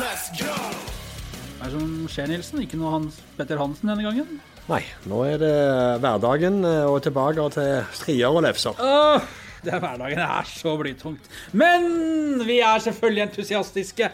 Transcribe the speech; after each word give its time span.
Hva 0.00 1.66
er 1.66 1.68
det 1.68 1.74
som 1.74 1.88
skjer, 2.08 2.30
Nilsen? 2.30 2.62
Ikke 2.64 2.78
noe 2.80 2.94
Hans 2.94 3.18
Petter 3.36 3.58
Hansen 3.60 3.90
denne 3.90 4.06
gangen? 4.06 4.38
Nei, 4.70 4.80
nå 5.10 5.18
er 5.28 5.40
det 5.42 5.50
hverdagen 6.00 6.62
eh, 6.64 6.86
og 6.88 7.02
tilbake 7.04 7.44
til 7.52 7.82
strier 7.98 8.32
og 8.32 8.40
lefser. 8.46 8.80
Åh, 8.80 9.26
det 9.66 9.74
er 9.76 9.82
hverdagen 9.82 10.22
er 10.24 10.48
så 10.48 10.72
blytungt. 10.80 11.28
Men 11.52 12.40
vi 12.48 12.62
er 12.64 12.80
selvfølgelig 12.80 13.26
entusiastiske. 13.26 14.08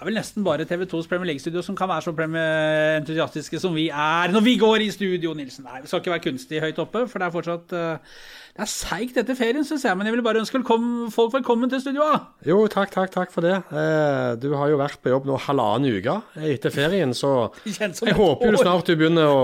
Er 0.00 0.06
vel 0.08 0.16
nesten 0.16 0.40
bare 0.46 0.64
TV2s 0.64 1.04
Premier 1.10 1.28
League-studio 1.28 1.60
som 1.60 1.74
kan 1.76 1.90
være 1.90 2.06
så 2.06 2.12
entusiastiske 2.16 3.58
som 3.60 3.74
vi 3.76 3.90
er 3.92 4.32
når 4.32 4.44
vi 4.46 4.54
går 4.56 4.80
i 4.86 4.86
studio, 4.94 5.34
Nilsen. 5.36 5.66
Nei, 5.68 5.82
vi 5.82 5.90
skal 5.90 6.00
ikke 6.00 6.14
være 6.14 6.22
kunstig 6.24 6.62
høyt 6.64 6.80
oppe, 6.80 7.02
for 7.10 7.20
det 7.20 7.26
er 7.26 7.34
fortsatt 7.34 7.74
eh, 7.76 8.14
Det 8.56 8.64
er 8.64 8.70
seigt 8.72 9.20
etter 9.20 9.36
ferien, 9.36 9.66
syns 9.68 9.84
jeg, 9.84 9.98
men 10.00 10.08
jeg 10.08 10.16
vil 10.16 10.24
bare 10.24 10.40
ønske 10.40 10.56
velkommen, 10.56 11.10
folk 11.12 11.34
velkommen 11.36 11.68
til 11.68 11.82
studioet. 11.84 12.30
Jo, 12.48 12.62
takk, 12.72 12.94
takk, 12.96 13.12
takk 13.12 13.34
for 13.34 13.44
det. 13.44 13.58
Eh, 13.68 14.30
Du 14.40 14.48
har 14.56 14.72
jo 14.72 14.80
vært 14.80 15.02
på 15.04 15.12
jobb 15.12 15.28
nå 15.28 15.36
halvannen 15.36 15.92
uke 16.00 16.16
etter 16.48 16.72
ferien, 16.72 17.12
så 17.12 17.50
jeg 17.68 18.16
håper 18.16 18.54
jo 18.56 18.64
snart 18.64 18.88
du 18.88 18.96
begynner 18.96 19.28
å, 19.28 19.42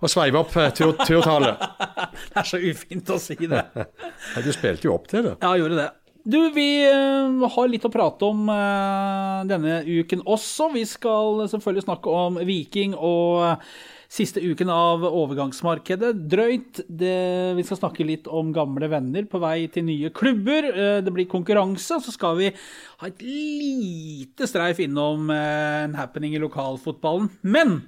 og 0.00 0.12
sveive 0.12 0.44
opp 0.44 0.60
eh, 0.60 0.68
tur, 0.76 0.92
turtallet. 1.00 1.56
Det 2.30 2.42
er 2.42 2.46
så 2.52 2.60
ufint 2.60 3.10
å 3.16 3.16
si 3.22 3.36
det. 3.48 3.64
Du 4.44 4.52
spilte 4.52 4.88
jo 4.90 4.98
opp 4.98 5.08
til 5.08 5.24
det. 5.24 5.38
Ja, 5.40 5.56
gjorde 5.56 5.80
det. 5.80 5.88
Du, 6.24 6.50
vi 6.50 6.82
eh, 6.84 7.48
har 7.54 7.68
litt 7.70 7.84
å 7.86 7.92
prate 7.92 8.26
om 8.28 8.48
eh, 8.52 9.46
denne 9.48 9.80
uken 9.86 10.24
også. 10.28 10.68
Vi 10.74 10.82
skal 10.88 11.46
selvfølgelig 11.48 11.86
snakke 11.86 12.12
om 12.12 12.36
Viking 12.44 12.92
og 12.96 13.44
eh, 13.46 13.70
siste 14.10 14.42
uken 14.42 14.68
av 14.74 15.06
overgangsmarkedet. 15.08 16.12
Drøyt. 16.28 16.82
Det, 16.88 17.16
vi 17.56 17.64
skal 17.64 17.80
snakke 17.80 18.04
litt 18.04 18.28
om 18.28 18.52
gamle 18.52 18.90
venner 18.92 19.24
på 19.30 19.40
vei 19.40 19.64
til 19.72 19.86
nye 19.88 20.12
klubber. 20.12 20.68
Det 21.00 21.14
blir 21.14 21.30
konkurranse. 21.30 22.00
Så 22.04 22.12
skal 22.12 22.36
vi 22.40 22.52
ha 22.52 23.08
et 23.08 23.22
lite 23.24 24.50
streif 24.50 24.82
innom 24.84 25.30
en 25.32 25.94
happening 25.96 26.34
i 26.36 26.42
lokalfotballen. 26.42 27.30
Men 27.40 27.78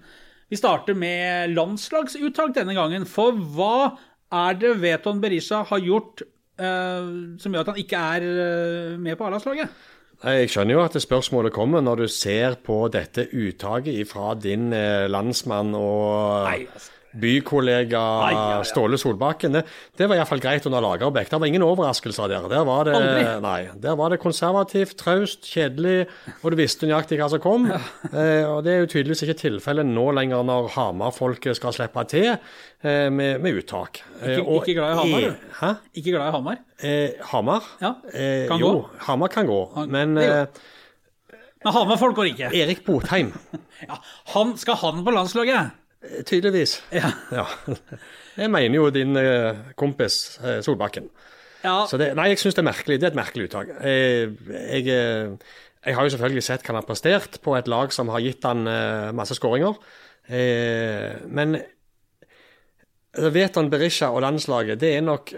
vi 0.49 0.61
starter 0.61 0.97
med 0.97 1.57
landslagsuttak 1.57 2.55
denne 2.57 2.79
gangen. 2.79 3.05
For 3.09 3.35
hva 3.35 3.99
er 4.33 4.57
det 4.63 4.79
Veton 4.81 5.21
Berisha 5.21 5.67
har 5.69 5.83
gjort 5.83 6.23
som 7.43 7.55
gjør 7.55 7.65
at 7.65 7.73
han 7.73 7.83
ikke 7.83 8.05
er 8.17 8.29
eh, 8.29 8.95
med 9.01 9.19
på 9.19 9.27
A-landslaget? 9.29 9.83
Jeg 10.23 10.51
skjønner 10.53 10.77
jo 10.77 10.83
at 10.85 10.97
spørsmålet 11.03 11.55
kommer 11.55 11.83
når 11.83 12.05
du 12.05 12.09
ser 12.13 12.55
på 12.63 12.85
dette 12.95 13.27
uttaket 13.35 14.07
fra 14.07 14.37
din 14.39 14.71
eh, 14.77 15.09
landsmann 15.11 15.75
og 15.75 16.47
Nei, 16.47 16.61
altså. 16.69 16.93
Bykollega 17.21 18.01
Ai, 18.27 18.33
ja, 18.35 18.45
ja. 18.57 18.65
Ståle 18.65 18.99
Solbakken. 18.99 19.53
Det, 19.59 19.63
det 19.99 20.07
var 20.09 20.17
iallfall 20.17 20.41
greit 20.41 20.67
under 20.67 20.81
Lagerbäck. 20.85 21.29
Det 21.31 21.39
var 21.41 21.47
ingen 21.51 21.63
overraskelser 21.67 22.29
der. 22.33 22.47
Der 22.49 22.65
var 22.65 22.89
det, 22.89 22.95
nei, 23.49 23.59
der 23.83 23.97
var 24.01 24.11
det 24.15 24.21
konservativt, 24.23 24.95
traust, 25.01 25.45
kjedelig, 25.49 26.07
og 26.43 26.51
du 26.55 26.59
visste 26.63 26.89
nøyaktig 26.89 27.19
hva 27.21 27.29
som 27.33 27.43
kom. 27.45 27.69
Eh, 28.13 28.45
og 28.45 28.61
Det 28.67 28.73
er 28.75 28.81
jo 28.83 28.89
tydeligvis 28.93 29.23
ikke 29.25 29.39
tilfellet 29.41 29.87
nå 29.89 30.03
lenger 30.13 30.43
når 30.45 30.67
Hamar-folket 30.75 31.57
skal 31.57 31.73
slippe 31.73 32.03
til 32.11 32.27
eh, 32.33 33.09
med, 33.15 33.39
med 33.41 33.57
uttak. 33.63 34.03
Eh, 34.21 34.37
Ikke- 34.43 34.59
ikke 34.61 34.75
glad 34.77 34.93
i 34.93 34.99
Hamar, 34.99 35.23
e- 35.23 35.31
du? 35.31 35.47
Hæ? 35.61 35.71
Ikke 35.97 36.13
glad 36.17 36.27
i 36.29 36.35
Hamar? 36.37 36.61
Eh, 36.83 37.11
Hamar? 37.33 37.69
Ja, 37.81 37.93
Eh, 38.13 38.47
kan 38.51 38.61
jo, 38.61 38.69
gå. 38.75 38.85
Hamar 39.07 39.29
kan 39.33 39.47
gå. 39.49 39.61
Men 39.89 40.19
eh. 40.21 40.47
Men 41.65 41.73
Hamar-folk 41.77 42.17
går 42.19 42.31
ikke. 42.33 42.49
Erik 42.59 42.85
Botheim 42.85 43.33
Ja, 43.89 43.97
han, 44.35 44.57
skal 44.59 44.75
han 44.83 45.05
på 45.07 45.15
landslaget? 45.15 45.71
Eh, 46.03 46.23
Tydeligvis. 46.29 46.81
Ja. 46.93 47.13
Ja. 47.39 47.47
Jeg 48.37 48.49
mener 48.49 48.79
jo 48.79 48.87
din 48.91 49.17
eh, 49.21 49.59
kompis 49.77 50.39
eh, 50.41 50.61
Solbakken. 50.65 51.11
ja. 51.65 51.83
Så 51.87 51.99
det, 52.01 52.15
nei, 52.17 52.31
jeg 52.33 52.41
syns 52.41 52.57
det 52.57 52.63
er 52.63 52.71
merkelig. 52.71 53.01
Det 53.01 53.09
er 53.09 53.13
et 53.13 53.19
merkelig 53.19 53.49
uttak. 53.51 53.75
Jeg, 53.85 54.33
jeg, 54.49 54.87
jeg 55.85 55.97
har 55.99 56.07
jo 56.07 56.15
selvfølgelig 56.15 56.45
sett 56.47 56.65
hva 56.65 56.73
han 56.73 56.81
har 56.81 56.89
prestert 56.89 57.37
på 57.45 57.57
et 57.59 57.69
lag 57.69 57.93
som 57.93 58.09
har 58.15 58.25
gitt 58.25 58.47
han 58.49 58.65
masse 59.19 59.37
skåringer. 59.37 59.77
Men 61.29 61.59
Veton 63.13 63.69
Berisha 63.69 64.09
og 64.15 64.23
landslaget, 64.25 64.81
det 64.81 64.95
er 64.97 65.05
nok 65.05 65.35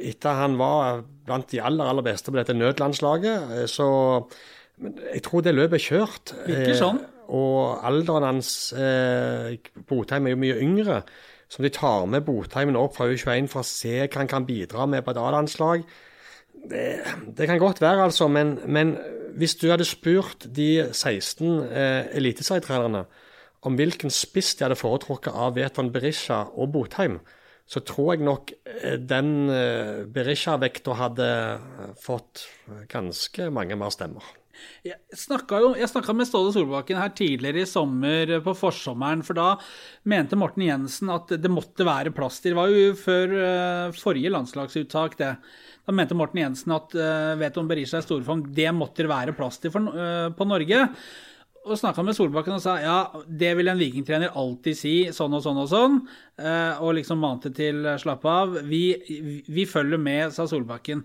Etter 0.00 0.38
han 0.38 0.54
var 0.56 1.02
blant 1.28 1.50
de 1.52 1.60
aller 1.60 1.90
aller 1.90 2.06
beste 2.06 2.32
på 2.32 2.38
dette 2.38 2.54
nødlandslaget, 2.56 3.68
så 3.68 3.88
jeg 4.80 5.20
tror 5.26 5.42
det 5.44 5.52
løpet 5.52 5.76
er 5.76 5.84
kjørt. 5.84 6.32
Virker 6.46 6.78
sånn. 6.78 7.02
Og 7.30 7.80
alderen 7.86 8.26
hans 8.26 8.52
eh, 8.74 9.56
Botheim 9.88 10.26
er 10.26 10.34
jo 10.34 10.42
mye 10.42 10.60
yngre. 10.62 11.02
Så 11.50 11.62
de 11.62 11.70
tar 11.74 12.06
med 12.10 12.26
Botheimen 12.26 12.78
opp 12.78 12.96
fra 12.98 13.08
U21 13.10 13.50
for 13.50 13.62
å 13.62 13.66
se 13.66 13.96
hva 14.02 14.22
han 14.22 14.30
kan 14.30 14.46
bidra 14.46 14.86
med 14.90 15.04
på 15.06 15.14
et 15.14 15.20
A-landslag 15.22 15.84
det, 16.68 17.00
det 17.36 17.48
kan 17.48 17.58
godt 17.58 17.80
være, 17.80 18.04
altså, 18.04 18.28
men, 18.28 18.58
men 18.66 18.96
hvis 19.38 19.54
du 19.60 19.68
hadde 19.70 19.86
spurt 19.88 20.46
de 20.56 20.90
16 20.92 21.46
eh, 21.46 22.10
eliteserietrenerne 22.18 23.04
om 23.66 23.76
hvilken 23.76 24.12
spiss 24.12 24.54
de 24.56 24.66
hadde 24.66 24.80
foretrukket 24.80 25.36
av 25.36 25.54
Veton 25.56 25.92
Berisha 25.92 26.42
og 26.56 26.72
Botheim, 26.74 27.20
så 27.70 27.82
tror 27.86 28.14
jeg 28.14 28.26
nok 28.26 28.52
eh, 28.66 28.98
den 28.98 29.48
eh, 29.52 30.02
Berisha-vekta 30.10 30.96
hadde 30.98 31.30
fått 32.02 32.46
ganske 32.90 33.50
mange 33.54 33.78
mer 33.78 33.94
stemmer. 33.94 34.24
Jeg 34.84 34.98
snakka 35.20 36.14
med 36.16 36.28
Ståle 36.28 36.52
Solbakken 36.54 37.00
her 37.00 37.14
tidligere 37.16 37.64
i 37.64 37.68
sommer 37.68 38.36
eh, 38.36 38.44
på 38.44 38.54
forsommeren, 38.58 39.24
for 39.26 39.38
da 39.38 39.54
mente 40.10 40.38
Morten 40.38 40.66
Jensen 40.66 41.12
at 41.12 41.32
det 41.36 41.52
måtte 41.52 41.86
være 41.86 42.14
plass 42.16 42.40
til 42.40 42.54
Det 42.54 42.60
var 42.60 42.72
jo 42.74 42.94
før 42.98 43.34
eh, 43.40 43.98
forrige 44.00 44.32
landslagsuttak, 44.32 45.18
det. 45.20 45.34
Da 45.86 45.96
mente 45.96 46.14
Morten 46.14 46.42
Jensen 46.42 46.76
at 46.76 46.92
uh, 46.94 47.32
Veton 47.40 47.66
Berisha 47.66 47.98
er 47.98 48.04
storfang, 48.04 48.44
det 48.54 48.68
måtte 48.76 49.02
det 49.02 49.10
være 49.10 49.34
plass 49.34 49.58
til 49.58 49.72
for, 49.74 49.88
eh, 49.90 50.28
på 50.36 50.46
Norge. 50.46 50.84
Og 51.60 51.76
snakka 51.76 52.00
med 52.04 52.16
Solbakken 52.16 52.56
og 52.56 52.62
sa 52.64 52.78
ja, 52.80 52.98
det 53.26 53.50
vil 53.58 53.68
en 53.68 53.80
vikingtrener 53.80 54.32
alltid 54.38 54.78
si, 54.78 54.94
sånn 55.12 55.34
og 55.36 55.42
sånn 55.44 55.58
og 55.60 55.68
sånn. 55.68 55.98
eh, 56.40 56.80
og 56.80 56.94
liksom 56.96 57.20
mante 57.20 57.52
til 57.52 57.84
eh, 57.84 57.98
slapp 58.00 58.24
av. 58.24 58.56
Vi, 58.64 59.42
vi 59.48 59.66
følger 59.68 60.00
med, 60.00 60.32
sa 60.32 60.46
Solbakken. 60.48 61.04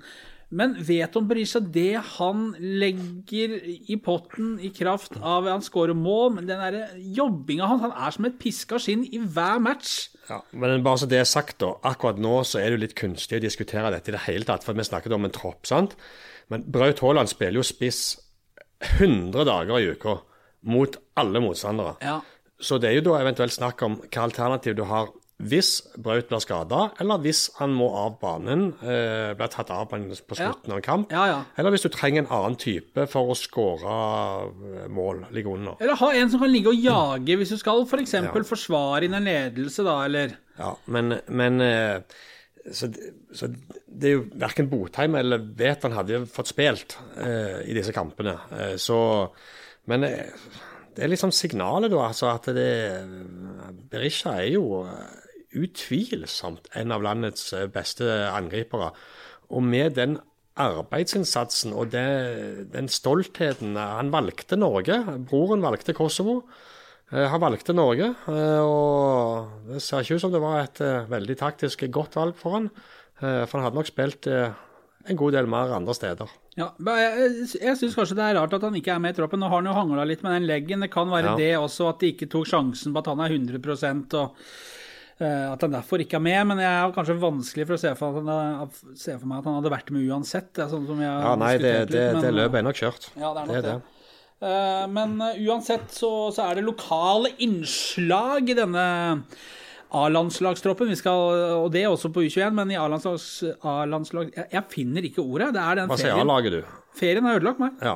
Men 0.54 0.76
vet 0.86 1.16
om 1.18 1.26
Berisha 1.28 1.60
det 1.60 1.98
han 2.18 2.52
legger 2.60 3.56
i 3.66 3.98
potten 4.02 4.60
i 4.62 4.70
kraft 4.70 5.16
av 5.18 5.48
Han 5.50 5.64
skårer 5.66 5.98
mål, 5.98 6.36
men 6.36 6.50
den 6.50 6.62
der 6.62 6.94
jobbinga 7.18 7.66
hans 7.70 7.82
Han 7.88 7.96
er 7.96 8.14
som 8.14 8.28
et 8.30 8.38
piska 8.42 8.80
skinn 8.82 9.08
i 9.10 9.20
hver 9.20 9.58
match. 9.64 10.12
Ja, 10.30 10.42
men 10.54 10.84
bare 10.86 11.02
så 11.02 11.10
det 11.10 11.20
er 11.22 11.30
sagt, 11.30 11.58
da. 11.64 11.74
Akkurat 11.86 12.22
nå 12.22 12.38
så 12.46 12.62
er 12.62 12.70
det 12.70 12.78
jo 12.78 12.84
litt 12.86 12.98
kunstig 12.98 13.40
å 13.40 13.46
diskutere 13.46 13.92
dette 13.94 14.14
i 14.14 14.16
det 14.16 14.24
hele 14.28 14.48
tatt, 14.48 14.66
for 14.66 14.78
vi 14.78 14.86
snakket 14.86 15.18
om 15.18 15.28
en 15.28 15.34
tropp, 15.34 15.66
sant. 15.70 15.98
Men 16.54 16.66
Braut 16.70 17.02
Haaland 17.02 17.30
spiller 17.30 17.62
jo 17.62 17.66
spiss 17.66 18.02
100 19.00 19.46
dager 19.48 19.82
i 19.82 19.92
uka 19.94 20.20
mot 20.66 20.98
alle 21.18 21.42
motstandere. 21.42 21.96
Ja. 22.02 22.20
Så 22.62 22.80
det 22.82 22.90
er 22.90 23.00
jo 23.00 23.06
da 23.10 23.20
eventuelt 23.20 23.54
snakk 23.54 23.82
om 23.86 24.00
hva 24.04 24.26
alternativ 24.26 24.78
du 24.78 24.86
har 24.90 25.12
hvis 25.36 25.82
Braut 26.00 26.30
blir 26.30 26.40
skada, 26.40 26.86
eller 27.04 27.20
hvis 27.20 27.50
han 27.58 27.74
må 27.76 27.90
av 28.00 28.14
banen, 28.22 28.70
eh, 28.80 29.34
blir 29.36 29.50
tatt 29.52 29.72
av 29.74 29.90
banen 29.92 30.14
på 30.16 30.38
slutten 30.38 30.72
av 30.72 30.78
en 30.80 30.86
kamp. 30.86 31.12
Ja, 31.12 31.26
ja. 31.28 31.40
Eller 31.60 31.74
hvis 31.76 31.84
du 31.84 31.90
trenger 31.92 32.24
en 32.24 32.32
annen 32.32 32.56
type 32.56 33.04
for 33.12 33.34
å 33.34 33.36
skåre 33.36 33.98
eh, 34.48 34.86
mål, 34.88 35.26
ligge 35.36 35.52
under. 35.52 35.76
Eller 35.84 36.00
ha 36.00 36.12
en 36.16 36.32
som 36.32 36.40
kan 36.40 36.54
ligge 36.54 36.72
og 36.72 36.80
jage 36.80 37.36
hvis 37.36 37.52
du 37.52 37.58
skal 37.60 37.84
f.eks. 37.84 38.16
For 38.32 38.48
forsvare 38.48 39.10
inn 39.10 39.18
en 39.18 39.28
ledelse, 39.28 39.84
da, 39.84 39.98
eller 40.08 40.38
Ja, 40.56 40.72
men, 40.88 41.18
men 41.28 41.60
eh, 41.66 42.00
så, 42.72 42.88
så 43.36 43.52
det 43.52 44.10
er 44.10 44.16
jo 44.16 44.24
verken 44.40 44.72
Botheim 44.72 45.20
eller 45.20 45.44
Veton 45.60 45.94
hadde 46.00 46.24
fått 46.32 46.54
spilt 46.54 46.96
eh, 47.20 47.60
i 47.68 47.76
disse 47.76 47.94
kampene. 47.96 48.38
Eh, 48.56 48.74
så 48.82 49.28
Men 49.92 50.08
eh, 50.08 50.32
det 50.96 51.04
er 51.04 51.12
liksom 51.12 51.34
signalet, 51.36 51.92
da. 51.92 52.08
Altså 52.08 52.32
at 52.32 52.48
det 52.56 52.72
Berisha 53.92 54.38
er 54.40 54.54
jo 54.56 54.86
eh, 54.88 55.22
utvilsomt 55.56 56.68
en 56.76 56.92
av 56.96 57.04
landets 57.06 57.52
eh, 57.54 57.68
beste 57.72 58.08
angripere. 58.32 58.92
Og 59.50 59.64
med 59.64 59.96
den 59.98 60.18
arbeidsinnsatsen 60.56 61.74
og 61.76 61.90
det, 61.92 62.06
den 62.74 62.88
stoltheten 62.92 63.76
Han 63.76 64.12
valgte 64.14 64.56
Norge. 64.60 65.02
Broren 65.30 65.64
valgte 65.66 65.94
Kosovo. 65.98 66.44
Eh, 67.12 67.28
Han 67.30 67.42
valgte 67.44 67.74
Norge, 67.76 68.14
eh, 68.28 68.62
og 68.64 69.68
det 69.74 69.82
ser 69.84 70.02
ikke 70.06 70.16
ut 70.18 70.24
som 70.24 70.32
det 70.34 70.42
var 70.44 70.62
et 70.64 70.82
eh, 70.82 71.04
veldig 71.12 71.36
taktisk 71.42 71.84
godt 71.94 72.16
valg 72.18 72.36
for 72.40 72.58
han. 72.60 72.70
Eh, 73.22 73.44
For 73.46 73.60
han 73.60 73.68
hadde 73.68 73.78
nok 73.82 73.92
spilt 73.92 74.28
eh, 74.32 74.56
en 75.06 75.20
god 75.20 75.36
del 75.38 75.46
mer 75.52 75.70
andre 75.76 75.94
steder. 75.94 76.32
Ja, 76.58 76.70
Jeg, 76.80 77.50
jeg 77.62 77.76
syns 77.78 77.94
kanskje 78.00 78.16
det 78.18 78.24
er 78.30 78.38
rart 78.40 78.54
at 78.56 78.64
han 78.64 78.76
ikke 78.80 78.94
er 78.96 79.02
med 79.04 79.14
i 79.14 79.18
troppen. 79.20 79.42
Nå 79.44 79.50
har 79.52 79.60
han 79.60 79.68
jo 79.70 79.76
hangla 79.76 80.06
litt 80.08 80.24
med 80.24 80.34
den 80.40 80.48
leggen. 80.48 80.82
Det 80.82 80.90
kan 80.94 81.12
være 81.12 81.36
Ja. 81.36 81.36
det 81.38 81.52
også, 81.60 81.90
at 81.92 82.00
de 82.00 82.14
ikke 82.14 82.30
tok 82.32 82.48
sjansen 82.48 82.96
på 82.96 83.04
at 83.04 83.12
han 83.12 83.20
er 83.20 83.36
100 83.36 83.60
og 84.16 84.32
eh, 84.32 84.48
at 85.24 85.62
han 85.64 85.72
derfor 85.72 86.02
ikke 86.04 86.18
er 86.20 86.24
med. 86.26 86.42
Men 86.52 86.60
jeg 86.60 86.72
er 86.76 86.94
kanskje 86.96 87.16
vanskelig 87.22 87.66
for 87.70 87.78
å 87.78 87.82
se 87.82 87.92
for, 87.96 88.18
at 88.20 88.30
han, 88.30 88.72
se 89.00 89.16
for 89.18 89.30
meg 89.32 89.40
at 89.40 89.50
han 89.50 89.58
hadde 89.62 89.72
vært 89.72 89.92
med 89.96 90.10
uansett. 90.12 90.50
Det 90.58 90.66
er 90.66 90.72
sånn 90.74 90.88
som 90.90 91.00
jeg 91.00 91.08
har 91.12 91.24
Ja, 91.24 91.36
nei, 91.40 91.52
det, 91.62 91.74
det, 91.94 92.06
litt, 92.14 92.24
det 92.26 92.34
løpet 92.36 92.60
er 92.60 92.66
nok 92.68 92.82
kjørt. 92.82 93.10
Ja, 93.16 93.30
det 93.32 93.44
er 93.44 93.46
nok 93.46 93.54
Det 93.56 93.62
det. 93.64 93.76
er 93.76 93.84
det. 93.84 93.92
Eh, 94.46 94.88
men 94.92 95.14
eh, 95.24 95.38
uansett 95.48 95.94
så, 95.96 96.10
så 96.36 96.50
er 96.50 96.60
det 96.60 96.66
lokale 96.68 97.32
innslag 97.46 98.52
i 98.52 98.58
denne 98.58 98.84
A-landslagstroppen. 99.96 100.90
Vi 100.92 100.98
skal, 101.00 101.38
og 101.62 101.70
det 101.72 101.86
er 101.86 101.94
også 101.94 102.10
på 102.12 102.26
U21, 102.26 102.52
men 102.58 102.74
i. 102.74 102.76
A-landslag, 102.76 104.34
jeg, 104.36 104.48
jeg 104.52 104.64
finner 104.74 105.08
ikke 105.08 105.24
ordet. 105.24 105.54
Det 105.56 105.62
er 105.64 105.80
den 105.80 105.92
Hva 105.92 105.98
sier. 106.02 106.18
A-laget, 106.20 106.58
du? 106.60 106.82
Ferien 107.00 107.28
har 107.30 107.40
ødelagt 107.40 107.62
meg. 107.64 107.78
Ja. 107.86 107.96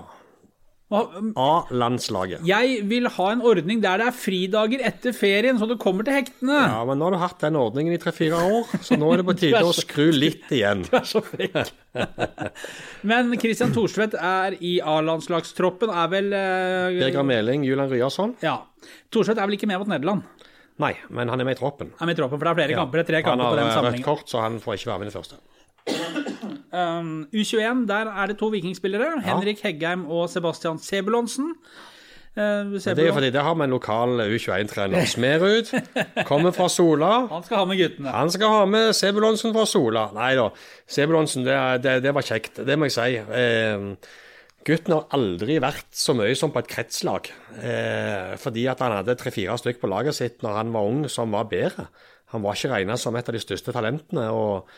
Og, 0.90 1.12
um, 1.14 1.28
A-landslaget. 1.38 2.42
Jeg 2.50 2.80
vil 2.90 3.06
ha 3.14 3.26
en 3.30 3.44
ordning 3.46 3.82
der 3.84 4.02
det 4.02 4.08
er 4.10 4.16
fridager 4.18 4.82
etter 4.90 5.14
ferien, 5.14 5.60
så 5.62 5.68
du 5.70 5.76
kommer 5.78 6.08
til 6.08 6.16
hektene. 6.18 6.56
Ja, 6.64 6.80
men 6.90 6.98
nå 6.98 7.06
har 7.06 7.14
du 7.14 7.20
hatt 7.22 7.44
den 7.46 7.60
ordningen 7.62 7.94
i 7.94 8.00
tre-fire 8.02 8.40
år, 8.42 8.72
så 8.82 8.98
nå 8.98 9.12
er 9.14 9.22
det 9.22 9.28
på 9.28 9.36
tide 9.44 9.62
å 9.62 9.76
skru 9.78 10.08
litt 10.16 10.50
igjen. 10.58 10.82
Du 10.90 10.98
er 10.98 11.06
så 11.06 11.22
frekk. 11.26 11.70
Men 13.10 13.30
Christian 13.42 13.74
Thorstvedt 13.76 14.18
er 14.18 14.58
i 14.66 14.80
A-landslagstroppen, 14.82 15.94
er 15.94 16.10
vel 16.12 16.34
uh, 16.34 16.90
Birger 16.98 17.26
Meling, 17.26 17.70
Julian 17.70 17.90
Ryasson. 17.94 18.34
Ja. 18.46 18.58
Thorstvedt 19.14 19.38
er 19.42 19.50
vel 19.50 19.60
ikke 19.60 19.70
med 19.70 19.84
mot 19.84 19.94
Nederland? 19.94 20.26
Nei, 20.80 20.94
men 21.12 21.30
han 21.30 21.42
er 21.44 21.46
med 21.46 21.58
i 21.58 21.60
troppen. 21.60 21.94
Han 22.00 22.08
Er 22.08 22.14
med 22.14 22.18
i 22.18 22.22
troppen, 22.22 22.40
for 22.40 22.48
det 22.48 22.52
er 22.56 22.60
flere 22.64 22.82
kamper. 22.82 23.02
Det 23.02 23.06
er 23.06 23.12
tre 23.14 23.24
kamper 23.30 23.46
på 23.52 23.60
den 23.60 23.72
sammenhengen. 23.76 23.78
Han 23.78 23.94
har 23.94 23.98
rødt 24.00 24.10
kort, 24.10 24.30
så 24.32 24.42
han 24.46 24.60
får 24.64 24.80
ikke 24.80 24.94
være 24.94 25.02
med 25.04 25.10
i 25.10 25.12
det 25.12 25.18
første. 25.20 26.29
Um, 26.74 27.28
U21, 27.34 27.86
der 27.90 28.10
er 28.14 28.28
det 28.30 28.38
to 28.38 28.52
vikingspillere. 28.54 29.22
Henrik 29.26 29.62
Heggheim 29.66 30.06
og 30.08 30.30
Sebastian 30.30 30.78
Sebulonsen. 30.80 31.56
Uh, 32.38 32.70
Det 32.78 32.94
er 33.00 33.08
jo 33.08 33.14
fordi 33.16 33.32
det 33.34 33.42
har 33.42 33.56
vi 33.58 33.64
en 33.66 33.74
lokal 33.74 34.22
U21-trener. 34.30 35.06
Smerud 35.10 35.72
kommer 36.30 36.54
fra 36.56 36.68
Sola. 36.70 37.26
han 37.32 37.44
skal 37.44 37.58
ha 37.58 37.66
med 37.66 37.80
guttene. 37.82 38.14
Han 38.14 38.32
skal 38.32 38.54
ha 38.54 38.66
med 38.70 38.94
Sebulonsen 38.94 39.54
fra 39.56 39.66
Sola. 39.66 40.06
Nei 40.16 40.36
da, 40.38 40.50
Sebulonsen, 40.88 41.44
det, 41.48 41.58
det, 41.84 41.96
det 42.06 42.14
var 42.16 42.28
kjekt. 42.28 42.62
Det 42.68 42.78
må 42.80 42.88
jeg 42.88 42.96
si. 42.96 43.18
Eh, 43.18 44.14
gutten 44.70 44.94
har 44.94 45.08
aldri 45.18 45.58
vært 45.64 45.90
så 45.96 46.14
mye 46.16 46.38
som 46.38 46.54
på 46.54 46.62
et 46.62 46.70
kretslag. 46.70 47.32
Eh, 47.64 48.38
fordi 48.40 48.68
at 48.70 48.86
han 48.86 49.00
hadde 49.00 49.18
tre-fire 49.20 49.58
stykk 49.60 49.82
på 49.82 49.90
laget 49.92 50.16
sitt 50.22 50.46
når 50.46 50.62
han 50.62 50.72
var 50.78 50.86
ung, 50.94 51.02
som 51.10 51.34
var 51.34 51.50
bedre. 51.50 51.90
Han 52.30 52.46
var 52.46 52.54
ikke 52.56 52.76
regna 52.76 52.96
som 53.02 53.16
et 53.18 53.26
av 53.28 53.34
de 53.36 53.42
største 53.42 53.74
talentene. 53.74 54.30
og 54.30 54.70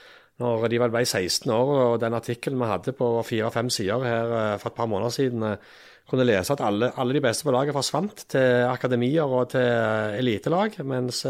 når 0.42 0.68
de 0.72 0.80
vel 0.82 0.92
ble 0.94 1.04
16 1.06 1.52
år, 1.54 1.72
og 1.86 2.02
den 2.02 2.18
artikkelen 2.18 2.62
vi 2.62 2.70
hadde 2.70 2.96
på 2.98 3.14
fire-fem 3.28 3.70
sider 3.74 4.06
her 4.06 4.36
eh, 4.40 4.58
for 4.62 4.72
et 4.72 4.78
par 4.80 4.90
måneder 4.92 5.14
siden, 5.14 5.46
eh, 5.46 5.78
kunne 6.10 6.26
lese 6.28 6.56
at 6.56 6.64
alle, 6.66 6.90
alle 7.00 7.16
de 7.16 7.22
beste 7.24 7.46
på 7.48 7.54
laget 7.56 7.76
forsvant 7.78 8.26
til 8.34 8.66
akademier 8.68 9.30
og 9.30 9.54
til 9.54 9.64
eh, 9.64 10.18
elitelag, 10.20 10.76
mens 10.84 11.24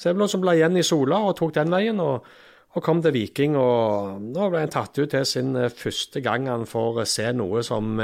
Sebulon 0.00 0.30
som 0.32 0.44
ble 0.44 0.54
igjen 0.56 0.78
i 0.80 0.86
Sola 0.86 1.18
og 1.26 1.34
tok 1.40 1.56
den 1.58 1.72
veien. 1.74 2.00
og 2.00 2.30
og 2.70 2.84
kom 2.86 3.00
til 3.02 3.10
Viking, 3.10 3.56
og 3.58 4.20
nå 4.22 4.44
ble 4.46 4.60
han 4.62 4.70
tatt 4.70 4.94
ut 4.94 5.10
til 5.10 5.24
sin 5.26 5.56
første 5.74 6.20
gang 6.22 6.44
han 6.46 6.68
får 6.70 7.00
se 7.02 7.24
noe 7.34 7.64
som 7.66 7.98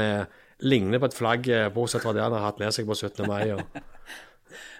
ligner 0.59 0.99
på 0.99 1.07
et 1.07 1.15
flagg, 1.15 1.47
bortsett 1.71 2.03
fra 2.03 2.11
det 2.11 2.25
han 2.25 2.35
har 2.35 2.43
hatt 2.49 2.59
med 2.59 2.75
seg 2.75 2.83
på 2.83 2.97
17. 2.99 3.23
mai. 3.31 3.53
Og, 3.55 3.63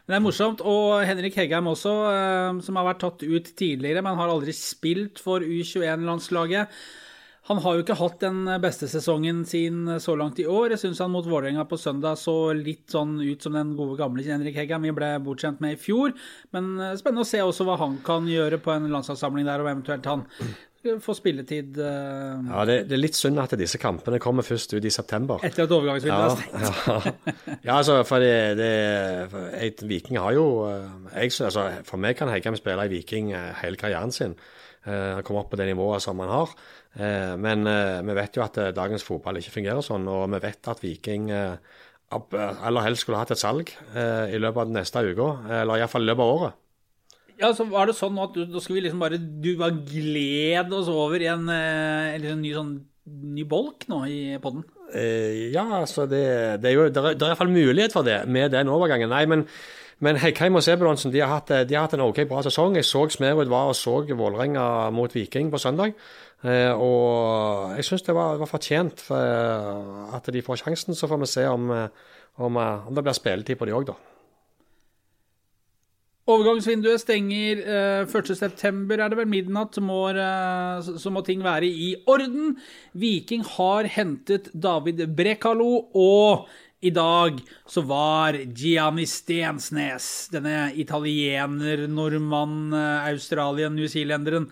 Men 0.08 0.16
det 0.16 0.20
er 0.22 0.24
morsomt. 0.24 0.62
Og 0.64 1.04
Henrik 1.04 1.36
Heggheim 1.36 1.68
også, 1.68 1.92
eh, 2.14 2.62
som 2.64 2.80
har 2.80 2.88
vært 2.88 3.04
tatt 3.04 3.28
ut 3.28 3.52
tidligere, 3.60 4.02
men 4.02 4.16
har 4.16 4.32
aldri 4.32 4.56
spilt 4.56 5.20
for 5.20 5.44
U21-landslaget. 5.44 6.72
Han 7.48 7.62
har 7.64 7.76
jo 7.76 7.84
ikke 7.84 7.96
hatt 7.96 8.24
den 8.24 8.48
beste 8.60 8.90
sesongen 8.92 9.46
sin 9.48 9.86
så 10.04 10.18
langt 10.20 10.40
i 10.40 10.48
år. 10.52 10.74
Jeg 10.74 10.82
syns 10.82 11.00
han 11.00 11.14
mot 11.14 11.28
Vålerenga 11.28 11.64
på 11.68 11.80
søndag 11.80 12.20
så 12.20 12.52
litt 12.56 12.92
sånn 12.92 13.22
ut 13.22 13.44
som 13.44 13.56
den 13.56 13.72
gode 13.78 13.96
gamle 14.00 14.24
Henrik 14.24 14.58
Heggheim 14.60 14.84
vi 14.84 14.96
ble 14.96 15.14
bortskjemt 15.24 15.62
med 15.64 15.78
i 15.78 15.80
fjor. 15.80 16.16
Men 16.56 16.74
eh, 16.80 16.96
spennende 17.00 17.28
å 17.28 17.30
se 17.30 17.44
også 17.44 17.68
hva 17.68 17.78
han 17.84 18.00
kan 18.08 18.28
gjøre 18.32 18.60
på 18.64 18.74
en 18.76 18.90
landslagssamling 18.92 19.48
der, 19.48 19.64
og 19.64 19.72
eventuelt 19.72 20.08
han 20.12 20.26
får 21.04 21.16
spilletid 21.20 21.78
eh, 21.84 22.48
ja, 22.50 22.64
det, 22.70 22.76
det 22.90 22.96
er 22.98 23.02
litt 23.02 23.18
synd 23.18 23.40
at 23.44 23.54
disse 23.60 23.80
kampene 23.82 24.20
kommer 24.24 24.46
først 24.48 24.74
ut 24.78 24.86
i 24.88 24.92
september. 24.94 25.42
etter 25.46 25.66
at 25.68 25.74
overgangsvinduet 25.76 26.24
Ja, 26.24 26.28
er 26.28 26.38
stengt. 26.38 26.88
ja. 26.88 27.58
ja, 27.70 27.78
altså, 27.78 27.98
for 28.08 28.24
det, 28.24 28.34
det 28.60 28.72
for 29.32 29.48
jeg, 29.58 29.76
Viking 29.90 30.20
har 30.22 30.36
jo 30.38 30.46
eh, 30.70 30.88
jeg, 31.24 31.34
altså, 31.48 31.68
For 31.88 32.02
meg 32.02 32.18
kan 32.20 32.32
Heggheim 32.34 32.58
spille 32.60 32.86
i 32.88 32.94
Viking 32.96 33.32
eh, 33.36 33.52
hele 33.64 33.80
karrieren 33.80 34.12
sin. 34.16 34.36
Eh, 34.88 35.20
Komme 35.28 35.44
opp 35.44 35.52
på 35.54 35.60
det 35.60 35.68
nivået 35.72 36.02
som 36.06 36.20
han 36.24 36.32
har. 36.34 36.54
Men 37.38 37.68
vi 38.08 38.14
vet 38.18 38.38
jo 38.40 38.42
at 38.42 38.56
dagens 38.74 39.04
fotball 39.06 39.38
ikke 39.38 39.52
fungerer 39.60 39.84
sånn, 39.86 40.08
og 40.10 40.24
vi 40.34 40.40
vet 40.42 40.66
at 40.72 40.80
Viking 40.82 41.28
aller 42.10 42.86
helst 42.88 43.04
skulle 43.06 43.20
hatt 43.22 43.36
et 43.36 43.42
salg 43.42 43.70
i 43.70 44.40
løpet 44.42 44.62
av 44.64 44.66
den 44.72 44.80
neste 44.80 45.04
uka, 45.06 45.28
eller 45.60 45.78
iallfall 45.84 46.08
i 46.08 46.10
løpet 46.10 46.24
av 46.26 46.32
året. 46.40 46.56
Ja, 47.38 47.52
så 47.54 47.68
var 47.70 47.90
det 47.90 47.98
sånn 47.98 48.18
at 48.22 48.38
da 48.38 48.62
skulle 48.64 48.80
vi 48.80 48.88
liksom 48.88 49.02
bare 49.04 49.20
Du 49.22 49.52
bare 49.60 49.78
gled 49.86 50.72
oss 50.74 50.88
over 50.90 51.22
i 51.22 51.30
en, 51.30 51.46
en, 51.50 52.14
en 52.16 52.22
liksom 52.24 52.42
ny 52.42 52.54
sånn 52.56 52.78
ny 53.08 53.46
bolk 53.48 53.88
nå 53.88 54.02
i 54.12 54.20
podden. 54.44 54.66
Eh, 54.96 55.50
ja, 55.54 55.66
altså 55.82 56.08
det, 56.10 56.24
det 56.64 56.72
er 56.72 56.76
jo 56.76 56.86
det 56.92 57.02
er, 57.02 57.18
det 57.18 57.24
er 57.24 57.34
iallfall 57.34 57.52
mulighet 57.52 57.96
for 57.96 58.08
det 58.08 58.22
med 58.32 58.54
den 58.56 58.72
overgangen. 58.72 59.12
Nei, 59.12 59.24
men, 59.30 59.46
men 60.04 60.20
Heikheim 60.22 60.60
og 60.60 60.66
Sebulonsen 60.66 61.14
de 61.14 61.22
har, 61.24 61.32
hatt, 61.38 61.52
eh, 61.56 61.66
de 61.68 61.78
har 61.78 61.88
hatt 61.88 61.98
en 61.98 62.06
OK 62.08 62.24
bra 62.30 62.44
sesong. 62.46 62.78
Jeg 62.80 62.88
så 62.88 63.06
Smerud 63.14 63.52
var 63.52 63.72
og 63.72 63.78
så 63.80 64.02
Vålerenga 64.08 64.90
mot 64.96 65.16
Viking 65.16 65.52
på 65.54 65.62
søndag. 65.62 65.96
Eh, 66.46 66.74
og 66.74 67.78
jeg 67.80 67.88
syns 67.88 68.06
det 68.06 68.16
var, 68.18 68.38
var 68.42 68.52
fortjent 68.52 69.02
for, 69.08 69.18
eh, 69.18 70.16
at 70.18 70.30
de 70.34 70.44
får 70.46 70.64
sjansen. 70.64 70.98
Så 70.98 71.10
får 71.10 71.24
vi 71.24 71.32
se 71.32 71.48
om, 71.48 71.72
eh, 71.72 72.14
om, 72.38 72.60
eh, 72.62 72.88
om 72.88 72.96
det 72.96 73.08
blir 73.08 73.18
spilletid 73.18 73.60
på 73.60 73.68
de 73.70 73.76
òg, 73.78 73.90
da. 73.92 73.98
Overgangsvinduet 76.28 77.00
stenger 77.00 77.62
eh, 77.64 78.06
1.9, 78.06 79.00
er 79.00 79.10
det 79.14 79.18
vel 79.22 79.30
midnatt, 79.32 79.74
så 79.78 79.82
må, 79.84 80.02
eh, 80.12 80.82
så- 81.00 81.12
må 81.14 81.24
ting 81.24 81.42
være 81.42 81.64
i 81.70 81.96
orden. 82.06 82.58
Viking 82.94 83.44
har 83.56 83.84
hentet 83.88 84.50
David 84.60 85.06
Brekalo, 85.16 85.88
og 85.96 86.48
i 86.84 86.92
dag 86.92 87.40
så 87.68 87.82
var 87.88 88.34
Gianni 88.54 89.06
Stensnes, 89.06 90.28
denne 90.30 90.74
italiener, 90.78 91.88
nordmann, 91.88 92.74
eh, 92.74 93.08
australien, 93.14 93.74
newzealenderen, 93.76 94.50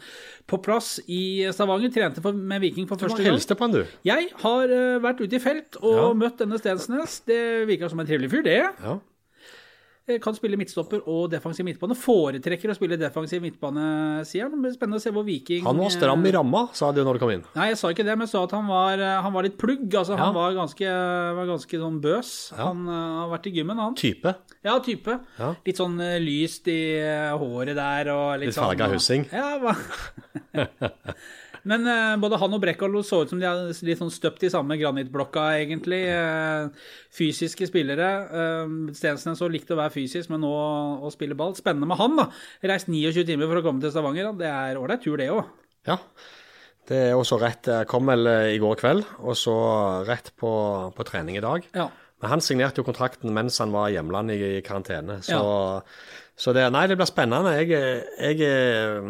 på 0.47 0.57
plass 0.63 0.99
i 1.09 1.43
Stavanger. 1.51 1.91
Trente 1.93 2.21
for, 2.21 2.31
med 2.31 2.61
Viking 2.61 2.87
for 2.87 2.95
Du 2.95 3.05
første 3.05 3.19
må 3.19 3.23
gang. 3.25 3.33
hilse 3.35 3.55
på 3.55 3.59
han, 3.67 3.71
du. 3.71 3.85
Jeg 4.05 4.29
har 4.41 4.63
eh, 4.63 4.99
vært 5.03 5.19
ute 5.21 5.33
i 5.35 5.39
felt 5.39 5.75
og 5.83 5.95
Ja. 5.95 6.13
møtt 6.13 6.37
denne 6.37 6.57
Stensnes. 6.57 7.19
Det 7.25 7.67
virker 7.67 7.89
som 7.89 7.99
en 7.99 8.07
trivelig 8.07 8.31
fyr, 8.31 8.43
det. 8.43 8.61
Ja. 8.81 8.99
Jeg 10.05 10.19
kan 10.21 10.35
spille 10.37 10.57
midtstopper 10.59 11.01
og 11.09 11.31
defensiv 11.31 11.65
midtbane. 11.65 11.95
Foretrekker 11.97 12.69
å 12.69 12.75
spille 12.77 12.97
defensiv 13.01 13.41
midtbane, 13.41 13.85
sier 14.29 14.45
han. 14.45 14.51
Det 14.53 14.59
blir 14.61 14.75
spennende 14.75 14.99
å 14.99 15.01
se 15.01 15.09
hvor 15.15 15.25
Viking 15.25 15.63
Han 15.65 15.79
var 15.81 15.93
stram 15.95 16.21
i 16.29 16.33
ramma, 16.35 16.61
sa 16.77 16.91
du 16.93 16.99
når 17.01 17.17
du 17.17 17.21
kom 17.23 17.31
inn. 17.33 17.41
Nei, 17.55 17.71
jeg 17.71 17.79
sa 17.81 17.89
ikke 17.89 18.05
det, 18.05 18.13
men 18.13 18.27
jeg 18.27 18.33
sa 18.35 18.43
at 18.45 18.53
han 18.53 18.69
var, 18.69 19.01
han 19.25 19.33
var 19.33 19.47
litt 19.47 19.57
plugg. 19.57 19.87
Altså, 19.89 20.13
Ja. 20.13 20.27
Han 20.27 20.37
var 20.37 20.53
ganske, 20.53 20.91
var 21.39 21.49
ganske 21.49 21.79
sånn 21.81 21.97
bøs. 22.03 22.31
Ja. 22.53 22.67
Han 22.69 22.85
eh, 22.85 23.15
har 23.23 23.31
vært 23.33 23.49
i 23.49 23.55
gymmen, 23.57 23.81
han. 23.81 23.97
Type. 23.97 24.35
Ja, 24.61 24.77
type. 24.85 25.17
Ja. 25.41 25.49
Litt 25.65 25.81
sånn 25.81 25.97
eh, 26.05 26.19
lyst 26.21 26.69
i 26.69 26.79
eh, 27.01 27.33
håret 27.33 27.73
der. 27.75 28.13
Og 28.13 28.37
litt, 28.43 28.53
Litt 28.53 28.61
farga 28.61 28.91
sånn, 28.91 28.99
hussing. 28.99 29.25
Ja? 29.33 29.57
Men 31.65 31.87
uh, 31.89 32.13
både 32.21 32.39
han 32.41 32.55
og 32.55 32.61
Brekkalo 32.61 33.01
så 33.05 33.23
ut 33.23 33.33
som 33.33 33.41
de 33.41 33.47
er 33.49 33.73
litt 33.87 34.01
sånn 34.01 34.13
støpt 34.13 34.45
i 34.45 34.51
samme 34.53 34.77
granittblokka, 34.77 35.47
egentlig. 35.63 36.03
Uh, 36.13 36.69
fysiske 37.13 37.69
spillere. 37.69 38.09
Uh, 38.29 38.93
Stensnes 38.95 39.41
så 39.41 39.49
likte 39.51 39.73
å 39.73 39.81
være 39.81 39.95
fysisk, 39.97 40.29
men 40.33 40.45
nå 40.45 40.53
å 41.01 41.13
spille 41.13 41.37
ball. 41.37 41.57
Spennende 41.57 41.89
med 41.89 42.01
han, 42.01 42.17
da. 42.21 42.29
Reist 42.69 42.91
29 42.91 43.25
timer 43.27 43.49
for 43.49 43.61
å 43.61 43.65
komme 43.65 43.81
til 43.83 43.93
Stavanger. 43.93 44.31
Da. 44.31 44.39
Det 44.45 44.51
er 44.53 44.81
ålreit 44.81 45.05
tur, 45.05 45.17
det 45.21 45.31
òg. 45.33 45.45
Ja. 45.89 45.99
Det 46.85 46.97
er 47.09 47.15
også 47.17 47.39
rett 47.41 47.69
jeg 47.69 47.89
Kom 47.89 48.09
vel 48.11 48.29
eh, 48.29 48.55
i 48.55 48.61
går 48.61 48.77
kveld, 48.81 49.05
og 49.25 49.37
så 49.39 49.55
rett 50.05 50.31
på, 50.37 50.51
på 50.93 51.07
trening 51.07 51.39
i 51.39 51.45
dag. 51.45 51.65
Ja. 51.73 51.89
Men 52.21 52.31
han 52.31 52.43
signerte 52.45 52.81
jo 52.81 52.87
kontrakten 52.87 53.33
mens 53.35 53.57
han 53.61 53.73
var 53.73 53.91
hjemlandet 53.93 54.37
i, 54.37 54.51
i 54.59 54.63
karantene. 54.65 55.19
Så, 55.25 55.39
så 56.35 56.51
det, 56.55 56.65
nei, 56.75 56.83
det 56.91 56.97
blir 56.99 57.07
spennende. 57.07 57.53
Jeg, 57.61 57.71
jeg, 58.19 59.01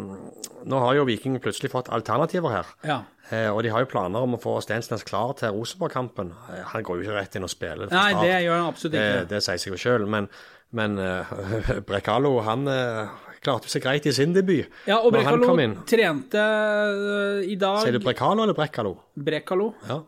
nå 0.66 0.80
har 0.82 0.94
jo 0.94 1.06
Viking 1.08 1.40
plutselig 1.42 1.72
fått 1.72 1.90
alternativer 1.94 2.54
her. 2.54 2.72
ja. 2.86 3.02
Eh, 3.34 3.48
og 3.50 3.64
de 3.66 3.72
har 3.74 3.82
jo 3.82 3.88
planer 3.90 4.22
om 4.22 4.36
å 4.36 4.38
få 4.38 4.52
Stensnes 4.62 5.02
klar 5.06 5.32
til 5.38 5.54
Rosenborg-kampen. 5.56 6.30
Eh, 6.52 6.62
han 6.70 6.84
går 6.86 7.00
jo 7.00 7.06
ikke 7.06 7.16
rett 7.16 7.38
inn 7.38 7.46
og 7.46 7.50
spiller 7.50 7.90
Nei, 7.90 8.10
start. 8.12 8.22
det 8.22 8.36
gjør 8.44 8.54
han 8.54 8.66
absolutt 8.70 8.98
ikke. 9.00 9.24
det 9.32 9.40
sier 9.42 9.62
seg 9.62 9.72
jo 9.72 9.80
sjøl. 9.82 10.04
Men, 10.10 10.28
men 10.76 10.94
uh, 11.00 11.32
Brekalo 11.88 12.36
han 12.46 12.70
uh, 12.70 13.16
klarte 13.42 13.70
seg 13.72 13.82
greit 13.82 14.06
i 14.06 14.14
sin 14.14 14.34
debut. 14.36 14.70
Ja, 14.86 15.00
og 15.00 15.18
inn. 15.18 15.74
trente 15.90 16.44
uh, 16.44 17.42
i 17.42 17.58
dag 17.58 17.82
Sier 17.82 17.98
du 17.98 18.02
Brekalo 18.04 18.46
eller 18.46 18.58
Brekkalo? 18.58 18.94
Brekalo. 19.18 19.72
Ja. 19.90 20.00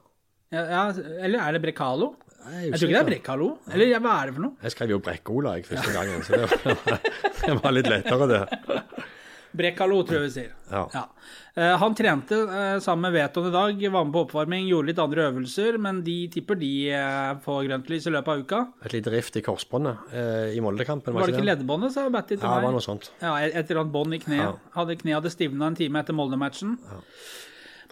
Ja, 0.55 0.87
eller 0.95 1.43
er 1.43 1.59
det 1.59 1.65
Brekkalo? 1.67 2.15
Jeg, 2.52 2.71
Jeg 2.71 2.78
tror 2.78 2.88
ikke 2.88 2.97
det 2.97 3.00
er 3.02 3.09
Brekkalo. 3.12 3.49
Eller 3.73 3.93
hva 4.00 4.14
er 4.23 4.31
det 4.31 4.35
for 4.38 4.47
noe? 4.47 4.57
Jeg 4.64 4.75
skrev 4.76 4.95
jo 4.97 4.99
Brekkola 5.05 5.55
første 5.69 5.95
gangen, 5.95 6.25
så 6.26 6.38
det 6.38 6.49
var, 6.49 7.00
det 7.47 7.57
var 7.62 7.76
litt 7.76 7.90
lettere, 7.93 8.28
det. 8.33 8.43
Brekkalo, 9.59 10.02
tror 10.05 10.19
jeg 10.19 10.26
vi 10.26 10.33
sier. 10.35 10.50
Ja. 10.71 11.05
Eh, 11.57 11.73
han 11.81 11.95
trente 11.97 12.37
eh, 12.37 12.75
sammen 12.85 13.07
med 13.09 13.14
Veton 13.17 13.49
i 13.49 13.52
dag, 13.55 13.81
var 13.95 14.05
med 14.05 14.12
på 14.14 14.21
oppvarming, 14.26 14.67
gjorde 14.69 14.90
litt 14.93 15.00
andre 15.02 15.25
øvelser, 15.31 15.78
men 15.83 16.02
de 16.07 16.17
tipper 16.35 16.59
de 16.61 16.71
eh, 16.93 17.31
får 17.43 17.64
grønt 17.67 17.88
lys 17.90 18.07
i 18.11 18.12
løpet 18.14 18.35
av 18.35 18.45
uka. 18.45 18.61
Et 18.85 18.95
lite 18.99 19.14
rift 19.14 19.40
i 19.40 19.43
korsbåndet 19.47 20.12
eh, 20.12 20.52
i 20.59 20.62
Moldekampen, 20.64 21.17
Var 21.17 21.26
det 21.33 21.35
ikke 21.38 21.47
det? 21.47 21.50
leddbåndet, 21.55 21.97
sa 21.97 22.05
Batty 22.12 22.37
til 22.37 22.45
Ja, 22.45 22.59
det 22.61 22.69
var 22.69 22.76
noe 22.76 22.85
sånt. 22.85 23.11
Ja, 23.25 23.35
et 23.49 23.59
eller 23.64 23.83
annet 23.87 23.97
bånd 23.97 24.14
i 24.14 24.21
kneet. 24.23 24.45
Ja. 24.45 24.55
Hadde 24.76 24.99
Kneet 25.00 25.19
hadde 25.23 25.33
stivna 25.33 25.73
en 25.73 25.81
time 25.81 26.05
etter 26.05 26.17
Molde-matchen. 26.21 26.76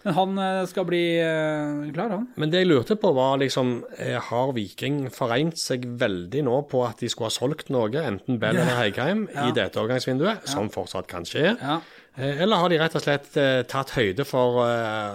Men 0.07 0.15
han 0.15 0.39
eh, 0.39 0.63
skal 0.71 0.87
bli 0.87 1.03
eh, 1.19 1.89
klar, 1.91 2.13
han. 2.15 2.29
Men 2.39 2.53
det 2.53 2.63
jeg 2.63 2.69
lurte 2.71 2.95
på 3.03 3.11
var 3.17 3.41
liksom, 3.43 3.81
eh, 3.99 4.15
har 4.23 4.53
Viking 4.55 5.09
foregnet 5.11 5.59
seg 5.59 5.89
veldig 5.99 6.45
nå 6.47 6.61
på 6.71 6.85
at 6.87 7.03
de 7.03 7.11
skulle 7.11 7.33
ha 7.33 7.35
solgt 7.35 7.73
noe, 7.75 7.91
enten 7.91 8.39
Bell 8.43 8.55
eller 8.55 8.79
Heikheim, 8.79 9.27
i 9.27 9.51
dette 9.57 9.83
overgangsvinduet, 9.83 10.47
som 10.47 10.71
fortsatt 10.71 11.11
kan 11.11 11.27
skje? 11.27 11.57
Ja. 11.59 11.81
Eller 12.17 12.63
har 12.63 12.71
de 12.73 12.79
rett 12.81 12.95
og 12.97 13.03
slett 13.03 13.35
tatt 13.69 13.91
høyde 13.93 14.25
for 14.25 14.63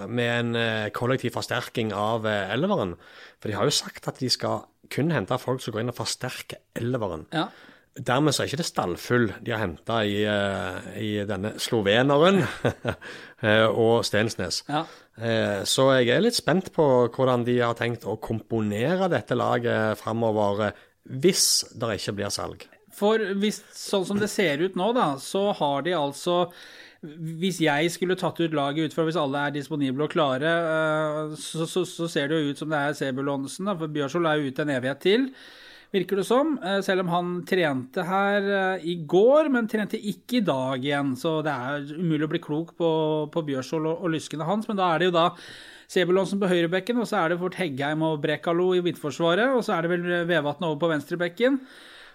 med 0.05 0.27
en 0.35 0.91
kollektiv 0.93 1.33
forsterking 1.33 1.95
av 1.97 2.27
elveren? 2.29 2.93
For 3.41 3.49
de 3.49 3.55
har 3.57 3.65
jo 3.65 3.73
sagt 3.73 4.05
at 4.11 4.21
de 4.21 4.29
skal 4.29 4.67
kun 4.93 5.09
hente 5.15 5.39
folk 5.41 5.63
som 5.63 5.73
går 5.73 5.81
inn 5.81 5.93
og 5.93 5.97
forsterker 5.97 6.61
elveren. 6.77 7.25
Ja. 7.33 7.47
Dermed 7.99 8.31
så 8.31 8.43
er 8.43 8.47
ikke 8.47 8.61
det 8.61 8.69
stallfull 8.69 9.25
de 9.43 9.51
har 9.51 9.59
henta 9.65 9.97
i, 10.07 10.21
eh, 10.23 10.91
i 10.95 11.09
denne 11.27 11.57
sloveneren 11.59 12.39
eh, 13.43 13.67
og 13.67 14.05
Stensnes. 14.07 14.61
Ja. 14.71 14.85
Eh, 15.19 15.63
Så 15.67 15.89
jeg 15.97 16.13
er 16.15 16.23
litt 16.23 16.37
spent 16.37 16.71
på 16.71 16.85
hvordan 17.11 17.43
de 17.47 17.57
har 17.59 17.75
tenkt 17.75 18.07
å 18.07 18.15
komponere 18.15 19.11
dette 19.11 19.35
laget 19.35 19.99
framover 19.99 20.69
hvis 21.03 21.65
det 21.75 21.97
ikke 21.97 22.15
blir 22.21 22.31
salg. 22.31 22.63
For 22.95 23.19
hvis, 23.41 23.59
sånn 23.75 24.07
som 24.07 24.19
det 24.21 24.29
ser 24.31 24.63
ut 24.63 24.75
nå, 24.79 24.91
da, 24.95 25.13
så 25.19 25.49
har 25.57 25.83
de 25.85 25.93
altså 25.95 26.51
Hvis 27.01 27.57
jeg 27.63 27.89
skulle 27.89 28.17
tatt 28.19 28.37
ut 28.43 28.53
laget 28.53 28.91
ut 28.91 28.93
fra 28.93 29.07
hvis 29.07 29.17
alle 29.17 29.47
er 29.47 29.53
disponible 29.55 30.05
og 30.05 30.11
klare, 30.13 30.51
så, 31.39 31.65
så, 31.65 31.81
så 31.87 32.07
ser 32.11 32.27
det 32.29 32.37
jo 32.37 32.51
ut 32.51 32.59
som 32.61 32.69
det 32.69 32.77
er 32.77 32.93
Sebulonsen, 32.99 33.71
for 33.79 33.89
Bjørsvold 33.89 34.29
er 34.29 34.37
jo 34.37 34.51
ute 34.51 34.61
en 34.67 34.73
evighet 34.75 35.01
til. 35.01 35.23
Virker 35.91 36.21
det 36.21 36.23
som. 36.27 36.53
eh, 36.63 36.79
Selv 36.85 37.03
om 37.03 37.09
han 37.11 37.31
trente 37.47 38.05
her 38.07 38.45
eh, 38.77 38.85
i 38.87 38.95
går, 39.03 39.49
men 39.51 39.67
trente 39.67 39.99
ikke 39.99 40.39
i 40.39 40.45
dag 40.47 40.79
igjen. 40.85 41.13
Så 41.19 41.41
det 41.43 41.51
er 41.51 41.91
umulig 41.99 42.29
å 42.29 42.31
bli 42.31 42.39
klok 42.43 42.71
på, 42.79 42.91
på 43.33 43.43
Bjørsvold 43.49 43.89
og, 43.91 44.05
og 44.05 44.13
lyskene 44.15 44.47
hans. 44.47 44.69
Men 44.69 44.79
da 44.79 44.93
er 44.93 45.03
det 45.03 45.11
jo 45.11 45.17
da 45.19 45.29
Sebulonsen 45.91 46.39
på 46.39 46.47
høyrebekken, 46.47 47.01
og 47.03 47.07
så 47.09 47.17
er 47.19 47.33
det 47.33 47.41
fort 47.41 47.57
Heggheim 47.59 48.03
og 48.07 48.21
Brekalo 48.23 48.69
i 48.77 48.83
midtforsvaret. 48.85 49.51
Og 49.51 49.65
så 49.67 49.75
er 49.75 49.83
det 49.83 49.91
vel 49.91 50.05
Vevatn 50.29 50.63
over 50.69 50.79
på 50.79 50.91
venstrebekken. 50.93 51.57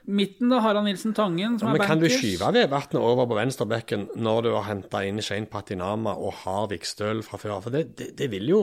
Midten, 0.07 0.49
da, 0.49 0.61
Harald 0.63 0.87
Nilsen 0.87 1.13
Tangen, 1.13 1.59
som 1.59 1.67
Ja, 1.67 1.73
men 1.75 1.83
er 1.83 1.91
kan 1.91 2.01
du 2.01 2.07
skyve 2.09 2.49
Vevatnet 2.55 3.03
over 3.03 3.27
på 3.27 3.37
venstrebekken 3.37 4.07
når 4.23 4.45
du 4.47 4.51
har 4.55 4.69
henta 4.71 5.03
inn 5.05 5.19
Shane 5.21 5.51
Patinama 5.51 6.15
og 6.15 6.45
har 6.45 6.69
Vikstøl 6.71 7.25
fra 7.27 7.41
før? 7.43 7.59
For 7.65 7.75
det, 7.75 7.89
det, 7.99 8.13
det 8.17 8.31
vil 8.33 8.49
jo 8.53 8.61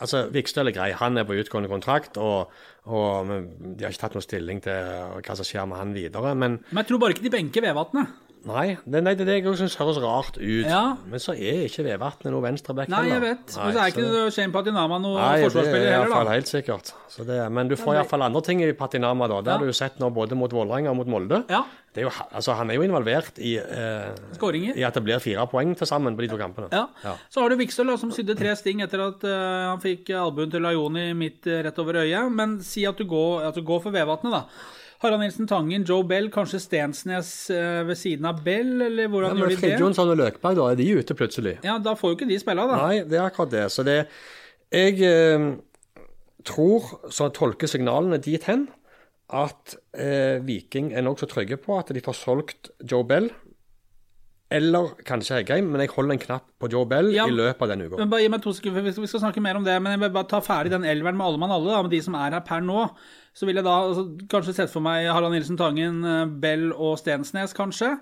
Altså, 0.00 0.24
Vikstøl 0.34 0.70
er 0.70 0.76
grei, 0.76 0.88
han 0.96 1.18
er 1.18 1.26
på 1.28 1.36
utgående 1.38 1.70
kontrakt, 1.70 2.16
og, 2.20 2.52
og 2.86 3.28
de 3.28 3.84
har 3.84 3.92
ikke 3.92 4.04
tatt 4.04 4.16
noe 4.18 4.24
stilling 4.24 4.62
til 4.64 5.20
hva 5.24 5.36
som 5.38 5.46
skjer 5.46 5.68
med 5.68 5.80
han 5.80 5.94
videre. 5.96 6.34
Men 6.34 6.58
Men 6.70 6.82
jeg 6.84 6.90
tror 6.92 7.02
bare 7.04 7.16
ikke 7.16 7.26
de 7.28 7.34
benker 7.36 7.66
Vevatnet. 7.68 8.16
Nei, 8.46 8.76
det, 8.86 9.02
nei, 9.02 9.14
det 9.18 9.24
er 9.24 9.28
det 9.30 9.36
jeg 9.38 9.56
syns 9.58 9.74
høres 9.80 9.98
rart 10.02 10.36
ut. 10.38 10.66
Ja. 10.66 10.96
Men 11.08 11.18
så 11.22 11.34
er 11.34 11.64
ikke 11.66 11.84
Vevatnet 11.86 12.32
noe 12.32 12.44
venstreback 12.44 12.88
Nei, 12.92 13.08
jeg 13.08 13.20
vet. 13.24 13.56
Men 13.56 13.74
så 13.74 13.82
er 13.82 13.92
ikke 13.92 14.06
så- 14.06 14.30
Shane 14.36 14.52
Patinama 14.52 14.98
noen 15.02 15.18
Nei, 15.18 15.36
det 15.36 15.44
er 15.44 15.48
forsvarsspiller 15.48 15.90
heller, 15.90 16.06
iallfall 16.06 16.24
da. 16.24 16.36
helt 16.38 16.48
sikkert. 16.52 16.92
Så 17.08 17.26
det, 17.26 17.40
men 17.52 17.68
du 17.68 17.76
får 17.76 17.98
iallfall 17.98 18.22
andre 18.22 18.42
ting 18.42 18.62
i 18.62 18.72
Patinama, 18.72 19.28
da. 19.28 19.40
Det 19.40 19.46
Ja. 19.46 19.52
har 19.52 19.58
du 19.58 19.66
jo 19.66 19.72
sett 19.72 19.98
nå 19.98 20.12
både 20.14 20.36
mot 20.36 20.50
Vålerenga 20.50 20.90
og 20.90 20.96
mot 20.96 21.06
Molde. 21.06 21.44
Ja. 21.48 21.64
Det 21.94 22.04
er 22.04 22.10
jo, 22.10 22.10
altså, 22.36 22.54
han 22.54 22.70
er 22.70 22.74
jo 22.74 22.82
involvert 22.82 23.38
i, 23.38 23.56
eh, 23.56 24.74
i 24.76 24.82
at 24.84 24.94
det 24.94 25.02
blir 25.02 25.18
fire 25.18 25.46
poeng 25.50 25.76
til 25.76 25.86
sammen 25.86 26.14
på 26.14 26.20
de 26.20 26.28
to 26.28 26.36
kampene. 26.36 26.68
Ja. 26.70 26.86
Ja. 27.02 27.14
Så 27.28 27.40
har 27.40 27.48
du 27.48 27.56
Vikstøl, 27.56 27.98
som 27.98 28.12
sydde 28.12 28.36
tre 28.38 28.54
sting 28.54 28.82
etter 28.82 29.00
at 29.08 29.24
uh, 29.24 29.72
han 29.72 29.80
fikk 29.80 30.10
albuen 30.10 30.50
til 30.52 30.60
Lajoni 30.62 31.12
midt 31.16 31.46
uh, 31.46 31.62
rett 31.64 31.78
over 31.78 31.94
øyet. 32.04 32.30
Men 32.30 32.60
si 32.62 32.84
at 32.86 32.96
du 32.96 33.04
går, 33.04 33.48
at 33.48 33.54
du 33.54 33.62
går 33.62 33.82
for 33.82 33.90
Vevatnet, 33.90 34.30
da. 34.30 34.44
Harald 34.98 35.22
Nilsen 35.22 35.46
Tangen, 35.46 35.84
Joe 35.86 36.02
Bell, 36.08 36.26
kanskje 36.34 36.58
Stensnes 36.62 37.28
eh, 37.54 37.84
ved 37.86 37.98
siden 38.00 38.26
av 38.26 38.40
Bell, 38.42 38.80
eller 38.82 39.04
Ja, 39.06 39.10
hvordan 39.12 39.36
men 39.36 39.44
gjør 39.44 39.52
de 39.52 39.54
det? 39.54 39.60
Fridtjonsson 39.62 40.10
og 40.10 40.18
Løkberg, 40.18 40.58
da 40.58 40.64
er 40.72 40.80
de 40.80 40.88
ute 40.98 41.14
plutselig? 41.18 41.54
Ja, 41.66 41.76
da 41.82 41.94
får 41.98 42.12
jo 42.12 42.18
ikke 42.18 42.28
de 42.32 42.38
spille, 42.42 42.64
da. 42.66 42.80
Nei, 42.82 43.04
det 43.06 43.20
er 43.20 43.28
akkurat 43.28 43.52
det. 43.54 43.66
Så 43.70 43.84
det 43.86 44.00
Jeg 44.74 44.98
eh, 45.06 45.46
tror, 46.44 46.90
så 47.08 47.28
jeg 47.28 47.36
tolker 47.38 47.70
signalene 47.70 48.18
dit 48.22 48.42
hen, 48.50 48.66
at 49.28 49.76
eh, 49.94 50.40
Viking 50.44 50.90
er 50.96 51.04
nokså 51.04 51.28
trygge 51.30 51.58
på 51.60 51.78
at 51.78 51.92
de 51.94 52.02
får 52.02 52.16
solgt 52.16 52.70
Joe 52.82 53.04
Bell. 53.06 53.30
Eller 54.50 54.94
kanskje 55.04 55.36
Heggheim, 55.42 55.66
men 55.68 55.82
jeg 55.82 55.90
holder 55.92 56.14
en 56.14 56.20
knapp 56.22 56.44
på 56.60 56.70
Joe 56.72 56.86
Bell 56.88 57.10
Ja. 57.12 57.26
i 57.28 57.34
løpet 57.36 57.60
av 57.66 57.68
denne 57.68 57.84
uka. 57.84 57.98
Men 58.00 58.08
bare 58.08 58.22
Gi 58.22 58.28
meg 58.32 58.40
to 58.42 58.52
sekunder, 58.56 58.80
vi 58.86 58.92
skal, 58.94 59.04
vi 59.04 59.10
skal 59.10 59.20
snakke 59.26 59.42
mer 59.44 59.58
om 59.60 59.64
det. 59.66 59.74
Men 59.82 59.92
jeg 59.92 60.00
vil 60.06 60.14
bare 60.14 60.28
ta 60.30 60.40
ferdig 60.40 60.72
den 60.72 60.86
elveren 60.88 61.18
med 61.18 61.26
alle 61.26 61.40
mann 61.42 61.52
alle, 61.52 61.68
da, 61.68 61.82
med 61.84 61.92
de 61.92 62.00
som 62.06 62.16
er 62.16 62.32
her 62.38 62.40
per 62.46 62.62
nå. 62.64 62.86
Så 63.36 63.44
vil 63.44 63.60
jeg 63.60 63.66
da 63.66 63.74
altså, 63.84 64.06
kanskje 64.32 64.54
sette 64.56 64.72
for 64.72 64.80
meg 64.84 65.04
Harald 65.12 65.34
Nilsen 65.36 65.58
Tangen, 65.60 66.00
eh, 66.04 66.24
Bell 66.26 66.72
og 66.72 66.96
Stensnes, 66.98 67.52
kanskje. 67.52 67.98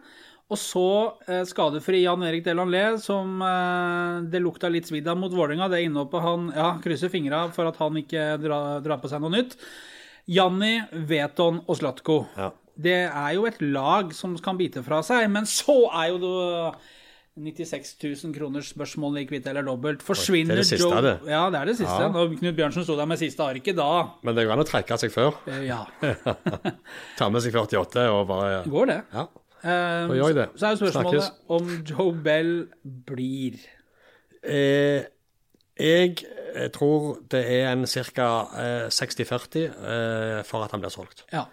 Og 0.47 0.61
så 0.63 0.85
eh, 1.27 1.43
skadefri 1.51 2.05
Jan 2.05 2.23
Erik 2.23 2.45
Delanlé, 2.47 2.85
som 3.03 3.43
eh, 3.43 4.21
det 4.31 4.39
lukta 4.45 4.71
litt 4.71 4.87
svidd 4.87 5.09
av 5.11 5.19
mot 5.19 5.35
Vålerenga. 5.35 5.67
Det 5.73 5.83
innhoppet 5.83 6.23
han 6.23 6.53
Ja, 6.55 6.69
krysser 6.85 7.11
fingra 7.11 7.49
for 7.51 7.67
at 7.67 7.81
han 7.83 7.99
ikke 7.99 8.37
drar, 8.39 8.79
drar 8.87 9.03
på 9.03 9.11
seg 9.11 9.25
noe 9.25 9.35
nytt. 9.35 9.59
Janni, 10.31 10.77
Veton 11.11 11.59
og 11.67 11.77
Slatko. 11.81 12.21
Ja. 12.39 12.53
Det 12.77 12.99
er 13.07 13.33
jo 13.37 13.47
et 13.49 13.61
lag 13.63 14.13
som 14.17 14.37
kan 14.43 14.59
bite 14.59 14.83
fra 14.85 15.01
seg, 15.07 15.27
men 15.33 15.49
så 15.49 15.87
er 15.97 16.11
jo 16.13 16.19
det 16.21 16.37
96 17.37 17.95
000 18.25 18.33
kroners 18.37 18.71
spørsmål 18.73 19.19
i 19.21 19.25
kvitt 19.29 19.47
eller 19.51 19.65
dobbelt. 19.67 20.05
Forsvinner 20.05 20.57
det 20.57 20.63
er 20.63 20.65
det 20.65 20.69
siste, 20.71 21.01
det. 21.05 21.15
Ja, 21.29 21.43
det 21.53 21.61
er 21.61 21.71
det 21.71 21.75
siste. 21.77 21.97
Ja. 22.07 22.13
Når 22.13 22.37
Knut 22.41 22.57
Bjørnsen 22.57 22.87
sto 22.87 22.97
der 22.97 23.09
med 23.09 23.21
siste 23.21 23.45
arket, 23.45 23.77
da 23.77 23.89
Men 24.25 24.37
det 24.39 24.47
går 24.47 24.57
an 24.57 24.65
å 24.65 24.69
trekke 24.69 25.01
seg 25.01 25.13
før. 25.13 25.37
eh, 25.49 25.67
Ja, 25.69 25.83
Ta 27.19 27.29
med 27.33 27.45
seg 27.45 27.57
48 27.57 28.07
og 28.13 28.23
bare 28.31 28.63
går 28.65 28.93
det. 28.93 29.01
Ja. 29.13 29.27
Um, 29.67 30.13
så, 30.13 30.33
det. 30.37 30.47
Så 30.55 30.67
er 30.67 30.71
jo 30.77 30.81
spørsmålet 30.85 31.27
Snakkes. 31.27 31.31
om 31.49 31.71
Joe 31.89 32.13
Bell 32.25 32.55
blir. 33.09 33.61
Eh, 34.47 35.05
jeg 35.77 36.17
eh, 36.55 36.69
tror 36.73 37.19
det 37.33 37.43
er 37.53 37.73
en 37.73 37.85
ca. 37.85 38.29
Eh, 38.57 38.87
60-40 38.89 39.67
eh, 39.67 40.43
for 40.49 40.65
at 40.65 40.73
han 40.73 40.81
blir 40.81 40.93
solgt. 40.93 41.27
Ja. 41.33 41.45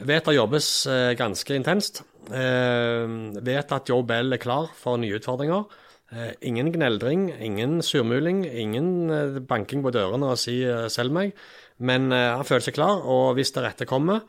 Vet 0.00 0.24
det 0.24 0.36
jobbes 0.36 0.66
eh, 0.88 1.12
ganske 1.18 1.56
intenst. 1.56 2.02
Eh, 2.32 3.06
vet 3.44 3.72
at 3.76 3.90
Joe 3.90 4.04
Bell 4.06 4.32
er 4.32 4.40
klar 4.40 4.70
for 4.76 5.00
nye 5.00 5.18
utfordringer. 5.18 5.66
Eh, 6.10 6.30
ingen 6.48 6.70
gneldring, 6.72 7.28
ingen 7.36 7.82
surmuling, 7.84 8.46
ingen 8.48 9.44
banking 9.48 9.84
på 9.84 9.92
dørene 9.94 10.32
og 10.32 10.40
si 10.40 10.62
selv 10.88 11.12
meg'. 11.12 11.34
Men 11.78 12.10
han 12.12 12.44
føler 12.44 12.60
seg 12.60 12.74
klar, 12.76 13.00
og 13.08 13.34
hvis 13.38 13.52
det 13.56 13.62
rette 13.64 13.86
kommer, 13.88 14.20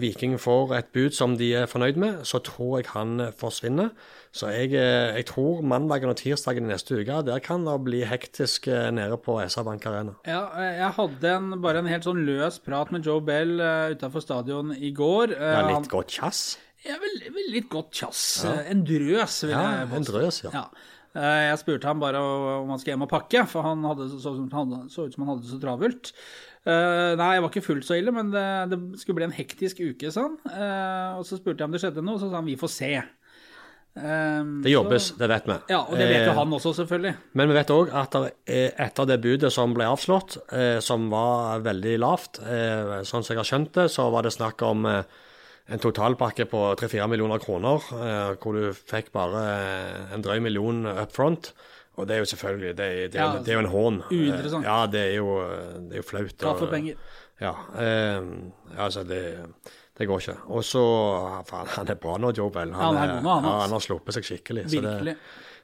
Viking 0.00 0.38
får 0.40 0.72
et 0.78 0.88
bud 0.94 1.14
som 1.16 1.36
de 1.36 1.52
er 1.62 1.66
fornøyd 1.70 1.96
med, 2.00 2.22
så 2.28 2.38
tror 2.44 2.78
jeg 2.80 2.86
han 2.94 3.20
eh, 3.20 3.32
forsvinner. 3.36 3.90
Så 4.36 4.50
jeg, 4.52 4.72
eh, 4.76 5.14
jeg 5.16 5.26
tror 5.30 5.62
mandagen 5.64 6.10
og 6.12 6.16
tirsdagen 6.20 6.66
i 6.68 6.72
neste 6.74 6.98
uke, 7.00 7.22
der 7.24 7.38
kan 7.44 7.64
det 7.64 7.76
bli 7.86 8.02
hektisk 8.08 8.68
eh, 8.68 8.90
nede 8.92 9.16
på 9.24 9.38
SR 9.48 9.64
Bank 9.68 9.86
Arena. 9.88 10.12
Ja, 10.28 10.42
eh, 10.60 10.76
jeg 10.82 10.90
hadde 10.98 11.32
en, 11.38 11.50
bare 11.64 11.80
en 11.84 11.88
helt 11.92 12.04
sånn 12.08 12.24
løs 12.28 12.58
prat 12.64 12.92
med 12.92 13.06
Joe 13.08 13.20
Bell 13.24 13.56
utafor 13.94 14.24
stadion 14.24 14.74
i 14.76 14.92
går. 14.96 15.32
Eh, 15.36 15.52
Ja, 15.56 15.62
han- 15.70 15.82
litt 15.82 15.90
godt 15.92 16.12
kjass. 16.18 16.44
Ja, 16.86 16.94
vel, 17.02 17.16
vel 17.34 17.48
litt 17.50 17.68
godt 17.72 17.90
tjass. 17.96 18.20
Ja. 18.44 18.58
En 18.70 18.84
drøs, 18.86 19.40
vil 19.42 19.50
Ja, 19.56 19.62
jeg 19.80 19.96
en 19.96 20.04
drøs, 20.06 20.42
ja. 20.44 20.50
ja. 20.54 20.66
Eh, 21.16 21.42
Jeg 21.50 21.60
spurte 21.62 21.88
ham 21.88 22.02
bare 22.02 22.20
om 22.20 22.68
han 22.68 22.78
skulle 22.82 22.94
hjem 22.96 23.06
og 23.06 23.12
pakke, 23.12 23.46
for 23.48 23.64
han 23.64 23.84
hadde, 23.88 24.10
så, 24.12 24.20
så, 24.20 24.34
ut 24.36 25.14
som 25.14 25.24
han 25.24 25.32
hadde 25.32 25.46
det 25.46 25.52
så 25.54 25.60
travelt. 25.62 26.12
Eh, 26.66 27.12
nei, 27.16 27.30
jeg 27.36 27.44
var 27.44 27.52
ikke 27.52 27.64
fullt 27.64 27.86
så 27.88 27.96
ille, 27.96 28.12
men 28.12 28.32
det, 28.34 28.46
det 28.72 28.80
skulle 29.00 29.20
bli 29.22 29.28
en 29.30 29.36
hektisk 29.36 29.80
uke, 29.86 30.10
sa 30.12 30.26
han. 30.28 30.36
Eh, 30.50 31.20
og 31.20 31.24
så 31.28 31.38
spurte 31.40 31.62
jeg 31.62 31.70
om 31.70 31.76
det 31.76 31.80
skjedde 31.84 32.04
noe, 32.04 32.20
så 32.20 32.28
sa 32.28 32.40
han 32.42 32.50
vi 32.50 32.58
får 32.60 32.72
se. 32.74 32.92
Um, 33.96 34.58
Det 34.60 34.74
jobbes, 34.74 35.06
Så, 35.08 35.14
det 35.16 35.28
vet 35.30 35.46
vi. 35.48 35.54
ja, 35.72 35.78
og 35.80 35.94
det 35.96 36.06
vet 36.10 36.26
jo 36.28 36.34
han 36.36 36.50
også, 36.52 36.74
selvfølgelig. 36.76 37.14
Men 37.40 37.48
vi 37.48 37.54
vet 37.56 37.70
òg 37.72 37.94
at 37.96 38.16
er 38.20 38.74
etter 38.84 39.06
det 39.08 39.16
budet 39.24 39.48
som 39.54 39.72
ble 39.72 39.86
avslått, 39.88 40.36
som 40.84 41.06
var 41.08 41.62
veldig 41.64 41.94
lavt, 42.02 42.42
sånn 43.08 43.24
som 43.24 43.32
jeg 43.32 43.40
har 43.40 43.48
skjønt 43.48 43.72
det, 43.78 43.86
så 43.94 44.10
var 44.12 44.28
det 44.28 44.34
snakk 44.36 44.60
om 44.68 44.84
eh, 44.90 45.00
en 45.68 45.80
totalpakke 45.82 46.44
på 46.46 46.60
3-4 46.78 47.06
millioner 47.10 47.38
kroner, 47.42 47.82
eh, 47.96 48.34
hvor 48.42 48.54
du 48.54 48.68
fikk 48.76 49.08
bare 49.14 49.40
eh, 49.56 50.14
en 50.14 50.22
drøy 50.22 50.38
million 50.44 50.84
up 50.86 51.12
front. 51.12 51.52
Og 51.96 52.06
det 52.06 52.14
er 52.16 52.18
jo 52.20 52.28
selvfølgelig 52.28 52.74
Det 52.76 52.86
er, 52.86 53.08
det 53.08 53.14
Ja, 53.18 53.26
det 53.40 53.48
er 53.48 53.56
jo 53.56 53.64
en 53.64 53.72
hån. 53.72 54.02
uinteressant. 54.10 54.64
Ja, 54.68 54.86
det 54.86 55.00
er 55.00 55.14
jo, 55.16 55.30
det 55.88 55.92
er 55.96 56.02
jo 56.02 56.06
flaut. 56.06 56.34
Ta 56.38 56.52
for 56.58 56.66
penger. 56.70 56.94
Ja, 57.40 57.54
eh, 57.80 58.22
altså 58.78 59.02
det, 59.08 59.22
det 59.98 60.06
går 60.08 60.20
ikke. 60.20 60.36
Og 60.52 60.64
så 60.64 60.82
Faen, 61.48 61.66
han 61.72 61.88
er 61.88 61.98
bra 62.00 62.18
nå, 62.20 62.30
Joe 62.36 62.50
Bell. 62.52 62.68
Ja, 62.70 62.76
han 62.92 62.96
er 63.00 63.14
han, 63.16 63.24
ja, 63.24 63.54
han 63.64 63.74
har 63.74 63.80
sluppet 63.80 64.14
seg 64.18 64.24
skikkelig. 64.28 64.66
så 64.68 64.80
det- 64.80 64.82
Virkelig. 64.92 65.16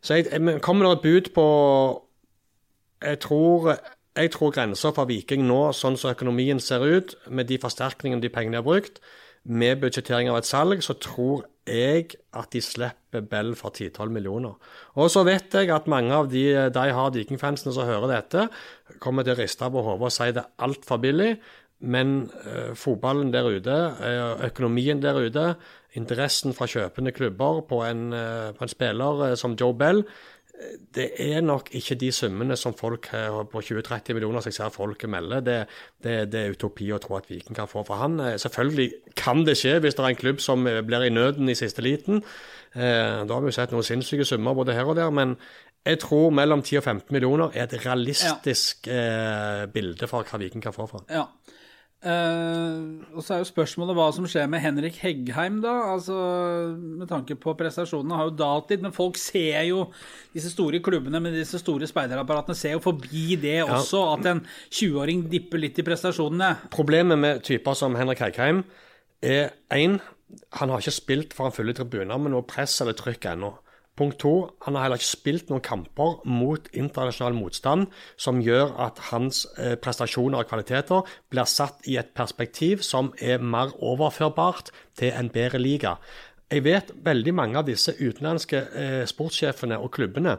så 0.02 0.14
jeg, 0.18 0.60
kommer 0.62 0.88
det 0.88 0.92
et 0.98 1.02
bud 1.02 1.30
på 1.36 1.46
Jeg 3.02 3.18
tror, 3.20 3.76
jeg 4.16 4.30
tror 4.30 4.52
grensa 4.54 4.90
for 4.94 5.04
Viking 5.10 5.42
nå, 5.48 5.72
sånn 5.74 5.96
som 5.98 6.12
økonomien 6.14 6.60
ser 6.60 6.80
ut, 6.84 7.14
med 7.28 7.48
de 7.48 7.58
forsterkningene 7.58 8.22
de 8.22 8.28
pengene 8.30 8.52
de 8.52 8.60
har 8.60 8.62
brukt, 8.66 9.00
med 9.44 9.80
budsjettering 9.82 10.30
av 10.30 10.38
et 10.40 10.48
salg, 10.48 10.82
så 10.84 10.94
tror 11.00 11.46
jeg 11.66 12.14
at 12.34 12.50
de 12.54 12.60
slipper 12.62 13.24
Bell 13.30 13.52
for 13.58 13.74
10-12 13.74 14.10
millioner. 14.14 14.54
Og 14.98 15.10
så 15.14 15.22
vet 15.26 15.54
jeg 15.54 15.70
at 15.70 15.90
mange 15.90 16.14
av 16.14 16.30
de 16.30 16.44
de 16.74 16.86
har 16.96 17.12
Viking-fansene 17.14 17.74
som 17.74 17.86
hører 17.86 18.10
dette, 18.16 18.48
kommer 19.02 19.26
til 19.26 19.36
å 19.36 19.40
riste 19.40 19.70
på 19.70 19.84
hodet 19.86 20.08
og 20.08 20.14
si 20.14 20.30
det 20.34 20.42
er 20.42 20.66
altfor 20.66 21.02
billig. 21.02 21.36
Men 21.82 22.30
eh, 22.46 22.74
fotballen 22.78 23.32
der 23.34 23.48
ute, 23.50 23.76
eh, 24.06 24.44
økonomien 24.46 25.00
der 25.02 25.18
ute, 25.18 25.46
interessen 25.98 26.54
fra 26.56 26.68
kjøpende 26.70 27.12
klubber 27.12 27.64
på 27.68 27.82
en, 27.84 28.12
eh, 28.14 28.52
på 28.54 28.64
en 28.64 28.70
spiller 28.70 29.24
eh, 29.26 29.34
som 29.34 29.56
Joe 29.58 29.74
Bell, 29.74 30.04
det 30.94 31.08
er 31.20 31.40
nok 31.44 31.70
ikke 31.76 31.96
de 32.00 32.10
summene 32.14 32.56
som 32.58 32.74
folk 32.76 33.08
på 33.52 33.62
20-30 33.64 34.16
millioner 34.16 34.44
som 34.44 34.52
jeg 34.52 34.58
ser 34.58 34.74
folk 34.74 35.04
melder. 35.08 35.40
Det, 35.44 35.58
det, 36.04 36.16
det, 36.32 36.40
er 36.40 36.56
utopi 36.56 36.90
å 36.92 37.00
tro 37.02 37.16
at 37.18 37.28
Viking 37.30 37.56
kan 37.56 37.70
få. 37.70 37.84
For 37.88 38.00
han, 38.00 38.18
eh, 38.20 38.38
selvfølgelig 38.40 38.88
kan 39.18 39.44
det 39.46 39.56
skje 39.60 39.78
hvis 39.82 39.98
det 39.98 40.04
er 40.04 40.12
en 40.12 40.20
klubb 40.20 40.42
som 40.44 40.66
eh, 40.68 40.82
blir 40.86 41.06
i 41.06 41.12
nøden 41.12 41.48
i 41.48 41.58
siste 41.58 41.84
liten. 41.84 42.22
Eh, 42.74 43.22
da 43.24 43.34
har 43.34 43.44
vi 43.44 43.52
jo 43.52 43.56
sett 43.56 43.74
noen 43.74 43.86
sinnssyke 43.86 44.26
summer 44.28 44.56
både 44.56 44.76
her 44.76 44.88
og 44.88 44.98
der. 45.00 45.10
Men 45.14 45.36
jeg 45.86 46.02
tror 46.04 46.30
mellom 46.34 46.62
10 46.62 46.78
og 46.80 46.84
15 46.84 47.16
millioner 47.16 47.56
er 47.56 47.66
et 47.66 47.80
realistisk 47.86 48.86
ja. 48.86 49.00
eh, 49.00 49.66
bilde 49.72 50.08
for 50.10 50.28
hva 50.28 50.40
Viking 50.42 50.64
kan 50.64 50.76
få 50.76 50.88
fra. 50.90 51.02
Ja. 51.10 51.26
Uh, 52.02 52.98
og 53.14 53.22
så 53.22 53.36
er 53.36 53.42
jo 53.44 53.46
spørsmålet 53.46 53.94
hva 53.94 54.08
som 54.10 54.24
skjer 54.26 54.48
med 54.50 54.58
Henrik 54.64 54.96
Heggheim, 54.98 55.60
da. 55.62 55.74
Altså, 55.92 56.16
med 56.74 57.06
tanke 57.10 57.36
på 57.38 57.54
prestasjonene 57.58 58.18
har 58.18 58.26
jo 58.26 58.34
dalt 58.40 58.72
litt, 58.74 58.82
men 58.82 58.94
folk 58.96 59.20
ser 59.22 59.60
jo 59.68 59.84
disse 60.34 60.50
store 60.50 60.80
klubbene 60.82 61.20
med 61.22 61.36
disse 61.38 61.60
store 61.62 61.86
speiderapparatene 61.86 62.58
ser 62.58 62.74
jo 62.74 62.82
forbi 62.82 63.36
det 63.42 63.60
ja. 63.60 63.68
også, 63.70 64.02
at 64.16 64.26
en 64.32 64.42
20-åring 64.66 65.28
dipper 65.30 65.62
litt 65.62 65.78
i 65.78 65.86
prestasjonene. 65.86 66.50
Problemet 66.74 67.22
med 67.22 67.44
typer 67.46 67.78
som 67.78 67.94
Henrik 67.98 68.24
Heggheim 68.24 68.64
er 69.22 69.52
én, 69.70 70.00
han 70.58 70.72
har 70.72 70.82
ikke 70.82 70.98
spilt 70.98 71.36
foran 71.36 71.54
fulle 71.54 71.76
tribuner 71.76 72.18
med 72.18 72.34
noe 72.34 72.42
press 72.48 72.80
eller 72.82 72.98
trykk 72.98 73.30
ennå. 73.36 73.54
Punkt 73.96 74.18
to, 74.22 74.34
han 74.64 74.74
har 74.74 74.86
heller 74.86 75.00
ikke 75.00 75.10
spilt 75.10 75.50
noen 75.52 75.64
kamper 75.64 76.22
mot 76.24 76.68
internasjonal 76.72 77.34
motstand 77.36 77.90
som 78.16 78.40
gjør 78.40 78.72
at 78.86 79.00
hans 79.10 79.44
eh, 79.60 79.74
prestasjoner 79.76 80.40
og 80.40 80.48
kvaliteter 80.48 81.08
blir 81.32 81.48
satt 81.50 81.84
i 81.92 81.98
et 82.00 82.14
perspektiv 82.16 82.80
som 82.86 83.12
er 83.20 83.44
mer 83.44 83.74
overførbart 83.84 84.72
til 84.96 85.12
en 85.12 85.28
bedre 85.32 85.60
liga. 85.60 85.98
Jeg 86.52 86.64
vet 86.64 86.92
veldig 87.04 87.34
mange 87.36 87.60
av 87.60 87.68
disse 87.68 87.92
utenlandske 88.00 88.62
eh, 88.72 89.02
sportssjefene 89.08 89.76
og 89.80 89.92
klubbene 89.92 90.38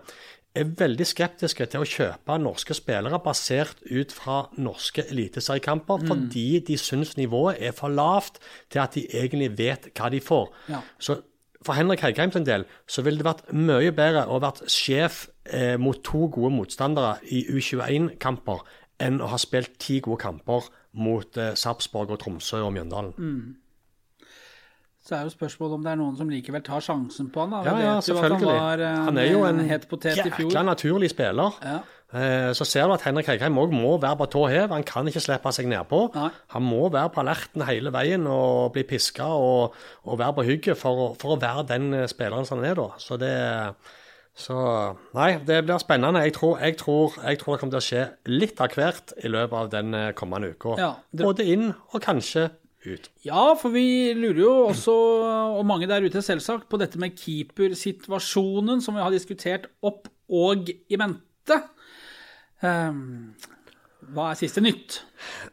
er 0.54 0.70
veldig 0.78 1.06
skeptiske 1.10 1.66
til 1.70 1.82
å 1.82 1.90
kjøpe 1.90 2.38
norske 2.42 2.76
spillere 2.78 3.20
basert 3.26 3.80
ut 3.90 4.14
fra 4.14 4.44
norske 4.62 5.06
eliteseriekamper, 5.10 6.04
mm. 6.04 6.10
fordi 6.12 6.48
de 6.68 6.78
syns 6.78 7.16
nivået 7.18 7.62
er 7.62 7.74
for 7.78 7.94
lavt 7.94 8.38
til 8.72 8.84
at 8.84 8.98
de 8.98 9.08
egentlig 9.10 9.50
vet 9.58 9.90
hva 9.98 10.12
de 10.14 10.22
får. 10.22 10.52
Ja. 10.70 10.84
Så 11.02 11.18
for 11.66 11.78
Henrik 11.78 12.04
Heikheim 12.04 12.32
sin 12.34 12.46
del 12.48 12.66
så 12.90 13.04
ville 13.06 13.22
det 13.22 13.28
vært 13.28 13.50
mye 13.56 13.92
bedre 13.96 14.28
å 14.28 14.40
vært 14.44 14.64
sjef 14.72 15.26
eh, 15.46 15.76
mot 15.80 16.00
to 16.06 16.28
gode 16.34 16.54
motstandere 16.56 17.18
i 17.32 17.46
U21-kamper 17.50 18.64
enn 19.04 19.20
å 19.24 19.32
ha 19.32 19.40
spilt 19.42 19.78
ti 19.82 20.00
gode 20.04 20.22
kamper 20.24 20.70
mot 21.00 21.38
eh, 21.42 21.56
Sarpsborg 21.60 22.14
og 22.14 22.22
Tromsø 22.24 22.62
og 22.64 22.74
Mjøndalen. 22.76 23.14
Mm. 23.18 23.60
Så 25.04 25.18
er 25.18 25.26
jo 25.28 25.34
spørsmålet 25.34 25.74
om 25.76 25.82
det 25.84 25.92
er 25.92 25.98
noen 26.00 26.14
som 26.16 26.30
likevel 26.32 26.62
tar 26.64 26.84
sjansen 26.84 27.28
på 27.34 27.44
han. 27.44 27.58
Da. 27.58 27.64
Ja, 27.68 27.80
ja, 27.84 27.96
selvfølgelig. 28.06 28.48
Han, 28.48 28.62
var, 28.80 28.84
han, 29.10 29.18
er 29.20 29.26
jo 29.34 29.42
en 29.50 29.60
jækla 29.68 30.64
naturlig 30.64 31.10
spiller. 31.12 31.58
Ja. 31.60 31.82
Eh, 32.14 32.52
så 32.54 32.66
ser 32.68 32.86
du 32.86 32.94
at 32.94 33.06
Henrik 33.08 33.32
Heikheim 33.32 33.58
òg 33.58 33.74
må 33.74 33.96
være 34.02 34.20
på 34.22 34.30
tå 34.36 34.44
hev. 34.52 34.70
Han 34.76 34.86
kan 34.86 35.10
ikke 35.10 35.24
slippe 35.24 35.54
seg 35.56 35.70
nedpå. 35.72 36.06
Han 36.54 36.66
må 36.66 36.86
være 36.94 37.10
på 37.14 37.24
alerten 37.24 37.66
hele 37.66 37.94
veien 37.96 38.28
og 38.30 38.74
bli 38.76 38.86
piska 38.88 39.32
og, 39.34 39.74
og, 40.06 40.16
være 40.22 40.38
på 40.38 40.48
hugget 40.52 40.80
for, 40.80 41.18
for, 41.20 41.36
å 41.36 41.42
være 41.42 41.68
den 41.74 41.90
eh, 42.04 42.08
spilleren 42.12 42.46
som 42.48 42.62
han 42.62 42.70
er, 42.70 42.80
da. 42.80 42.90
Så 43.02 43.20
det 43.22 43.36
så 44.34 44.58
Nei, 45.14 45.36
det 45.46 45.60
blir 45.62 45.78
spennende. 45.78 46.24
Jeg 46.26 46.34
tror, 46.34 46.58
jeg, 46.58 46.78
tror, 46.80 47.14
jeg 47.22 47.38
tror, 47.38 47.54
det 47.54 47.62
kommer 47.62 47.76
til 47.76 47.82
å 47.82 47.86
skje 47.86 48.04
litt 48.34 48.62
av 48.66 48.74
hvert 48.74 49.14
i 49.22 49.30
løpet 49.30 49.58
av 49.60 49.70
den 49.74 49.98
eh, 49.98 50.10
kommende 50.18 50.54
uka. 50.54 50.78
Ja, 50.82 50.92
det... 51.14 51.26
Både 51.26 51.46
inn 51.46 51.70
og 51.70 52.02
kanskje 52.02 52.48
ut. 52.84 53.10
Ja, 53.24 53.54
for 53.60 53.74
vi 53.74 54.14
lurer 54.18 54.42
jo 54.42 54.54
også, 54.72 54.96
og 55.58 55.62
mange 55.70 55.88
der 55.90 56.04
ute 56.04 56.24
selvsagt, 56.26 56.66
på 56.70 56.80
dette 56.82 57.00
med 57.02 57.16
keepersituasjonen 57.20 58.82
som 58.84 58.98
vi 58.98 59.06
har 59.06 59.14
diskutert 59.14 59.70
opp 59.86 60.10
og 60.34 60.70
i 60.74 61.00
mente. 61.00 61.62
Um, 62.64 63.34
hva 64.14 64.30
er 64.32 64.40
siste 64.40 64.62
nytt? 64.64 65.02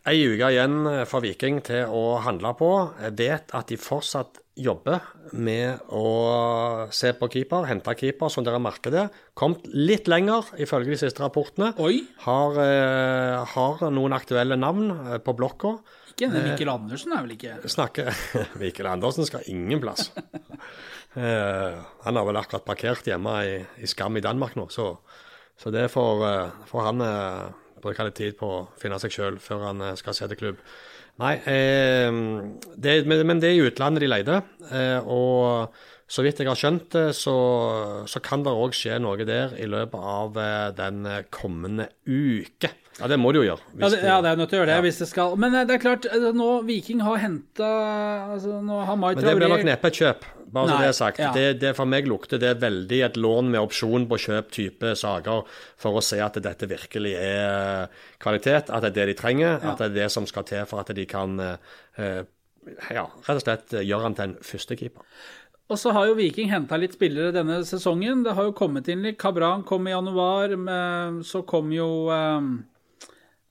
Ei 0.09 0.23
uke 0.27 0.51
igjen 0.51 0.83
for 1.09 1.23
Viking 1.25 1.61
til 1.67 1.91
å 1.91 2.21
handle 2.25 2.53
på. 2.59 2.71
Jeg 3.03 3.17
vet 3.19 3.55
at 3.57 3.71
de 3.71 3.79
fortsatt 3.81 4.41
jobber 4.61 5.05
med 5.37 5.81
å 5.95 6.05
se 6.95 7.13
på 7.17 7.29
keeper, 7.33 7.69
hente 7.71 7.95
keeper, 7.99 8.31
som 8.33 8.45
dere 8.47 8.61
merker 8.63 8.95
det. 8.95 9.07
Kommet 9.39 9.69
litt 9.73 10.11
lenger, 10.11 10.51
ifølge 10.61 10.93
de 10.93 11.01
siste 11.01 11.23
rapportene. 11.23 11.73
Oi. 11.81 12.03
Har, 12.27 12.59
eh, 12.61 13.39
har 13.55 13.87
noen 13.95 14.17
aktuelle 14.17 14.59
navn 14.59 14.91
eh, 14.91 15.19
på 15.23 15.37
blokka. 15.39 15.79
Ikke 16.11 16.29
Mikkel 16.35 16.69
Andersen 16.69 17.15
er 17.17 17.23
vel 17.25 17.37
ikke 17.37 17.71
Snakker 17.71 18.11
Mikkel 18.61 18.89
Andersen 18.91 19.25
skal 19.29 19.47
ingen 19.49 19.81
plass. 19.81 20.11
eh, 21.17 21.81
han 22.05 22.19
har 22.19 22.29
vel 22.29 22.41
akkurat 22.43 22.67
parkert 22.67 23.09
hjemme 23.09 23.39
i, 23.47 23.57
i 23.81 23.89
Skam 23.89 24.19
i 24.19 24.25
Danmark 24.25 24.59
nå, 24.59 24.69
så 24.75 24.93
så 25.61 25.73
det 25.75 25.91
får, 25.93 26.25
eh, 26.29 26.55
får 26.71 26.87
han 26.87 27.05
eh, 27.05 27.51
bruke 27.83 28.07
litt 28.07 28.17
tid 28.17 28.39
på 28.39 28.49
å 28.49 28.65
finne 28.81 29.01
seg 29.03 29.13
sjøl 29.15 29.39
før 29.43 29.69
han 29.71 29.85
eh, 29.85 29.97
skal 30.01 30.17
se 30.17 30.29
til 30.31 30.41
klubb. 30.41 30.65
Nei, 31.21 31.35
eh, 31.53 32.09
det, 32.81 33.01
men 33.05 33.43
det 33.43 33.51
er 33.51 33.59
i 33.59 33.65
utlandet 33.69 34.05
de 34.05 34.09
leide. 34.09 34.41
Eh, 34.73 34.99
og 35.05 35.75
så 36.11 36.25
vidt 36.25 36.41
jeg 36.41 36.49
har 36.49 36.59
skjønt 36.59 36.89
det, 36.97 37.07
så, 37.15 37.35
så, 38.11 38.23
kan 38.25 38.43
det 38.47 38.55
òg 38.57 38.73
skje 38.75 38.97
noe 39.03 39.27
der 39.29 39.53
i 39.61 39.69
løpet 39.71 40.01
av 40.01 40.41
den 40.75 41.05
kommende 41.31 41.87
uke. 42.09 42.73
Ja, 42.99 43.07
det 43.09 43.21
må 43.21 43.31
de 43.33 43.41
jo 43.41 43.47
gjøre. 43.47 43.69
Ja 43.79 43.93
det, 43.93 44.01
ja, 44.03 44.17
det, 44.25 44.33
er 44.33 44.41
nødt 44.41 44.51
til 44.51 44.59
å 44.59 44.63
gjøre 44.63 44.73
det 44.73 44.81
ja. 44.81 44.85
hvis 44.89 44.99
det 45.05 45.09
skal. 45.13 45.37
Men 45.41 45.55
det 45.55 45.77
er 45.77 45.85
klart, 45.85 46.09
nå 46.37 46.49
Viking 46.67 47.05
har 47.07 47.21
henta 47.23 47.71
altså, 48.35 48.59
Nå 48.65 48.83
har 48.89 48.99
Mai 48.99 49.15
Men 49.15 49.25
det 49.29 49.37
blir 49.39 49.55
nok 49.55 49.65
neppe 49.69 49.93
et 49.93 50.03
kjøp. 50.03 50.27
Bare 50.53 50.71
så 50.71 50.79
det 50.81 50.89
er 50.89 50.97
sagt. 50.97 51.21
Ja. 51.23 51.31
Det, 51.35 51.47
det, 51.63 51.75
for 51.79 51.89
meg 51.91 52.09
lukter 52.11 52.41
det 52.43 52.57
veldig 52.63 53.01
et 53.07 53.19
lån 53.21 53.53
med 53.53 53.63
opsjon 53.63 54.07
på 54.11 54.19
kjøp-type 54.25 54.95
saker, 54.99 55.45
for 55.81 56.01
å 56.01 56.05
se 56.05 56.21
at 56.25 56.39
dette 56.43 56.69
virkelig 56.71 57.15
er 57.21 58.03
kvalitet, 58.23 58.71
at 58.71 58.85
det 58.85 58.93
er 58.93 58.99
det 58.99 59.09
de 59.13 59.19
trenger, 59.21 59.57
ja. 59.57 59.73
at 59.73 59.83
det 59.83 59.91
er 59.91 59.99
det 60.03 60.09
som 60.15 60.27
skal 60.29 60.47
til 60.49 60.67
for 60.71 60.83
at 60.83 60.91
de 60.97 61.07
kan 61.09 61.39
eh, 61.43 62.23
ja, 62.91 63.05
rett 63.27 63.37
og 63.37 63.45
slett 63.45 63.77
gjøre 63.79 64.09
han 64.09 64.19
til 64.19 64.29
en 64.29 64.41
førstekeeper. 64.45 65.07
Og 65.71 65.79
så 65.79 65.93
har 65.95 66.09
jo 66.09 66.17
Viking 66.19 66.51
henta 66.51 66.79
litt 66.83 66.97
spillere 66.97 67.31
denne 67.35 67.61
sesongen. 67.67 68.25
Det 68.27 68.35
har 68.35 68.49
jo 68.49 68.57
kommet 68.59 68.89
inn 68.91 69.05
litt. 69.07 69.21
Kabran 69.23 69.63
kom 69.63 69.87
i 69.87 69.93
januar. 69.93 70.57
Så 71.23 71.45
kom 71.47 71.71
jo 71.71 71.87
eh, 72.11 72.49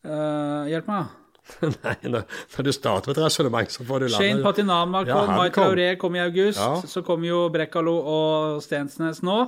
eh, 0.04 0.68
Hjelp 0.74 0.92
meg. 0.92 1.16
Nei, 1.84 1.96
når, 2.06 2.26
når, 2.56 2.68
du 2.68 2.72
starter 2.76 3.14
et 3.14 3.22
resonnement, 3.24 3.72
så 3.72 3.86
får 3.86 4.06
du 4.06 4.08
landet 4.08 4.20
Shane 4.20 4.46
Patinama 4.46 5.04
kom, 5.08 5.32
ja, 5.34 5.38
Mai 5.38 5.50
Traoré 5.56 5.92
kom 6.02 6.18
i 6.18 6.24
august. 6.24 6.62
Ja. 6.62 6.82
Så 6.88 7.04
kom 7.08 7.26
jo 7.28 7.48
Brekkalo 7.54 7.96
og 8.00 8.64
Stensnes 8.66 9.24
nå. 9.26 9.42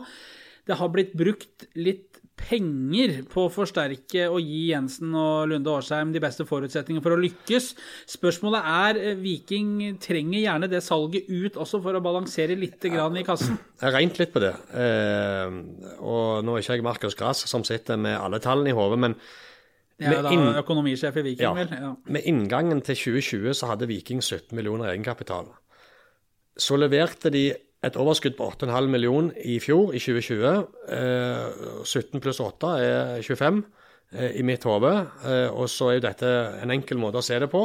Det 0.67 0.77
har 0.77 0.91
blitt 0.93 1.15
brukt 1.17 1.67
litt 1.79 2.11
penger 2.41 3.21
på 3.29 3.45
å 3.45 3.51
forsterke 3.53 4.27
og 4.31 4.39
gi 4.41 4.71
Jensen 4.71 5.13
og 5.17 5.51
Lunde 5.51 5.71
Årsheim 5.73 6.13
de 6.13 6.21
beste 6.23 6.45
forutsetningene 6.47 7.03
for 7.03 7.15
å 7.15 7.19
lykkes. 7.21 7.71
Spørsmålet 8.15 8.69
er 8.71 9.01
eh, 9.01 9.19
Viking 9.19 9.99
trenger 10.01 10.39
gjerne 10.41 10.71
det 10.71 10.81
salget 10.85 11.29
ut 11.29 11.59
også 11.61 11.81
for 11.83 11.97
å 11.97 12.03
balansere 12.03 12.57
litt 12.59 12.81
grann 12.91 13.19
i 13.19 13.25
kassen. 13.27 13.59
Jeg 13.77 13.87
har 13.87 13.97
regnet 13.97 14.21
litt 14.21 14.33
på 14.33 14.43
det. 14.43 14.53
Eh, 14.73 15.55
og 15.99 16.41
nå 16.45 16.57
er 16.57 16.65
ikke 16.65 16.79
jeg 16.79 16.87
Markus 16.87 17.17
Grass 17.19 17.45
som 17.51 17.65
sitter 17.67 17.99
med 18.01 18.17
alle 18.17 18.41
tallene 18.43 18.73
i 18.73 18.77
hodet, 18.77 19.01
men 19.05 19.17
ja, 20.01 20.21
da 20.25 20.61
økonomisjef 20.61 21.17
i 21.21 21.25
Viking, 21.29 21.43
ja. 21.45 21.51
vel? 21.57 21.73
Ja. 21.77 21.91
Med 22.05 22.27
inngangen 22.29 22.81
til 22.85 22.97
2020 22.97 23.57
så 23.57 23.71
hadde 23.71 23.89
Viking 23.89 24.23
17 24.23 24.55
millioner 24.57 24.91
egenkapital. 24.91 25.51
Så 26.57 26.77
leverte 26.79 27.31
de 27.33 27.45
et 27.81 27.97
overskudd 27.97 28.35
på 28.37 28.47
8,5 28.53 28.89
millioner 28.93 29.37
i 29.45 29.57
fjor, 29.61 29.93
i 29.93 30.01
2020. 30.01 30.65
Eh, 30.97 31.85
17 31.85 32.21
pluss 32.21 32.41
8 32.43 32.73
er 32.81 33.21
25 33.25 33.63
eh, 34.13 34.35
i 34.37 34.43
mitt 34.45 34.65
hode. 34.69 34.91
Eh, 35.25 35.47
og 35.49 35.69
så 35.69 35.89
er 35.89 35.97
jo 35.97 36.05
dette 36.05 36.33
en 36.61 36.73
enkel 36.73 37.01
måte 37.01 37.21
å 37.21 37.25
se 37.25 37.39
det 37.41 37.49
på. 37.49 37.63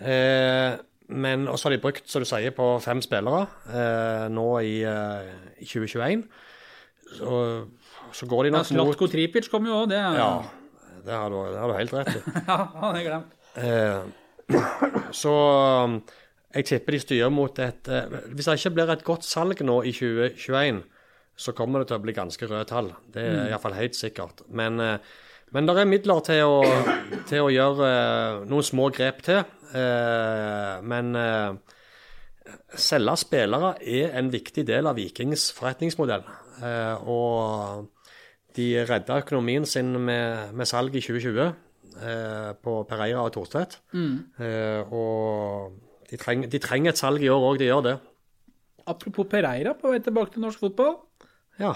Eh, 0.00 0.78
men 1.10 1.48
også 1.50 1.68
har 1.68 1.74
de 1.74 1.82
brukt, 1.82 2.06
som 2.08 2.22
du 2.22 2.28
sier, 2.28 2.54
på 2.56 2.70
fem 2.80 3.02
spillere 3.04 3.42
eh, 3.68 4.28
nå 4.32 4.46
i, 4.64 4.78
eh, 4.86 5.34
2021. 5.60 6.24
Så, 7.18 7.40
så, 8.14 8.26
går 8.30 8.46
de 8.46 8.52
nok 8.54 8.62
mot 8.62 8.70
Slatko 8.70 9.08
Tripic 9.10 9.50
kom 9.50 9.66
jo 9.66 9.82
òg, 9.82 9.90
det. 9.90 9.98
Er... 9.98 10.18
Ja, 10.20 10.30
det 11.04 11.16
har 11.16 11.30
du, 11.32 11.38
det 11.52 11.60
har 11.60 11.70
du 11.70 11.76
helt 11.76 11.94
rett 11.94 12.16
i. 12.16 12.22
ja, 12.50 12.58
han 12.80 12.98
er 12.98 13.06
glemt. 13.06 13.36
Eh, 13.60 14.02
så 15.14 15.34
um, 15.84 15.96
jeg 16.54 16.66
tipper 16.66 16.96
de 16.96 17.02
styrer 17.02 17.32
mot 17.34 17.58
et 17.62 17.90
eh, 17.90 18.14
Hvis 18.34 18.48
det 18.48 18.56
ikke 18.58 18.74
blir 18.78 18.92
et 18.92 19.04
godt 19.06 19.26
salg 19.26 19.62
nå 19.66 19.80
i 19.86 19.92
2021, 19.94 20.80
så 21.40 21.54
kommer 21.56 21.82
det 21.82 21.90
til 21.90 21.98
å 22.00 22.04
bli 22.04 22.14
ganske 22.16 22.48
røde 22.50 22.68
tall. 22.68 22.92
Det 23.10 23.22
er 23.24 23.36
mm. 23.36 23.50
iallfall 23.52 23.78
helt 23.78 23.98
sikkert. 23.98 24.42
Men, 24.48 24.80
eh, 24.82 24.98
men 25.54 25.66
det 25.66 25.76
er 25.78 25.90
midler 25.90 26.24
til 26.26 26.42
å, 26.46 26.58
til 27.30 27.46
å 27.46 27.52
gjøre 27.54 27.92
noen 28.50 28.66
små 28.66 28.90
grep 28.94 29.24
til. 29.26 29.40
Men 29.70 31.08
selge 32.78 33.14
spillere 33.18 33.72
er 33.82 34.14
en 34.18 34.30
viktig 34.30 34.62
del 34.66 34.86
av 34.86 34.98
Vikings 34.98 35.48
forretningsmodell. 35.56 36.22
og 37.10 37.88
de 38.60 38.68
redda 38.88 39.20
økonomien 39.24 39.66
sin 39.68 39.92
med, 39.96 40.54
med 40.56 40.68
salg 40.68 40.94
i 40.94 41.02
2020 41.04 41.50
eh, 42.00 42.50
på 42.62 42.80
Pereira 42.88 43.24
og 43.24 43.32
Thorstvedt. 43.34 43.78
Mm. 43.96 44.16
Eh, 44.40 44.92
og 44.92 45.78
de, 46.10 46.18
treng, 46.20 46.46
de, 46.50 46.62
trenger 46.62 46.94
et 46.94 47.00
salg 47.00 47.24
i 47.24 47.30
år 47.32 47.46
òg, 47.52 47.60
de 47.60 47.70
gjør 47.70 47.86
det. 47.86 47.96
Apropos 48.90 49.28
Pereira, 49.30 49.76
på 49.78 49.92
vei 49.92 50.02
tilbake 50.02 50.34
til 50.34 50.44
norsk 50.44 50.62
fotball. 50.64 50.98
Ja. 51.60 51.74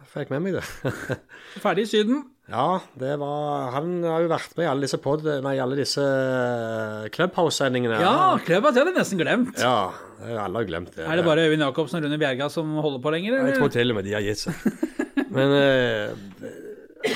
jeg 0.00 0.12
fikk 0.14 0.30
med 0.32 0.46
meg 0.46 0.60
det. 0.60 0.66
Ferdig 1.64 1.86
i 1.86 1.90
Syden. 1.90 2.22
ja, 2.48 2.80
det 2.98 3.12
var 3.20 3.70
Han 3.76 4.00
har 4.02 4.24
jo 4.24 4.30
vært 4.32 4.56
med 4.56 4.64
i 4.64 4.70
alle 4.70 4.86
disse, 4.88 4.98
pod, 5.04 5.26
nei, 5.44 5.54
alle 5.62 5.78
disse 5.78 6.02
eh, 6.02 7.10
Clubhouse-sendingene. 7.14 8.00
Ja, 8.02 8.38
Clubhouse 8.42 8.80
hadde 8.80 8.94
jeg 8.94 8.98
nesten 8.98 9.20
glemt. 9.20 9.60
Ja, 9.60 9.92
alle 10.22 10.62
har 10.62 10.68
glemt 10.68 10.96
det. 10.96 11.06
Er 11.06 11.20
det 11.20 11.28
bare 11.28 11.46
Øyvind 11.46 11.66
Jacobsen 11.66 12.00
og 12.00 12.08
Rune 12.08 12.20
Bjerga 12.20 12.50
som 12.52 12.72
holder 12.82 13.04
på 13.04 13.14
lenger? 13.14 13.38
Jeg 13.52 13.60
tror 13.60 13.74
til 13.74 13.94
og 13.94 14.00
med 14.00 14.08
de 14.08 14.16
har 14.16 14.26
gitt 14.26 14.46
seg. 14.46 14.58
Men 15.32 15.56
eh, 15.56 16.52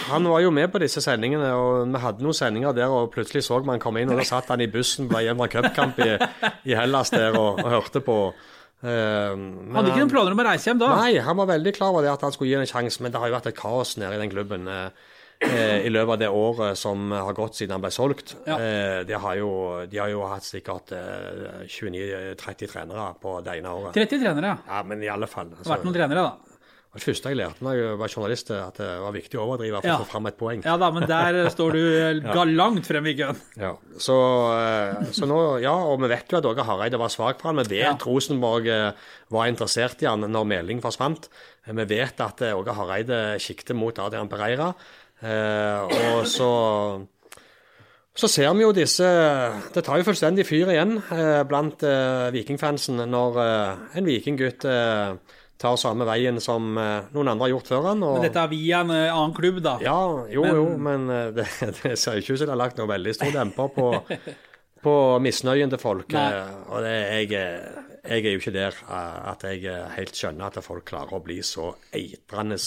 han 0.09 0.27
var 0.27 0.43
jo 0.43 0.51
med 0.55 0.73
på 0.73 0.81
disse 0.83 1.03
sendingene, 1.05 1.53
og 1.55 1.87
vi 1.93 2.03
hadde 2.03 2.25
noen 2.25 2.37
sendinger 2.37 2.75
der, 2.77 2.91
og 2.91 3.13
plutselig 3.15 3.45
så 3.47 3.61
man 3.67 3.83
komme 3.83 4.03
inn, 4.03 4.11
og 4.11 4.19
da 4.21 4.27
satt 4.27 4.51
han 4.51 4.65
i 4.65 4.71
bussen 4.71 5.09
på 5.11 5.21
en 5.23 5.43
cupkamp 5.53 6.01
i, 6.03 6.13
i 6.67 6.77
Hellas 6.79 7.13
der 7.15 7.37
og, 7.39 7.61
og 7.63 7.71
hørte 7.77 8.03
på. 8.05 8.19
Eh, 8.83 9.35
Hadde 9.77 9.93
ikke 9.93 10.03
noen 10.03 10.13
planer 10.13 10.35
om 10.35 10.43
å 10.43 10.49
reise 10.51 10.71
hjem 10.71 10.81
da? 10.83 10.91
Nei, 11.01 11.13
han 11.23 11.39
var 11.39 11.53
veldig 11.55 11.73
klar 11.77 11.95
over 11.95 12.05
det 12.05 12.13
at 12.17 12.25
han 12.27 12.35
skulle 12.35 12.51
gi 12.53 12.59
en 12.59 12.69
sjanse, 12.69 13.03
men 13.05 13.15
det 13.15 13.23
har 13.23 13.31
jo 13.31 13.37
vært 13.39 13.53
et 13.53 13.61
kaos 13.61 13.95
nede 14.01 14.19
i 14.19 14.21
den 14.21 14.33
klubben 14.35 14.67
eh, 14.69 15.07
eh, 15.47 15.87
i 15.87 15.93
løpet 15.93 16.17
av 16.17 16.21
det 16.25 16.33
året 16.35 16.81
som 16.83 17.15
har 17.15 17.39
gått 17.39 17.57
siden 17.61 17.77
han 17.79 17.85
ble 17.87 17.93
solgt. 17.95 18.35
Ja. 18.49 18.59
Eh, 18.59 18.99
de, 19.09 19.17
har 19.23 19.39
jo, 19.41 19.51
de 19.89 20.03
har 20.03 20.11
jo 20.13 20.27
hatt 20.29 20.45
sikkert 20.47 20.93
eh, 20.99 21.63
29-30 21.73 22.75
trenere 22.75 23.09
på 23.23 23.39
det 23.47 23.57
ene 23.63 23.73
året. 23.79 23.95
30 23.97 24.23
trenere, 24.27 24.53
ja. 24.57 24.59
Ja, 24.77 24.83
men 24.91 25.07
i 25.07 25.11
alle 25.15 25.31
fall. 25.31 25.55
Det 25.55 25.63
har 25.65 25.77
vært 25.79 25.89
noen 25.89 25.97
trenere, 26.01 26.27
da. 26.27 26.56
Det 26.97 27.05
første 27.05 27.29
jeg 27.33 27.37
lærte 27.39 27.63
når 27.65 27.77
jeg 27.79 27.99
var 28.01 28.09
journalist, 28.13 28.51
at 28.57 28.79
det 28.81 28.89
var 29.05 29.13
viktig 29.15 29.37
å 29.39 29.45
overdrive 29.45 29.81
for 29.83 29.89
Ja. 29.91 29.97
å 29.99 30.05
få 30.05 30.09
fram 30.15 30.27
et 30.31 30.39
poeng. 30.41 30.63
Ja 30.65 30.77
da, 30.81 30.89
men 30.91 31.05
der 31.09 31.39
står 31.55 31.77
du 31.77 32.21
ga 32.33 32.45
langt 32.49 32.87
frem 32.89 33.07
i 33.07 33.15
køen. 33.19 33.37
Ja. 33.61 33.75
Så, 34.01 34.17
eh, 34.57 35.11
så 35.13 35.29
nå, 35.29 35.41
ja, 35.63 35.75
og 35.77 36.01
vi 36.03 36.09
vet 36.15 36.33
jo 36.33 36.39
at 36.41 36.49
Åge 36.49 36.65
Hareide 36.67 36.99
var 36.99 37.13
svak 37.13 37.41
for 37.43 37.53
han. 37.53 37.61
Vi 37.63 37.77
vet 37.77 37.85
Ja. 37.85 37.97
Rosenborg 38.07 38.67
eh, 38.73 38.93
var 39.31 39.47
interessert 39.53 40.01
i 40.03 40.09
han 40.09 40.25
når 40.25 40.49
Meling 40.49 40.81
forsvant. 40.85 41.29
Eh, 41.67 41.73
Vi 41.77 41.85
vet 41.97 42.21
at 42.25 42.41
eh, 42.43 42.57
Åge 42.57 42.73
Hareide 42.75 43.21
siktet 43.39 43.77
mot 43.77 43.99
Adrian 43.99 44.29
Pereira. 44.33 44.73
Eh, 45.23 46.17
og 46.17 46.27
så 46.27 46.51
så 48.17 48.29
ser 48.33 48.55
vi 48.57 48.63
jo 48.65 48.71
disse 48.73 49.05
Det 49.75 49.83
tar 49.85 49.99
jo 50.01 50.05
fullstendig 50.09 50.47
fyr 50.49 50.71
igjen 50.73 50.95
eh, 51.13 51.43
blant 51.49 51.83
eh, 51.85 52.31
vikingfansen 52.33 53.03
når 53.13 53.37
eh, 53.43 53.83
en 54.01 54.07
vikinggutt 54.09 54.65
eh, 54.65 55.19
tar 55.59 55.77
samme 55.81 56.05
veien 56.09 56.37
som 56.43 56.77
eh, 56.79 57.07
noen 57.15 57.31
andre 57.33 57.47
har 57.47 57.53
gjort 57.55 57.71
før 57.73 57.87
han. 57.91 58.03
Og, 58.05 58.19
Men 58.19 58.27
dette 58.29 58.43
er 58.45 58.51
via 58.53 58.81
en 58.85 58.91
eh, 58.93 59.07
annen 59.13 59.35
klubb, 59.37 59.63
da. 59.65 59.77
ja, 59.85 59.97
jo, 60.33 60.43
Men- 60.45 60.57
jo, 60.59 60.65
men 60.89 61.07
eh, 61.11 61.31
det, 61.39 61.47
det 61.83 61.95
ser 61.99 62.21
ikke 62.21 62.35
ut 62.37 62.43
som 62.43 62.47
det 62.51 62.55
har 62.55 62.61
lagt 62.65 62.81
noe 62.81 62.91
veldig 62.91 63.15
stor 63.17 63.33
demper 63.35 63.73
på, 63.77 63.91
på 64.87 64.95
misnøyen 65.25 65.73
til 65.73 65.81
folk. 65.83 66.13
Nei. 66.13 66.27
Og 66.69 66.83
det, 66.85 66.95
jeg, 67.31 67.31
jeg 68.07 68.21
er 68.27 68.35
jo 68.37 68.43
ikke 68.43 68.55
der 68.59 68.83
at 69.33 69.47
jeg 69.49 69.79
helt 69.97 70.21
skjønner 70.21 70.51
at 70.53 70.61
folk 70.65 70.85
klarer 70.93 71.17
å 71.17 71.25
bli 71.25 71.41
så 71.43 71.73
eitrende 71.97 72.61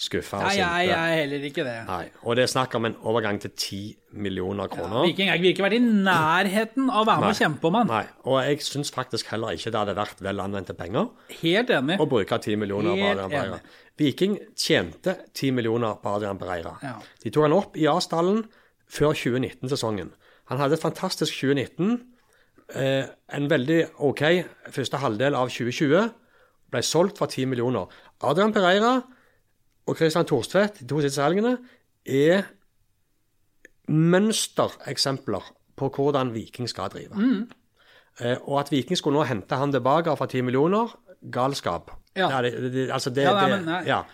skuffa 0.00 0.40
Nei, 0.42 0.54
jeg, 0.58 0.88
jeg 0.88 0.96
er 1.14 1.18
heller 1.20 1.44
ikke 1.48 1.64
det. 1.66 1.74
Nei. 1.86 2.04
Og 2.26 2.36
det 2.36 2.44
er 2.44 2.50
snakk 2.50 2.74
om 2.78 2.88
en 2.88 2.96
overgang 3.06 3.38
til 3.42 3.52
10 3.52 3.80
millioner 4.24 4.66
kroner. 4.72 5.04
Ja, 5.04 5.10
Viking 5.10 5.30
har 5.30 5.38
ikke 5.50 5.64
vært 5.66 5.76
i 5.78 5.82
nærheten 5.84 6.90
av 6.90 7.04
å 7.04 7.06
være 7.08 7.22
med 7.22 7.34
og 7.34 7.38
kjempe 7.38 7.70
om 7.70 7.78
han. 7.78 7.92
Nei, 7.92 8.02
og 8.26 8.40
jeg 8.42 8.64
syns 8.66 8.90
faktisk 8.94 9.30
heller 9.32 9.54
ikke 9.54 9.70
det 9.70 9.80
hadde 9.82 9.96
vært 9.98 10.22
vel 10.26 10.42
anvendte 10.42 10.76
penger 10.78 11.08
Helt 11.40 11.70
enig. 11.74 12.00
å 12.02 12.08
bruke 12.10 12.40
10 12.40 12.58
millioner 12.60 12.98
på 12.98 13.12
Adrian 13.12 13.32
Pereira. 13.36 13.60
Viking 14.00 14.36
tjente 14.58 15.16
10 15.32 15.54
millioner 15.54 16.00
på 16.02 16.16
Adrian 16.18 16.40
Pereira. 16.40 16.74
Ja. 16.82 16.96
De 17.22 17.30
tok 17.30 17.46
han 17.46 17.54
opp 17.56 17.78
i 17.78 17.86
A-stallen 17.90 18.42
før 18.90 19.14
2019-sesongen. 19.14 20.10
Han 20.50 20.60
hadde 20.60 20.76
et 20.76 20.82
fantastisk 20.82 21.38
2019. 21.40 21.94
Eh, 22.74 23.06
en 23.38 23.46
veldig 23.50 23.80
OK 24.02 24.22
første 24.74 24.98
halvdel 25.00 25.36
av 25.38 25.52
2020. 25.54 26.10
Ble 26.74 26.82
solgt 26.82 27.20
for 27.22 27.30
10 27.30 27.46
millioner. 27.52 27.86
Adrian 28.24 28.52
Pereira 28.52 28.96
og 29.86 29.96
Kristian 29.98 30.26
Thorstvedt, 30.28 30.80
de 30.80 30.88
to 30.88 31.00
siste 31.04 31.22
helgene, 31.22 31.58
er 32.04 32.46
mønstereksempler 33.88 35.50
på 35.76 35.90
hvordan 35.92 36.32
Viking 36.34 36.68
skal 36.70 36.92
drive. 36.92 37.14
Mm. 37.18 37.48
Eh, 38.20 38.36
og 38.46 38.60
at 38.62 38.70
Viking 38.72 38.98
skulle 38.98 39.18
nå 39.18 39.26
hente 39.28 39.58
han 39.58 39.74
tilbake 39.74 40.14
for 40.16 40.30
10 40.30 40.44
millioner, 40.46 40.94
galskap. 41.32 41.90
Ja. 42.16 42.30
Er 42.38 42.46
det, 42.46 42.72
det, 42.72 42.86
altså 42.94 43.10
det, 43.10 43.26
Ja, 43.26 43.34
nei, 43.34 43.50
men 43.56 43.66
nei. 43.68 43.82
ja. 43.88 44.04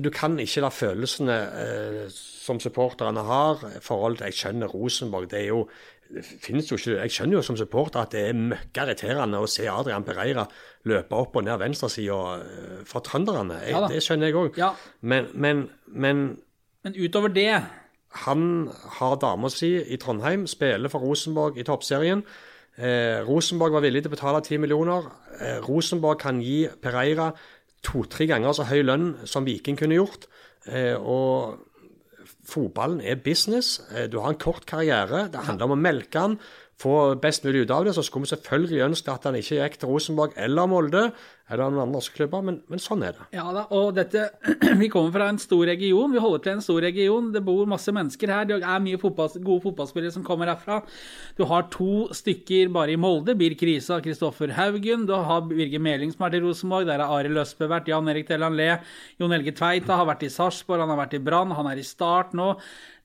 Du 0.00 0.08
kan 0.14 0.38
ikke 0.40 0.62
la 0.64 0.70
følelsene 0.72 1.34
eh, 1.60 2.04
som 2.14 2.60
supporterne 2.62 3.20
har 3.26 3.60
forhold 3.84 4.16
til 4.16 4.30
Jeg 4.30 4.36
skjønner 4.38 4.70
Rosenborg, 4.72 5.26
det 5.30 5.42
er 5.42 5.50
jo 5.50 5.64
det 6.08 6.24
finnes 6.24 6.70
jo 6.70 6.78
ikke, 6.78 6.96
Jeg 7.02 7.12
skjønner 7.12 7.38
jo 7.38 7.42
som 7.44 7.56
supporter 7.60 8.00
at 8.00 8.14
det 8.14 8.22
er 8.30 8.38
møkka 8.38 8.86
irriterende 8.86 9.40
å 9.42 9.48
se 9.50 9.66
Adrian 9.68 10.06
Pereira 10.06 10.46
løpe 10.88 11.18
opp 11.18 11.36
og 11.36 11.44
ned 11.44 11.60
venstresida 11.60 12.20
uh, 12.40 12.78
for 12.88 13.04
trønderne. 13.04 13.60
Jeg, 13.64 13.76
Ja 13.76 13.82
det 13.90 14.00
skjønner 14.04 14.30
jeg 14.30 14.38
òg. 14.40 14.56
Ja. 14.60 14.72
Men, 15.00 15.28
men, 15.34 15.66
men 15.86 16.24
Men 16.86 16.96
utover 16.96 17.28
det 17.34 17.50
han 18.24 18.70
har 18.98 19.18
dama 19.20 19.50
si 19.52 19.74
i 19.76 19.98
Trondheim, 20.00 20.46
spiller 20.48 20.88
for 20.88 21.04
Rosenborg 21.04 21.58
i 21.60 21.66
toppserien. 21.66 22.22
Eh, 22.78 23.20
Rosenborg 23.26 23.74
var 23.74 23.84
villig 23.84 24.04
til 24.04 24.12
å 24.12 24.14
betale 24.14 24.40
10 24.40 24.62
millioner. 24.62 25.10
Eh, 25.40 25.58
Rosenborg 25.66 26.20
kan 26.22 26.40
gi 26.42 26.68
Pereira 26.82 27.32
to-tre 27.84 28.26
ganger 28.30 28.54
så 28.56 28.66
høy 28.70 28.80
lønn 28.86 29.10
som 29.28 29.46
Viking 29.46 29.78
kunne 29.78 29.98
gjort. 29.98 30.28
Eh, 30.66 30.94
og 30.96 31.58
fotballen 32.48 33.02
er 33.04 33.20
business. 33.22 33.78
Eh, 33.92 34.08
du 34.10 34.18
har 34.22 34.32
en 34.32 34.40
kort 34.40 34.66
karriere. 34.68 35.26
Det 35.32 35.44
handler 35.48 35.68
om 35.68 35.76
å 35.76 35.82
melke 35.82 36.24
han, 36.24 36.38
få 36.78 36.94
best 37.18 37.44
mulig 37.46 37.64
ut 37.66 37.72
av 37.74 37.86
det. 37.86 37.94
Så 37.96 38.04
skulle 38.06 38.26
vi 38.26 38.34
selvfølgelig 38.34 38.84
ønske 38.86 39.12
at 39.12 39.26
han 39.26 39.38
ikke 39.38 39.58
gikk 39.58 39.80
til 39.80 39.90
Rosenborg 39.90 40.36
eller 40.38 40.70
Molde 40.70 41.08
eller 41.48 41.72
noen 41.72 41.86
andre 41.86 42.02
klubber, 42.12 42.42
men, 42.44 42.58
men 42.68 42.80
sånn 42.82 43.02
er 43.06 43.14
det. 43.16 43.26
Ja 43.32 43.46
da, 43.56 43.62
og 43.72 43.94
dette 43.96 44.26
Vi 44.82 44.90
kommer 44.92 45.14
fra 45.14 45.30
en 45.32 45.40
stor 45.40 45.64
region. 45.70 46.12
Vi 46.12 46.20
holder 46.20 46.42
til 46.44 46.52
en 46.58 46.64
stor 46.64 46.82
region. 46.84 47.30
Det 47.32 47.40
bor 47.46 47.64
masse 47.70 47.92
mennesker 47.94 48.32
her. 48.34 48.48
Det 48.50 48.58
er 48.60 48.82
mye 48.84 49.00
fotball, 49.00 49.30
gode 49.40 49.64
fotballspillere 49.64 50.12
som 50.12 50.26
kommer 50.26 50.50
herfra. 50.52 50.82
Du 51.38 51.46
har 51.48 51.64
to 51.72 52.10
stykker 52.14 52.68
bare 52.74 52.92
i 52.92 53.00
Molde. 53.00 53.32
Birk 53.38 53.64
Risa 53.64 53.96
og 53.96 54.04
Kristoffer 54.04 54.52
Haugen. 54.58 55.06
Du 55.08 55.14
har 55.16 55.48
Birger 55.48 55.82
Meling 55.82 56.12
som 56.12 56.26
er 56.28 56.36
til 56.36 56.44
Rosenborg. 56.44 56.86
Der 56.90 57.00
har 57.00 57.16
Arild 57.16 57.40
Østbø 57.40 57.70
vært. 57.72 57.88
Jan 57.88 58.12
Erik 58.12 58.28
Tellan 58.28 58.58
Le. 58.58 58.68
Jon 59.18 59.32
Elge 59.38 59.56
Tveita 59.56 59.96
har 59.96 60.08
vært 60.10 60.28
i 60.28 60.32
Sarpsborg. 60.34 60.84
Han 60.84 60.92
har 60.92 61.00
vært 61.06 61.16
i 61.16 61.24
Brann. 61.24 61.56
Han 61.56 61.72
er 61.72 61.80
i 61.80 61.88
Start 61.88 62.36
nå. 62.36 62.52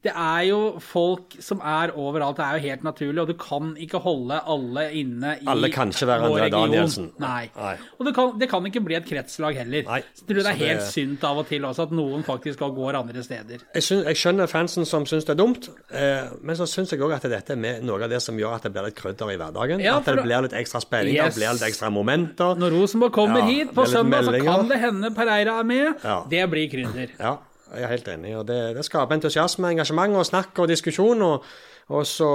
Det 0.03 0.11
er 0.11 0.41
jo 0.49 0.57
folk 0.83 1.35
som 1.39 1.61
er 1.63 1.93
overalt. 1.95 2.35
Det 2.35 2.43
er 2.45 2.57
jo 2.57 2.63
helt 2.69 2.83
naturlig, 2.83 3.21
og 3.21 3.27
du 3.31 3.33
kan 3.39 3.69
ikke 3.79 4.01
holde 4.03 4.39
alle 4.51 4.83
inne 4.99 5.37
i 5.41 5.47
Alle 5.47 5.69
kan 5.71 5.93
ikke 5.93 6.07
være 6.09 6.27
André. 6.27 6.49
Danielsen. 6.51 7.05
Nei. 7.23 7.49
Nei. 7.55 7.75
Og 7.99 8.05
det 8.09 8.13
kan, 8.17 8.33
det 8.39 8.49
kan 8.51 8.65
ikke 8.67 8.81
bli 8.83 8.95
et 8.99 9.05
kretslag 9.07 9.55
heller. 9.61 9.85
Nei. 9.87 10.01
Så 10.13 10.25
jeg 10.25 10.27
tror 10.27 10.41
det 10.43 10.51
er 10.51 10.59
helt 10.65 10.79
det- 10.83 10.89
synd 10.91 11.23
av 11.23 11.37
og 11.37 11.47
til 11.47 11.61
også 11.69 11.83
at 11.87 11.91
noen 11.95 12.23
faktisk 12.27 12.59
går 12.59 12.95
andre 12.99 13.23
steder. 13.23 13.63
jeg, 13.73 13.83
synes, 13.83 14.03
jeg 14.05 14.15
skjønner 14.15 14.47
fansen 14.51 14.85
som 14.85 15.05
syns 15.05 15.23
det 15.23 15.29
er 15.37 15.39
dumt, 15.39 15.69
eh, 15.93 16.27
men 16.41 16.55
så 16.59 16.67
syns 16.67 16.91
jeg 16.91 16.99
òg 16.99 17.15
at 17.15 17.21
dette 17.31 17.51
er 17.53 17.55
med 17.55 17.83
noe 17.83 18.03
av 18.03 18.09
det 18.09 18.21
som 18.21 18.35
gjør 18.37 18.55
at 18.55 18.63
det 18.63 18.73
blir 18.73 18.83
litt 18.89 18.95
krydder 18.99 19.31
i 19.31 19.37
hverdagen. 19.37 19.79
Ja, 19.79 19.97
at 20.01 20.05
det 20.05 20.19
blir 20.23 20.41
litt 20.41 20.51
ekstra 20.53 20.81
spenning, 20.83 21.15
Yes. 21.15 21.35
blir 21.37 21.53
litt 21.53 21.63
ekstra 21.63 21.89
momenter. 21.89 22.55
Når 22.59 22.71
Rosenborg 22.75 23.13
kommer 23.13 23.39
Ja, 23.39 23.45
hit 23.45 23.73
på 23.73 23.85
søndag, 23.87 24.25
så 24.27 24.35
kan 24.43 24.67
det 24.67 24.79
hende 24.79 25.11
Pereira 25.15 25.59
er 25.59 25.63
med. 25.63 25.95
Ja. 26.03 26.23
Det 26.29 26.49
blir 26.51 26.69
krydder. 26.69 27.09
Ja, 27.19 27.37
jeg 27.73 27.83
er 27.87 27.93
helt 27.93 28.07
enig. 28.13 28.37
og 28.37 28.47
Det, 28.47 28.59
det 28.77 28.85
skaper 28.85 29.17
entusiasme, 29.17 29.71
engasjement 29.73 30.19
og 30.19 30.25
snakk 30.25 30.59
og 30.63 30.71
diskusjon. 30.71 31.21
Og, 31.21 31.45
og 31.87 32.07
så, 32.07 32.31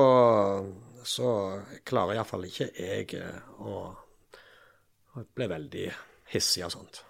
så 1.04 1.34
klarer 1.88 2.18
iallfall 2.18 2.48
ikke 2.48 2.70
jeg 2.74 3.18
eh, 3.18 3.42
å, 3.64 3.82
å 5.14 5.26
bli 5.34 5.50
veldig 5.50 5.90
hissig 6.34 6.64
av 6.66 6.74
sånt. 6.74 7.02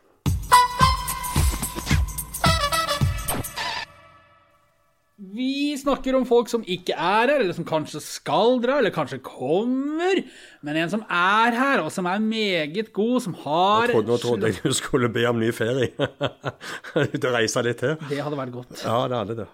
Vi 5.19 5.75
snakker 5.75 6.15
om 6.15 6.23
folk 6.29 6.47
som 6.47 6.63
ikke 6.63 6.95
er 6.95 7.27
her, 7.27 7.41
eller 7.41 7.55
som 7.57 7.67
kanskje 7.67 7.99
skal 8.05 8.61
dra, 8.63 8.77
eller 8.79 8.93
kanskje 8.95 9.19
kommer. 9.25 10.21
Men 10.63 10.77
en 10.79 10.93
som 10.93 11.01
er 11.11 11.57
her, 11.59 11.83
og 11.83 11.91
som 11.91 12.07
er 12.07 12.21
meget 12.23 12.93
god, 12.95 13.17
som 13.25 13.35
har 13.43 13.89
Jeg 13.89 13.97
trodde, 13.97 14.13
nå 14.13 14.19
trodde 14.23 14.53
jeg 14.53 14.63
du 14.63 14.77
skulle 14.79 15.11
be 15.11 15.25
om 15.27 15.41
ny 15.43 15.49
ferie. 15.55 15.91
Ut 17.03 17.19
og 17.19 17.35
reise 17.35 17.65
litt 17.67 17.83
til. 17.83 17.97
Det 18.07 18.21
hadde 18.23 18.39
vært 18.39 18.55
godt. 18.55 18.85
Ja, 18.85 19.01
det 19.11 19.19
hadde 19.19 19.37
det. 19.41 19.49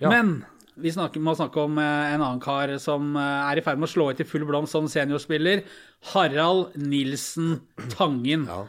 Ja. 0.00 0.08
Men 0.08 0.32
vi 0.80 0.92
snakker, 0.94 1.20
må 1.20 1.34
snakke 1.36 1.66
om 1.66 1.76
eh, 1.76 2.14
en 2.14 2.22
annen 2.24 2.40
kar 2.40 2.72
som 2.80 3.12
eh, 3.20 3.50
er 3.50 3.60
i 3.60 3.64
ferd 3.66 3.82
med 3.82 3.90
å 3.90 3.92
slå 3.92 4.08
ut 4.08 4.24
i 4.24 4.28
full 4.28 4.46
blomst 4.48 4.72
som 4.72 4.88
seniorspiller. 4.88 5.66
Harald 6.14 6.78
Nilsen 6.80 7.58
Tangen. 7.92 8.48
Ja. 8.48 8.62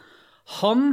Han 0.60 0.84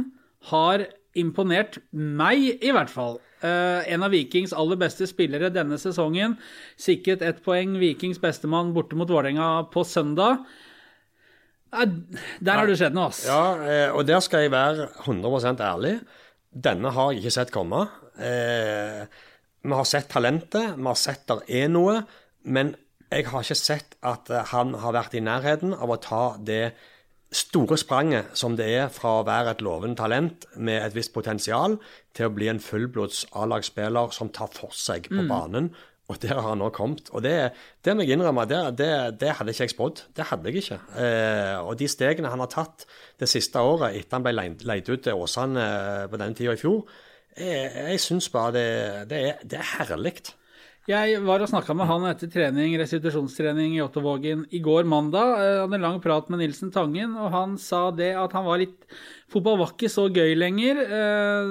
har 0.48 0.86
imponert 1.20 1.78
meg, 1.92 2.46
i 2.58 2.72
hvert 2.74 2.90
fall. 2.92 3.20
Uh, 3.40 3.80
en 3.88 4.04
av 4.04 4.12
Vikings 4.12 4.52
aller 4.52 4.76
beste 4.80 5.06
spillere 5.08 5.52
denne 5.52 5.78
sesongen. 5.80 6.34
Sikret 6.80 7.22
ett 7.24 7.44
poeng. 7.44 7.78
Vikings 7.80 8.20
bestemann 8.20 8.74
borte 8.76 8.98
mot 8.98 9.08
Vålerenga 9.08 9.70
på 9.72 9.84
søndag. 9.88 10.44
Eh, 11.70 11.86
der 12.42 12.60
har 12.60 12.68
det 12.68 12.76
skjedd 12.80 12.96
noe, 12.96 13.10
ass. 13.10 13.24
Ja, 13.28 13.42
eh, 13.62 13.88
og 13.94 14.06
der 14.08 14.22
skal 14.24 14.46
jeg 14.46 14.54
være 14.54 14.88
100% 15.04 15.62
ærlig. 15.64 15.96
Denne 16.50 16.92
har 16.94 17.12
jeg 17.12 17.22
ikke 17.22 17.36
sett 17.38 17.54
komme. 17.54 17.86
Eh, 18.18 19.04
vi 19.60 19.76
har 19.76 19.88
sett 19.88 20.08
talentet, 20.10 20.76
vi 20.76 20.88
har 20.88 20.98
sett 20.98 21.26
der 21.30 21.44
er 21.46 21.68
noe, 21.70 22.00
men 22.42 22.74
jeg 23.10 23.28
har 23.30 23.44
ikke 23.44 23.58
sett 23.58 23.96
at 24.06 24.30
han 24.52 24.72
har 24.82 24.94
vært 24.96 25.14
i 25.18 25.22
nærheten 25.22 25.74
av 25.74 25.90
å 25.90 26.00
ta 26.00 26.24
det 26.38 26.72
store 27.30 27.78
spranget 27.78 28.32
som 28.38 28.56
det 28.58 28.66
er 28.74 28.88
fra 28.92 29.20
å 29.20 29.26
være 29.26 29.54
et 29.54 29.62
lovende 29.62 29.98
talent 29.98 30.46
med 30.56 30.82
et 30.82 30.96
visst 30.96 31.12
potensial, 31.14 31.78
til 32.16 32.26
å 32.26 32.34
bli 32.34 32.48
en 32.50 32.62
fullblods 32.62 33.28
A-lagsspiller 33.38 34.10
som 34.14 34.32
tar 34.34 34.50
for 34.54 34.74
seg 34.74 35.06
på 35.12 35.22
banen. 35.30 35.70
Og 36.10 36.18
der 36.18 36.34
har 36.34 36.48
han 36.48 36.58
nå 36.58 36.72
kommet. 36.74 37.06
Og 37.14 37.22
det, 37.22 37.52
det 37.86 37.94
må 37.94 38.02
jeg 38.02 38.16
innrømme, 38.16 38.42
det, 38.50 38.58
det, 38.80 38.90
det 39.20 39.36
hadde 39.38 39.54
ikke 39.54 39.68
jeg 39.68 39.74
spådd. 39.76 40.02
Det 40.18 40.26
hadde 40.26 40.50
jeg 40.50 40.64
ikke. 40.64 40.80
Eh, 40.98 41.58
og 41.62 41.76
de 41.78 41.86
stegene 41.86 42.32
han 42.32 42.42
har 42.42 42.50
tatt 42.50 42.82
det 43.22 43.28
siste 43.30 43.62
året 43.62 43.94
etter 43.94 44.18
han 44.18 44.26
ble 44.26 44.34
leid, 44.34 44.90
ut 44.90 45.04
til 45.06 45.22
Åsane 45.22 45.62
eh, 45.62 46.08
på 46.10 46.18
den 46.18 46.34
tida 46.34 46.56
i 46.56 46.60
fjor, 46.60 46.82
jeg, 47.38 47.70
jeg 47.92 48.02
syns 48.02 48.26
bare 48.34 48.52
det, 48.56 48.66
det, 49.12 49.20
er, 49.28 49.44
det 49.46 49.60
er 49.60 49.70
herlig. 49.76 50.16
Jeg 50.88 51.18
var 51.26 51.42
og 51.44 51.48
snakka 51.50 51.74
med 51.76 51.84
han 51.90 52.06
etter 52.08 52.30
trening, 52.32 52.72
restitusjonstrening 52.80 53.74
i 53.76 53.82
Ottervågen 53.84 54.46
i 54.48 54.62
går 54.64 54.86
mandag. 54.88 55.34
Jeg 55.36 55.58
hadde 55.60 55.76
en 55.76 55.84
lang 55.84 55.98
prat 56.00 56.30
med 56.32 56.40
Nilsen 56.40 56.70
Tangen, 56.72 57.18
og 57.20 57.28
han 57.34 57.58
sa 57.60 57.90
det 57.92 58.14
at 58.16 58.32
han 58.32 58.46
var 58.48 58.62
litt 58.62 58.78
Fotball 59.30 59.60
var 59.60 59.68
ikke 59.76 59.86
så 59.92 60.08
gøy 60.10 60.32
lenger 60.34 60.80
eh, 60.82 61.50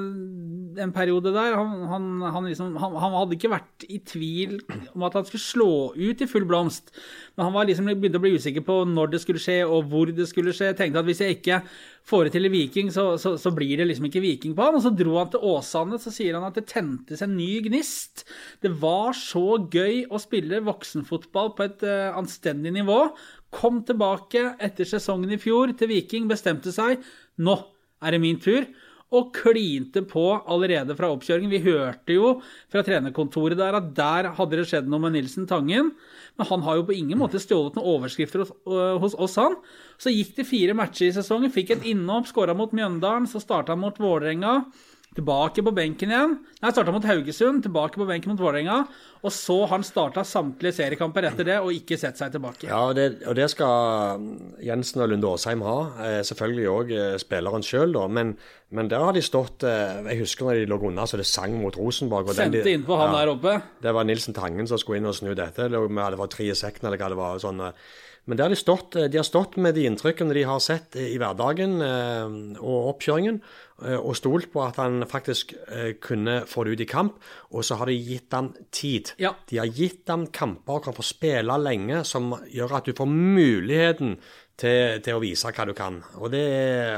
en 0.84 0.92
periode 0.92 1.32
der. 1.32 1.54
Han, 1.56 1.86
han, 1.88 2.08
han, 2.26 2.50
liksom, 2.50 2.74
han, 2.76 3.14
hadde 3.16 3.38
ikke 3.38 3.54
vært 3.54 3.86
i 3.88 4.02
tvil 4.04 4.58
om 4.92 5.06
at 5.08 5.16
han 5.16 5.28
skulle 5.30 5.46
slå 5.46 5.70
ut 5.96 6.20
i 6.20 6.28
full 6.28 6.44
blomst. 6.50 6.92
Men 7.38 7.48
han 7.48 7.70
liksom 7.70 7.88
begynte 7.88 8.20
å 8.20 8.26
bli 8.26 8.34
usikker 8.36 8.66
på 8.68 8.82
når 8.90 9.14
det 9.14 9.22
skulle 9.24 9.40
skje, 9.40 9.62
og 9.64 9.88
hvor 9.94 10.12
det 10.12 10.28
skulle 10.28 10.52
skje. 10.52 10.74
Jeg 10.74 10.80
tenkte 10.82 11.00
at 11.00 11.08
hvis 11.08 11.24
jeg 11.24 11.40
ikke 11.40 11.62
får 12.10 12.28
det 12.28 12.34
til 12.36 12.50
i 12.50 12.52
Viking, 12.54 12.90
så, 12.94 13.06
så, 13.22 13.36
så, 13.38 13.52
blir 13.56 13.80
det 13.80 13.88
liksom 13.90 14.08
ikke 14.10 14.24
Viking 14.24 14.56
på 14.58 14.66
han. 14.66 14.78
Og 14.80 14.84
så 14.86 14.92
dro 14.96 15.18
han 15.20 15.32
til 15.34 15.46
Åsane, 15.52 16.00
så 16.02 16.14
sier 16.14 16.38
han 16.38 16.48
at 16.48 16.58
det 16.58 16.68
tentes 16.72 17.24
en 17.26 17.36
ny 17.38 17.52
gnist. 17.68 18.26
Det 18.64 18.74
var 18.82 19.14
så 19.18 19.60
gøy 19.62 20.06
å 20.10 20.22
spille 20.22 20.64
voksenfotball 20.66 21.54
på 21.58 21.68
et 21.68 21.86
uh, 21.88 22.18
anstendig 22.20 22.74
nivå. 22.76 23.02
Kom 23.54 23.84
tilbake 23.86 24.56
etter 24.62 24.90
sesongen 24.90 25.34
i 25.36 25.42
fjor 25.42 25.74
til 25.78 25.94
Viking, 25.94 26.30
bestemte 26.30 26.74
seg 26.76 27.04
nå 27.40 27.56
er 28.04 28.16
det 28.16 28.22
min 28.24 28.40
tur. 28.42 28.68
Og 29.10 29.32
klinte 29.34 30.04
på 30.06 30.24
allerede 30.38 30.94
fra 30.98 31.08
oppkjøringen. 31.10 31.50
Vi 31.50 31.64
hørte 31.66 32.14
jo 32.14 32.36
fra 32.70 32.84
trenerkontoret 32.86 33.58
der 33.58 33.78
at 33.80 33.88
der 33.98 34.30
hadde 34.38 34.60
det 34.60 34.68
skjedd 34.70 34.90
noe 34.92 35.02
med 35.02 35.16
Nilsen 35.16 35.48
Tangen. 35.50 35.90
Men 36.38 36.50
han 36.52 36.66
har 36.68 36.78
jo 36.78 36.86
på 36.86 36.94
ingen 36.94 37.18
måte 37.18 37.42
stjålet 37.42 37.80
noen 37.80 37.90
overskrifter 37.96 38.46
hos, 38.46 38.54
øh, 38.70 39.08
oss, 39.26 39.40
han. 39.42 39.58
Så 39.98 40.14
gikk 40.14 40.36
det 40.38 40.46
fire 40.50 40.78
matcher 40.78 41.10
i 41.10 41.16
sesongen. 41.16 41.50
Fikk 41.56 41.74
et 41.74 41.90
innhopp, 41.90 42.30
skåra 42.30 42.54
mot 42.58 42.76
Mjøndalen. 42.76 43.26
Så 43.30 43.42
starta 43.42 43.74
han 43.74 43.82
mot 43.82 43.98
Vålerenga. 43.98 44.60
Tilbake 45.18 45.64
på 45.66 45.72
benken 45.74 46.12
igjen. 46.14 46.36
Nei, 46.62 46.70
starta 46.70 46.94
mot 46.94 47.06
Haugesund, 47.08 47.64
tilbake 47.66 47.98
på 47.98 48.06
benken 48.06 48.30
mot 48.30 48.42
Vålerenga. 48.44 48.84
Og 49.26 49.32
så 49.34 49.56
har 49.64 49.72
han 49.74 49.84
starta 49.84 50.22
samtlige 50.28 50.78
seriekamper 50.78 51.26
etter 51.28 51.48
det 51.48 51.56
og 51.60 51.74
ikke 51.74 51.98
sett 51.98 52.20
seg 52.20 52.36
tilbake. 52.36 52.68
Ja, 52.70 52.84
og 52.92 52.94
det, 52.96 53.08
og 53.26 53.34
det 53.36 53.48
skal 53.52 54.28
Jensen 54.64 55.02
og 55.02 55.10
Lunde 55.10 55.32
Åsheim 55.32 55.64
ha. 55.66 55.78
Eh, 56.06 56.20
selvfølgelig 56.30 56.68
òg 56.72 56.94
eh, 56.94 57.16
spilleren 57.22 57.66
sjøl, 57.66 57.96
da. 57.98 58.06
Men, 58.20 58.36
men, 58.70 58.92
der 58.92 59.08
har 59.08 59.18
de 59.18 59.24
stått 59.26 59.66
eh, 59.68 59.98
Jeg 60.12 60.22
husker 60.22 60.46
når 60.46 60.62
de 60.62 60.68
lå 60.70 60.78
unna 60.92 61.08
så 61.10 61.18
det 61.20 61.26
sang 61.28 61.58
mot 61.58 61.80
Rosenborg. 61.80 62.30
Sendte 62.38 62.62
de, 62.62 62.76
innpå 62.78 63.00
han 63.02 63.10
ja, 63.10 63.24
der 63.24 63.34
oppe. 63.34 63.56
Det 63.82 63.96
var 63.98 64.06
Nilsen 64.08 64.38
Tangen 64.38 64.70
som 64.70 64.80
skulle 64.80 65.02
inn 65.02 65.10
og 65.10 65.18
snu 65.18 65.34
dette. 65.34 65.72
Hadde 65.74 66.22
fått 66.22 66.38
tre 66.38 66.52
i 66.54 66.60
sekken, 66.60 66.86
eller 66.86 67.02
hva 67.02 67.10
det 67.10 67.20
var. 67.20 67.42
sånn 67.42 67.66
men 68.30 68.38
de 68.38 68.54
stått, 68.60 68.94
de 69.10 69.18
har 69.18 69.26
stått 69.26 69.56
med 69.58 69.74
de 69.74 69.88
inntrykkene 69.90 70.36
de 70.38 70.44
har 70.46 70.60
sett 70.62 70.94
i 71.02 71.16
hverdagen 71.18 71.80
og 71.82 72.90
oppkjøringen, 72.92 73.40
og 73.80 74.16
stolt 74.18 74.50
på 74.54 74.64
at 74.66 74.80
han 74.82 75.06
faktisk 75.08 75.54
kunne 76.04 76.42
få 76.50 76.66
det 76.66 76.76
ut 76.76 76.84
i 76.84 76.90
kamp. 76.90 77.20
Og 77.56 77.66
så 77.66 77.78
har 77.80 77.90
de 77.90 77.96
gitt 77.96 78.34
ham 78.36 78.52
tid. 78.76 79.14
Ja. 79.22 79.34
De 79.50 79.62
har 79.62 79.72
gitt 79.72 80.10
ham 80.12 80.28
kamper 80.36 80.80
og 80.80 80.88
kan 80.88 80.98
få 80.98 81.06
spille 81.06 81.58
lenge, 81.64 82.04
som 82.08 82.34
gjør 82.52 82.80
at 82.80 82.90
du 82.90 82.96
får 82.98 83.10
muligheten 83.10 84.18
til, 84.60 85.00
til 85.04 85.16
å 85.16 85.24
vise 85.24 85.54
hva 85.56 85.68
du 85.68 85.76
kan. 85.78 86.02
Og 86.20 86.32
det, 86.34 86.48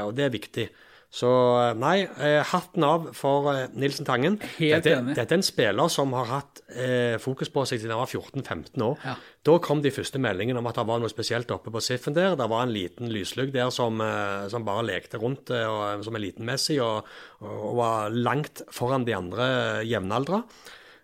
og 0.02 0.16
det 0.18 0.26
er 0.26 0.34
viktig. 0.34 0.66
Så 1.12 1.28
nei, 1.76 2.06
eh, 2.24 2.40
hatten 2.48 2.84
av 2.88 3.10
for 3.12 3.50
eh, 3.52 3.66
Nilsen 3.76 4.06
Tangen. 4.08 4.38
Helt 4.56 4.86
dette, 4.86 4.94
enig. 4.96 5.16
dette 5.18 5.34
er 5.34 5.40
en 5.42 5.44
spiller 5.44 5.90
som 5.92 6.14
har 6.16 6.30
hatt 6.30 6.62
eh, 6.72 7.18
fokus 7.20 7.52
på 7.52 7.66
seg 7.68 7.82
siden 7.82 7.92
han 7.92 8.00
var 8.00 8.08
14-15 8.08 8.84
år. 8.86 8.96
Ja. 9.04 9.16
Da 9.44 9.58
kom 9.60 9.82
de 9.84 9.92
første 9.92 10.20
meldingene 10.22 10.62
om 10.62 10.70
at 10.70 10.80
det 10.80 10.86
var 10.88 11.02
noe 11.02 11.12
spesielt 11.12 11.52
oppe 11.52 11.72
på 11.74 11.82
Siffen 11.84 12.16
der. 12.16 12.32
Det 12.40 12.48
var 12.48 12.64
en 12.64 12.72
liten 12.72 13.12
lyslugg 13.12 13.52
der 13.52 13.68
som, 13.76 14.00
eh, 14.00 14.48
som, 14.52 14.64
bare 14.64 14.86
lekte 14.88 15.20
rundt 15.20 15.52
eh, 15.52 15.68
og, 15.68 16.06
som 16.06 16.16
er 16.16 16.24
litenmessig 16.24 16.78
og, 16.80 17.10
og, 17.44 17.68
var 17.82 18.16
langt 18.16 18.64
foran 18.72 19.04
de 19.04 19.18
andre 19.18 19.50
jevnaldra. 19.84 20.40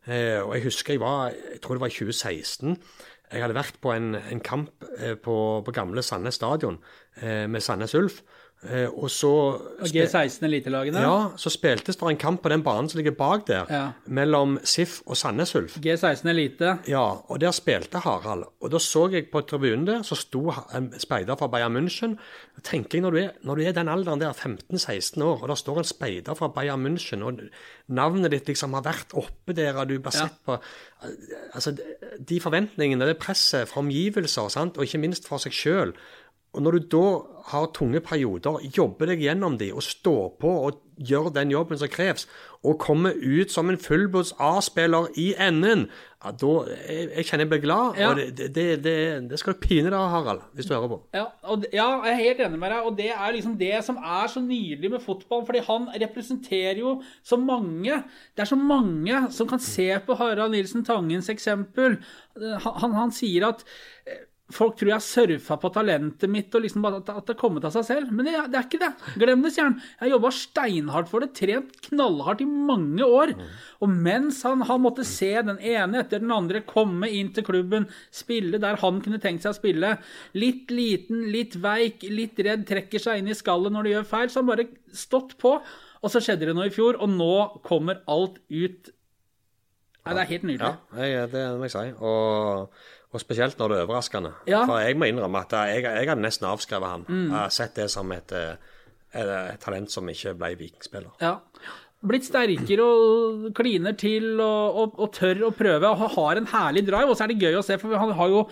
Eh, 0.08 0.40
og 0.40 0.54
jeg 0.56 0.64
husker 0.70 0.96
jeg 0.96 1.04
var 1.04 1.34
Jeg 1.36 1.60
tror 1.60 1.76
det 1.76 1.84
var 1.84 1.92
i 1.92 1.98
2016. 1.98 2.80
Jeg 3.28 3.44
hadde 3.44 3.56
vært 3.58 3.76
på 3.84 3.92
en, 3.92 4.14
en 4.16 4.40
kamp 4.40 4.88
eh, 4.96 5.14
på, 5.20 5.36
på, 5.64 5.74
gamle 5.76 6.00
Sandnes 6.04 6.38
stadion 6.40 6.78
eh, 7.20 7.44
med 7.44 7.60
Sandnes 7.60 7.94
Ulf. 7.98 8.22
Eh, 8.66 8.88
og 8.90 9.06
så 9.06 9.30
G16 9.86 10.42
elitelagene? 10.48 10.98
Ja, 10.98 11.30
så 11.38 11.50
spiltes 11.52 11.94
det 11.94 12.08
en 12.10 12.18
kamp 12.18 12.40
på 12.42 12.50
den 12.50 12.64
banen 12.66 12.88
som 12.90 12.98
ligger 12.98 13.14
bak 13.14 13.44
der, 13.46 13.70
ja. 13.70 13.82
mellom 14.10 14.56
SIF 14.66 14.96
og 15.06 15.14
Sandnes 15.20 15.54
Ulf. 15.54 15.76
G16 15.78 16.26
elite. 16.32 16.72
Ja, 16.90 17.04
og 17.22 17.38
der 17.38 17.54
spilte 17.54 18.02
Harald. 18.02 18.48
Og 18.58 18.72
da 18.74 18.80
så 18.82 19.06
jeg 19.14 19.28
på 19.30 19.44
tribunen 19.46 19.86
der, 19.86 20.02
så 20.02 20.18
sto 20.18 20.48
en 20.74 20.90
speider 20.98 21.38
fra 21.38 21.46
Bayern 21.52 21.76
München. 21.78 22.18
tenker 22.66 22.98
jeg, 22.98 23.06
når 23.06 23.14
du 23.14 23.20
er, 23.22 23.30
når 23.46 23.54
du 23.54 23.62
er 23.62 23.78
den 23.78 23.94
alderen 23.94 24.20
der, 24.20 24.34
15-16 24.34 25.22
år, 25.22 25.42
og 25.42 25.48
der 25.48 25.62
står 25.62 25.78
en 25.78 25.90
speider 25.94 26.34
fra 26.34 26.50
Bayern 26.50 26.82
München, 26.82 27.22
og 27.22 27.38
navnet 27.86 28.34
ditt 28.34 28.50
liksom 28.50 28.74
har 28.74 28.82
vært 28.82 29.14
oppe 29.14 29.54
der, 29.54 29.78
og 29.78 29.86
du 29.88 30.00
bare 30.02 30.26
sett 30.26 30.42
på 30.44 30.58
Altså, 31.54 31.76
de 32.28 32.40
forventningene, 32.42 33.06
det 33.06 33.20
presset 33.22 33.68
fra 33.70 33.78
omgivelser, 33.84 34.48
sant? 34.50 34.76
og 34.76 34.82
ikke 34.82 34.98
minst 34.98 35.28
fra 35.30 35.38
seg 35.38 35.54
sjøl. 35.54 35.92
Og 36.56 36.64
når 36.64 36.78
du 36.78 36.86
da 36.96 37.06
har 37.52 37.72
tunge 37.76 38.00
perioder, 38.04 38.60
jobber 38.76 39.12
deg 39.12 39.24
gjennom 39.24 39.56
de 39.60 39.70
og 39.72 39.84
står 39.84 40.36
på 40.40 40.52
og 40.68 40.84
gjør 40.98 41.30
den 41.30 41.52
jobben 41.52 41.78
som 41.78 41.90
kreves, 41.90 42.26
og 42.66 42.80
kommer 42.82 43.14
ut 43.14 43.52
som 43.52 43.68
en 43.70 43.78
fullblods 43.78 44.32
A-spiller 44.42 45.06
i 45.20 45.28
enden, 45.38 45.86
ja, 46.18 46.32
da 46.34 46.52
jeg, 46.66 47.04
jeg 47.12 47.26
kjenner 47.28 47.44
jeg 47.44 47.50
blir 47.52 47.60
glad. 47.62 48.00
Ja. 48.00 48.08
Og 48.10 48.18
det, 48.18 48.48
det, 48.56 48.64
det, 48.82 48.94
det 49.30 49.38
skal 49.38 49.54
du 49.54 49.60
pine 49.62 49.86
deg, 49.86 49.94
av, 49.94 50.08
Harald, 50.10 50.40
hvis 50.58 50.66
du 50.66 50.74
hører 50.74 50.90
på. 50.90 50.98
Ja, 51.14 51.26
og, 51.46 51.68
ja, 51.70 51.86
jeg 52.08 52.14
er 52.14 52.22
helt 52.24 52.42
enig 52.48 52.58
med 52.58 52.74
deg. 52.74 52.88
Og 52.88 52.96
det 52.98 53.12
er 53.14 53.36
liksom 53.36 53.54
det 53.60 53.76
som 53.86 54.00
er 54.02 54.32
så 54.32 54.42
nydelig 54.42 54.90
med 54.96 55.04
fotball. 55.04 55.44
Fordi 55.46 55.62
han 55.68 55.86
representerer 56.02 56.80
jo 56.82 56.96
så 57.22 57.38
mange. 57.38 58.00
Det 58.34 58.42
er 58.42 58.50
så 58.50 58.58
mange 58.58 59.22
som 59.36 59.50
kan 59.50 59.62
se 59.62 59.92
på 60.08 60.18
Harald 60.18 60.56
Nilsen 60.56 60.82
Tangens 60.88 61.30
eksempel. 61.30 62.00
Han, 62.34 62.74
han, 62.82 62.98
han 62.98 63.14
sier 63.14 63.52
at 63.52 63.62
Folk 64.48 64.78
tror 64.78 64.88
jeg 64.88 64.96
har 64.96 65.04
surfa 65.04 65.58
på 65.60 65.68
talentet 65.74 66.30
mitt 66.32 66.54
og 66.56 66.62
liksom 66.64 66.84
bare 66.84 67.02
at 67.02 67.08
det 67.28 67.34
har 67.34 67.36
kommet 67.36 67.66
av 67.68 67.74
seg 67.74 67.84
selv. 67.84 68.12
Men 68.16 68.24
det, 68.24 68.32
det 68.48 68.56
er 68.56 68.64
ikke 68.64 68.80
det. 68.80 68.88
Glem 69.20 69.42
det, 69.44 69.52
sier 69.52 69.66
han. 69.66 69.76
Jeg 69.92 70.00
har 70.06 70.12
jobba 70.14 70.30
steinhardt 70.32 71.10
for 71.10 71.24
det, 71.24 71.30
trent 71.36 71.76
knallhardt 71.84 72.40
i 72.44 72.48
mange 72.48 73.04
år. 73.04 73.34
Og 73.84 73.92
mens 73.92 74.40
han, 74.48 74.64
han, 74.64 74.80
måtte 74.80 75.04
se 75.04 75.30
den 75.36 75.60
ene 75.60 76.00
etter 76.00 76.24
den 76.24 76.32
andre 76.32 76.64
komme 76.64 77.10
inn 77.12 77.34
til 77.36 77.44
klubben, 77.44 77.90
spille 78.14 78.60
der 78.62 78.80
han 78.80 79.02
kunne 79.04 79.20
tenkt 79.20 79.44
seg 79.44 79.52
å 79.52 79.58
spille, 79.58 79.94
litt 80.38 80.72
liten, 80.72 81.26
litt 81.34 81.58
veik, 81.60 82.08
litt 82.08 82.40
redd, 82.40 82.64
trekker 82.68 83.04
seg 83.04 83.20
inn 83.20 83.28
i 83.28 83.36
skallet 83.36 83.74
når 83.74 83.84
det 83.84 83.96
gjør 83.98 84.12
feil, 84.16 84.30
så 84.32 84.40
han 84.40 84.52
bare 84.54 84.70
stått 84.96 85.36
på. 85.42 85.58
Og 85.98 86.12
så 86.14 86.22
skjedde 86.24 86.48
det 86.48 86.56
noe 86.56 86.70
i 86.70 86.72
fjor, 86.72 86.96
og 87.02 87.10
nå 87.12 87.34
kommer 87.66 88.00
alt 88.08 88.40
ut. 88.48 88.94
Nei, 90.08 90.14
det 90.14 90.22
er 90.22 90.30
helt 90.30 90.46
nydelig. 90.48 90.76
Ja, 91.04 91.24
det 91.28 91.42
må 91.58 91.66
jeg 91.68 91.74
si. 91.74 91.90
Og 92.00 92.78
og 93.08 93.22
spesielt 93.22 93.58
når 93.58 93.72
det 93.72 93.76
er 93.78 93.86
overraskende. 93.86 94.32
Ja. 94.50 94.62
For 94.68 94.82
jeg 94.82 94.98
må 95.00 95.08
innrømme 95.08 95.40
at 95.40 95.54
jeg, 95.56 95.84
jeg 95.86 96.08
hadde 96.10 96.24
nesten 96.24 96.48
avskrevet 96.48 96.92
han. 96.92 97.04
Mm. 97.08 97.28
Jeg 97.30 97.36
har 97.38 97.52
sett 97.54 97.76
det 97.78 97.88
som 97.92 98.10
et, 98.12 98.34
et, 98.36 99.30
et 99.30 99.60
talent 99.62 99.92
som 99.92 100.08
ikke 100.12 100.34
ble 100.36 100.52
vikingspiller. 100.60 101.14
Ja. 101.24 101.38
Blitt 102.08 102.28
sterkere 102.28 102.84
og 102.84 103.48
kliner 103.58 103.96
til 103.98 104.36
og, 104.36 104.76
og, 104.82 104.98
og, 105.00 105.08
tør 105.16 105.48
å 105.48 105.54
prøve. 105.56 105.88
Og 105.88 106.12
har 106.18 106.38
en 106.38 106.50
herlig 106.52 106.84
drive. 106.86 107.08
Og 107.08 107.18
så 107.18 107.24
er 107.24 107.32
det 107.32 107.40
gøy 107.48 107.58
å 107.58 107.64
se, 107.66 107.78
for 107.80 107.96
han 107.98 108.12
har 108.20 108.34
jo 108.34 108.44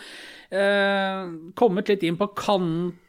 eh, 0.51 1.21
kommet 1.59 1.92
litt 1.92 2.07
inn 2.09 2.19
på 2.19 2.33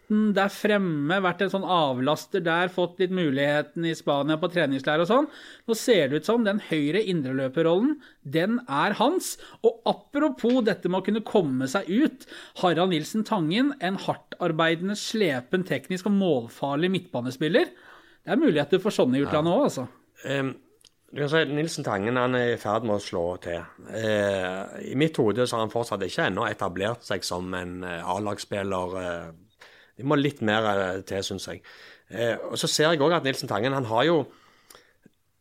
kanten 0.07 0.33
der 0.33 0.49
fremme, 0.49 1.21
vært 1.21 1.41
en 1.41 1.51
sånn 1.51 1.65
avlaster 1.65 2.39
der, 2.41 2.69
fått 2.69 2.99
litt 2.99 3.11
muligheten 3.11 3.85
i 3.85 3.95
Spania 3.95 4.37
på 4.37 4.49
treningsleir 4.49 5.01
og 5.01 5.07
sånn. 5.07 5.27
Nå 5.67 5.75
ser 5.75 6.09
det 6.09 6.17
ut 6.17 6.25
som 6.25 6.43
den 6.43 6.59
høyre 6.59 7.01
indreløperrollen, 7.01 8.01
den 8.23 8.59
er 8.67 8.95
hans. 8.99 9.37
Og 9.63 9.81
apropos 9.85 10.63
dette 10.63 10.87
med 10.89 11.01
å 11.01 11.05
kunne 11.05 11.25
komme 11.25 11.67
seg 11.67 11.87
ut. 11.89 12.25
Harald 12.61 12.91
Nilsen 12.91 13.23
Tangen, 13.23 13.73
en 13.81 13.97
hardtarbeidende, 13.97 14.95
slepen, 14.95 15.65
teknisk 15.67 16.07
og 16.07 16.15
målfarlig 16.15 16.91
midtbanespiller. 16.91 17.67
Det 18.23 18.31
er 18.31 18.39
muligheter 18.39 18.79
for 18.79 18.91
sånne 18.91 19.19
i 19.19 19.25
utlandet 19.25 19.53
òg, 19.53 19.67
altså. 19.67 19.87
Um, 20.27 20.55
du 21.07 21.21
kan 21.21 21.29
si 21.31 21.43
Nilsen 21.55 21.85
Tangen 21.87 22.17
han 22.19 22.35
er 22.35 22.53
i 22.53 22.59
ferd 22.59 22.83
med 22.83 22.97
å 22.97 23.03
slå 23.03 23.37
til. 23.39 23.61
Eh, 23.95 24.91
I 24.91 24.95
mitt 24.99 25.15
hode 25.15 25.45
har 25.47 25.61
han 25.61 25.71
fortsatt 25.71 26.03
ikke 26.03 26.25
ennå 26.27 26.43
etablert 26.49 27.05
seg 27.07 27.23
som 27.23 27.47
en 27.55 27.77
A-lagsspiller. 27.87 28.97
Eh, 28.99 29.29
det 29.97 30.05
må 30.05 30.17
litt 30.17 30.43
mer 30.45 31.01
til, 31.07 31.23
syns 31.25 31.47
jeg. 31.49 31.63
Eh, 32.09 32.35
og 32.37 32.57
Så 32.57 32.69
ser 32.69 32.91
jeg 32.91 33.01
òg 33.01 33.17
at 33.17 33.25
Nilsen 33.25 33.49
Tangen 33.49 33.75
han 33.75 33.89
har 33.89 34.05
jo 34.07 34.19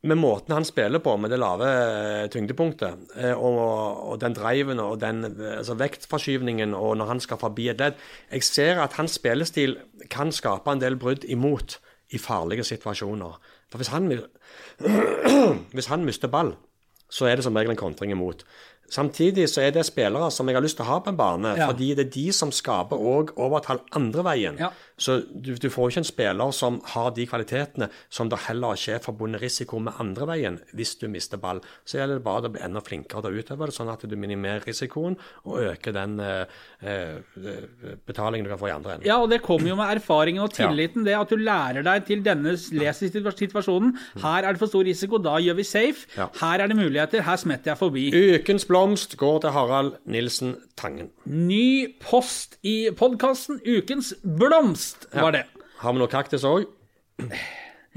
med 0.06 0.18
måten 0.20 0.54
han 0.54 0.64
spiller 0.64 1.00
på, 1.02 1.16
med 1.16 1.32
det 1.32 1.38
lave 1.40 1.66
eh, 1.66 2.26
tyngdepunktet, 2.30 3.08
eh, 3.16 3.32
og, 3.34 4.10
og 4.12 4.20
den 4.22 4.36
driven 4.36 4.80
og 4.82 5.00
den 5.02 5.24
eh, 5.24 5.56
altså 5.58 5.76
vektforskyvningen, 5.78 6.74
og 6.74 6.96
når 7.00 7.10
han 7.10 7.22
skal 7.22 7.40
forbi 7.40 7.68
et 7.72 7.80
ledd 7.82 7.98
Jeg 8.30 8.46
ser 8.46 8.82
at 8.82 8.98
hans 9.00 9.16
spillestil 9.18 9.78
kan 10.10 10.32
skape 10.32 10.70
en 10.70 10.82
del 10.82 10.98
brudd 11.00 11.24
imot 11.24 11.78
i 12.14 12.18
farlige 12.22 12.64
situasjoner. 12.64 13.40
For 13.70 13.82
hvis 13.82 13.90
han, 13.90 14.06
hvis 15.74 15.90
han 15.90 16.04
mister 16.06 16.30
ball, 16.30 16.54
så 17.10 17.26
er 17.26 17.36
det 17.36 17.44
som 17.46 17.56
regel 17.56 17.74
en 17.74 17.80
kontring 17.80 18.12
imot. 18.14 18.44
Samtidig 18.88 19.48
så 19.50 19.62
er 19.66 19.70
det 19.74 19.84
spillere 19.86 20.30
som 20.30 20.46
jeg 20.48 20.54
har 20.56 20.62
lyst 20.62 20.76
til 20.78 20.84
å 20.86 20.88
ha 20.92 20.98
på 21.00 21.10
en 21.10 21.16
bane, 21.18 21.56
Ja. 21.56 21.66
fordi 21.70 21.94
det 21.96 22.06
er 22.06 22.10
de 22.10 22.32
som 22.32 22.50
skaper 22.52 22.96
òg 22.96 23.32
overtall 23.36 23.80
andre 23.92 24.22
veien. 24.22 24.58
Ja. 24.58 24.70
Så 24.96 25.18
du, 25.28 25.52
du 25.60 25.68
får 25.72 25.90
ikke 25.90 26.02
en 26.02 26.08
spiller 26.08 26.52
som 26.56 26.78
har 26.94 27.10
de 27.16 27.26
kvalitetene 27.28 27.90
som 28.08 28.30
det 28.32 28.38
heller 28.46 28.78
ikke 28.78 28.96
er 28.96 29.04
forbundet 29.04 29.42
risiko 29.42 29.80
med 29.82 29.98
andre 30.00 30.28
veien 30.30 30.56
hvis 30.76 30.94
du 31.00 31.06
mister 31.12 31.40
ball. 31.40 31.60
Så 31.84 31.98
gjelder 31.98 32.20
det 32.20 32.24
bare 32.24 32.48
å 32.48 32.54
bli 32.54 32.62
enda 32.64 32.80
flinkere 32.84 33.26
til 33.26 33.36
å 33.36 33.42
utøve 33.42 33.68
det, 33.68 33.76
sånn 33.76 33.92
at 33.92 34.06
du 34.08 34.16
minimerer 34.16 34.64
risikoen 34.64 35.18
og 35.44 35.60
øker 35.66 35.96
den 35.96 36.16
eh, 36.24 36.56
eh, 36.80 37.18
betalingen 38.08 38.48
du 38.48 38.52
kan 38.54 38.62
få 38.62 38.70
i 38.70 38.74
andre 38.74 38.96
enden. 38.96 39.08
Ja, 39.08 39.18
og 39.20 39.28
det 39.32 39.42
kommer 39.44 39.68
jo 39.72 39.76
med 39.78 39.98
erfaringen 39.98 40.44
og 40.46 40.54
tilliten, 40.56 41.04
det 41.06 41.16
at 41.18 41.32
du 41.32 41.36
lærer 41.40 41.84
deg 41.86 42.06
til 42.08 42.24
denne 42.24 42.56
lesesituasjonen. 42.56 43.92
Her 44.22 44.46
er 44.46 44.56
det 44.56 44.62
for 44.62 44.72
stor 44.72 44.86
risiko, 44.86 45.20
da 45.22 45.36
gjør 45.42 45.60
vi 45.60 45.66
safe. 45.68 46.08
Ja. 46.16 46.30
Her 46.40 46.64
er 46.64 46.72
det 46.72 46.78
muligheter, 46.78 47.24
her 47.26 47.40
smetter 47.40 47.74
jeg 47.74 47.82
forbi. 47.82 48.06
Ukens 48.36 48.64
blomst 48.68 49.18
går 49.20 49.44
til 49.44 49.54
Harald 49.56 49.98
Nilsen 50.08 50.56
Tangen. 50.76 51.08
Ny 51.24 51.96
post 52.02 52.58
i 52.66 52.90
podkasten 52.96 53.62
Ukens 53.64 54.12
blomst, 54.20 54.85
var 55.12 55.32
det. 55.36 55.44
Har 55.82 55.92
vi 55.96 55.98
noe 56.04 56.08
kaktus 56.12 56.44
òg? 56.48 56.66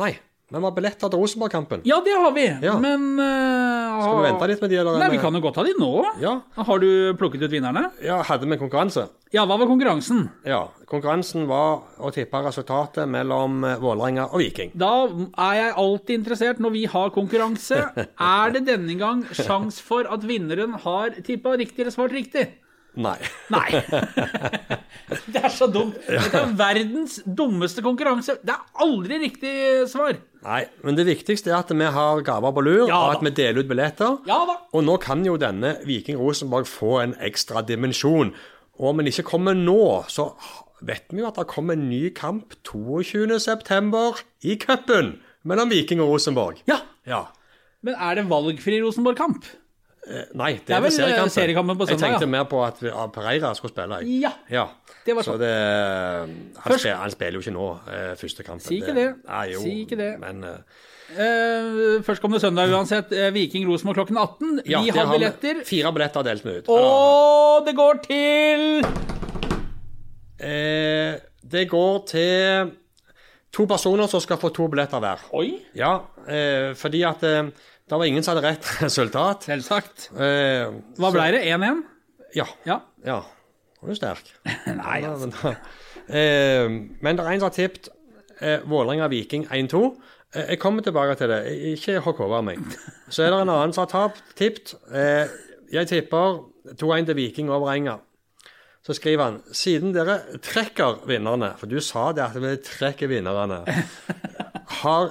Nei. 0.01 0.15
Men 0.49 0.63
vi 0.63 0.65
har 0.65 0.73
billetter 0.73 1.11
til 1.13 1.19
Rosenborg-kampen. 1.21 1.83
Ja, 1.85 1.99
det 2.01 2.15
har 2.17 2.31
vi, 2.33 2.47
Ja. 2.65 2.71
men 2.81 3.03
uh, 3.21 3.99
Skal 4.01 4.15
vi 4.17 4.23
vente 4.25 4.47
litt 4.49 4.61
med 4.63 4.71
de, 4.73 4.77
eller? 4.81 4.95
Nei, 4.97 5.09
vi 5.13 5.19
kan 5.21 5.35
jo 5.37 5.41
godt 5.43 5.59
ta 5.59 5.65
de 5.67 5.75
nå. 5.77 5.89
Ja. 6.23 6.31
Har 6.57 6.79
du 6.81 6.87
plukket 7.19 7.43
ut 7.45 7.51
vinnerne? 7.53 7.83
ja, 8.01 8.15
hadde 8.25 8.49
vi 8.49 8.57
konkurranse? 8.57 9.03
Ja, 9.29 9.43
hva 9.45 9.59
var 9.61 9.69
konkurransen? 9.69 10.23
Ja. 10.49 10.63
Konkurransen 10.89 11.45
var 11.45 11.83
å 12.01 12.09
tippe 12.15 12.41
resultatet 12.41 13.05
mellom 13.13 13.59
eh, 13.61 13.75
Vålerenga 13.77 14.25
og 14.33 14.41
Viking. 14.41 14.71
Da 14.73 14.89
er 15.05 15.53
jeg 15.59 15.75
alltid 15.83 16.17
interessert 16.17 16.63
når 16.65 16.73
vi 16.79 16.85
har 16.89 17.13
konkurranse. 17.13 17.83
Er 18.39 18.55
det 18.57 18.63
denne 18.71 18.97
gang 18.97 19.21
sjans 19.37 19.77
for 19.85 20.09
at 20.09 20.25
vinneren 20.25 20.73
har 20.81 21.13
tippa 21.29 21.53
riktig 21.61 21.85
eller 21.85 21.93
svart 21.93 22.17
riktig? 22.17 22.47
Nei. 22.97 23.17
Nei. 23.53 23.67
Det 25.33 25.41
er 25.41 25.51
så 25.53 25.65
dumt. 25.71 25.95
Det 26.05 26.37
er 26.37 26.51
verdens 26.57 27.19
dummeste 27.25 27.81
konkurranse. 27.85 28.35
Det 28.45 28.53
er 28.53 28.83
aldri 28.83 29.17
riktig 29.23 29.53
svar. 29.89 30.17
Nei, 30.45 30.61
men 30.85 30.97
det 30.97 31.07
viktigste 31.07 31.49
er 31.51 31.57
at 31.59 31.71
vi 31.73 31.87
har 31.95 32.21
gaver 32.25 32.53
på 32.55 32.63
lur, 32.65 32.83
Ja 32.89 32.99
og 33.07 33.15
at 33.17 33.25
vi 33.25 33.31
deler 33.39 33.63
ut 33.63 33.69
billetter. 33.71 34.19
Ja 34.29 34.39
da. 34.47 34.59
Og 34.73 34.85
nå 34.85 34.99
kan 35.01 35.23
jo 35.25 35.37
denne 35.41 35.75
Viking 35.87 36.19
Rosenborg 36.21 36.69
få 36.69 36.99
en 37.03 37.15
ekstra 37.25 37.63
dimensjon. 37.65 38.33
Og 38.79 38.91
om 38.91 39.01
den 39.01 39.09
ikke 39.11 39.27
kommer 39.31 39.57
nå, 39.57 39.79
så 40.11 40.29
vet 40.85 41.09
vi 41.11 41.23
jo 41.23 41.27
at 41.27 41.39
det 41.41 41.49
kommer 41.51 41.75
en 41.75 41.89
ny 41.89 42.09
kamp 42.15 42.53
22.9. 42.67 44.21
i 44.47 44.55
cupen 44.61 45.17
mellom 45.43 45.73
Viking 45.73 46.03
og 46.03 46.13
Rosenborg. 46.13 46.61
Ja. 46.69 46.79
Ja. 47.09 47.25
Men 47.83 47.97
er 47.97 48.19
det 48.19 48.29
valgfri 48.29 48.79
Rosenborg-kamp? 48.83 49.47
Eh, 50.07 50.23
Nei, 50.33 50.53
det, 50.53 50.67
Det 50.67 50.75
er 50.75 50.81
vel, 50.81 50.91
seriekampen. 50.91 51.25
eh, 51.27 51.33
seriekampen 51.35 51.77
på 51.77 51.87
søndag, 51.87 51.99
Jeg 51.99 51.99
tenkte 52.05 52.27
ja. 52.27 52.31
mer 52.37 52.43
på 52.49 52.61
at 52.65 52.79
vi, 52.81 52.89
Pereira 53.13 53.53
skulle 53.55 53.73
spille. 53.73 53.99
Jeg. 53.99 54.21
Ja. 54.21 54.31
Ja. 54.49 54.67
Det 55.05 55.15
var 55.15 55.21
så 55.25 55.37
det 55.37 55.49
han, 55.49 56.77
spiller, 56.79 56.95
han 56.95 57.11
spiller 57.11 57.39
jo 57.39 57.39
ikke 57.39 57.55
nå, 57.55 57.67
eh, 57.89 58.15
første 58.15 58.43
kampen. 58.43 58.65
Si 58.67 58.79
ikke 58.81 58.95
det. 58.95 59.09
Nei, 59.27 59.45
jo, 59.53 59.59
Si 59.65 59.75
ikke 59.83 59.97
det. 59.97 60.13
Men 60.19 60.43
uh, 60.43 60.55
Eh, 61.09 62.03
Førstkommende 62.05 62.39
søndag 62.39 62.69
uansett. 62.69 63.11
Eh, 63.11 63.31
Viking 63.33 63.65
Rosenborg 63.67 63.95
klokken 63.97 64.17
18. 64.17 64.61
ja, 64.65 64.81
vi 64.81 64.91
det 64.91 64.99
har 64.99 65.13
billetter. 65.17 65.63
Fire 65.65 65.91
billetter 65.93 66.23
delt 66.23 66.45
vi 66.45 66.57
ut. 66.59 66.69
Og 66.69 67.65
det 67.65 67.75
går 67.75 67.93
til 68.05 68.85
uh, 70.43 71.17
det 71.49 71.65
går 71.69 71.97
til 72.07 72.69
to 73.51 73.65
personer 73.65 74.07
som 74.07 74.21
skal 74.21 74.37
få 74.37 74.51
to 74.53 74.67
billetter 74.69 75.01
hver. 75.01 75.25
Oi, 75.33 75.57
Ja, 75.75 75.95
uh, 76.29 76.75
fordi 76.77 77.01
at 77.03 77.23
eh, 77.25 77.49
det 77.89 77.97
var 77.99 78.05
ingen 78.05 78.23
som 78.25 78.35
hadde 78.35 78.47
rett 78.47 78.67
resultat. 78.85 79.47
selvsagt. 79.49 80.09
Eh, 80.13 80.69
Hva 80.99 81.11
ble 81.15 81.27
det? 81.35 81.43
1-1? 81.49 81.83
Ja. 82.37 82.45
Ja. 82.67 82.79
ja. 83.05 83.19
Hun 83.81 83.91
er 83.93 83.97
sterk. 83.97 84.29
Nei, 84.83 84.99
altså. 85.07 85.29
men, 85.29 85.33
da- 85.39 86.13
eh, 86.13 86.69
men 87.01 87.17
det 87.17 87.25
er 87.25 87.31
en 87.33 87.41
som 87.41 87.49
har 87.49 87.55
tippet 87.57 87.89
eh, 88.41 88.59
Vålerenga-Viking 88.69 89.47
1-2. 89.49 89.81
Eh, 90.35 90.51
jeg 90.53 90.59
kommer 90.61 90.85
tilbake 90.85 91.15
til 91.17 91.31
det. 91.31 91.39
Ikke 91.73 91.97
hokk 92.05 92.19
over 92.27 92.43
meg. 92.45 92.59
Så 93.09 93.23
er 93.25 93.31
det 93.33 93.39
en 93.41 93.49
annen 93.55 93.73
som 93.73 93.87
har 93.87 93.93
tapt, 93.93 94.21
tippet. 94.37 94.75
Eh, 94.93 95.25
jeg 95.73 95.89
tipper 95.89 96.43
2-1 96.75 97.09
til 97.09 97.17
Viking 97.17 97.49
over 97.53 97.71
Enga. 97.73 97.97
Så 98.85 98.93
skriver 98.95 99.23
han 99.25 99.39
siden 99.53 99.91
dere 99.93 100.19
trekker 100.45 101.01
vinnerne, 101.09 101.51
for 101.59 101.67
du 101.69 101.79
sa 101.83 102.07
det 102.15 102.23
at 102.29 102.37
vi 102.41 102.53
trekker 102.63 103.09
vinnerne, 103.11 103.57
har 104.81 105.09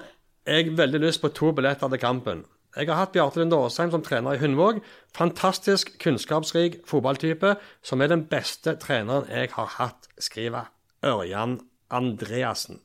jeg 0.48 0.72
veldig 0.78 1.00
lyst 1.02 1.20
på 1.22 1.28
to 1.36 1.50
billetter 1.56 1.90
til 1.92 2.00
kampen. 2.02 2.40
Jeg 2.78 2.86
har 2.86 3.00
hatt 3.00 3.10
Bjarte 3.10 3.40
Lund 3.40 3.54
Aasheim 3.56 3.90
som 3.90 4.02
trener 4.06 4.36
i 4.36 4.38
Hundvåg. 4.38 4.76
Fantastisk 5.16 5.96
kunnskapsrik 5.98 6.76
fotballtype, 6.86 7.56
som 7.82 7.98
er 8.04 8.12
den 8.12 8.22
beste 8.30 8.76
treneren 8.78 9.26
jeg 9.32 9.50
har 9.56 9.72
hatt, 9.80 10.06
skriver 10.22 10.68
Ørjan 11.02 11.56
Andreassen. 11.90 12.78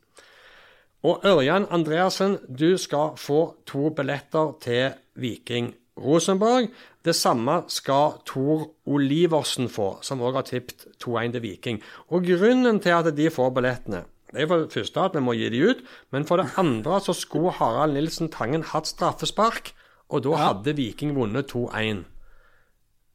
Og 1.05 1.21
Ørjan 1.29 1.67
Andreassen, 1.69 2.39
du 2.49 2.73
skal 2.81 3.13
få 3.21 3.59
to 3.69 3.91
billetter 3.93 4.55
til 4.65 4.95
Viking 5.13 5.75
Rosenborg. 6.01 6.71
Det 7.05 7.13
samme 7.13 7.59
skal 7.69 8.17
Tor 8.25 8.65
Oliversen 8.89 9.69
få, 9.69 9.99
som 10.01 10.25
òg 10.25 10.41
har 10.41 10.49
tippet 10.49 10.87
2-1 11.05 11.37
til 11.37 11.45
Viking. 11.45 11.79
Og 12.09 12.25
grunnen 12.25 12.81
til 12.81 12.97
at 12.97 13.13
de 13.13 13.29
får 13.29 13.53
billettene 13.53 14.01
det 14.33 14.41
er 14.41 14.47
for 14.49 14.63
det 14.63 14.73
første 14.73 14.97
at 14.97 15.13
vi 15.13 15.21
må 15.21 15.35
gi 15.37 15.49
de 15.53 15.59
ut, 15.69 15.81
men 16.09 16.23
for 16.25 16.41
det 16.41 16.55
andre 16.57 16.97
så 17.05 17.13
skulle 17.13 17.53
Harald 17.53 17.93
Nilsen 17.93 18.31
Tangen 18.33 18.65
hatt 18.65 18.89
straffespark, 18.89 19.75
og 20.09 20.23
da 20.25 20.39
hadde 20.39 20.75
Viking 20.77 21.13
vunnet 21.15 21.51
2-1. 21.53 22.03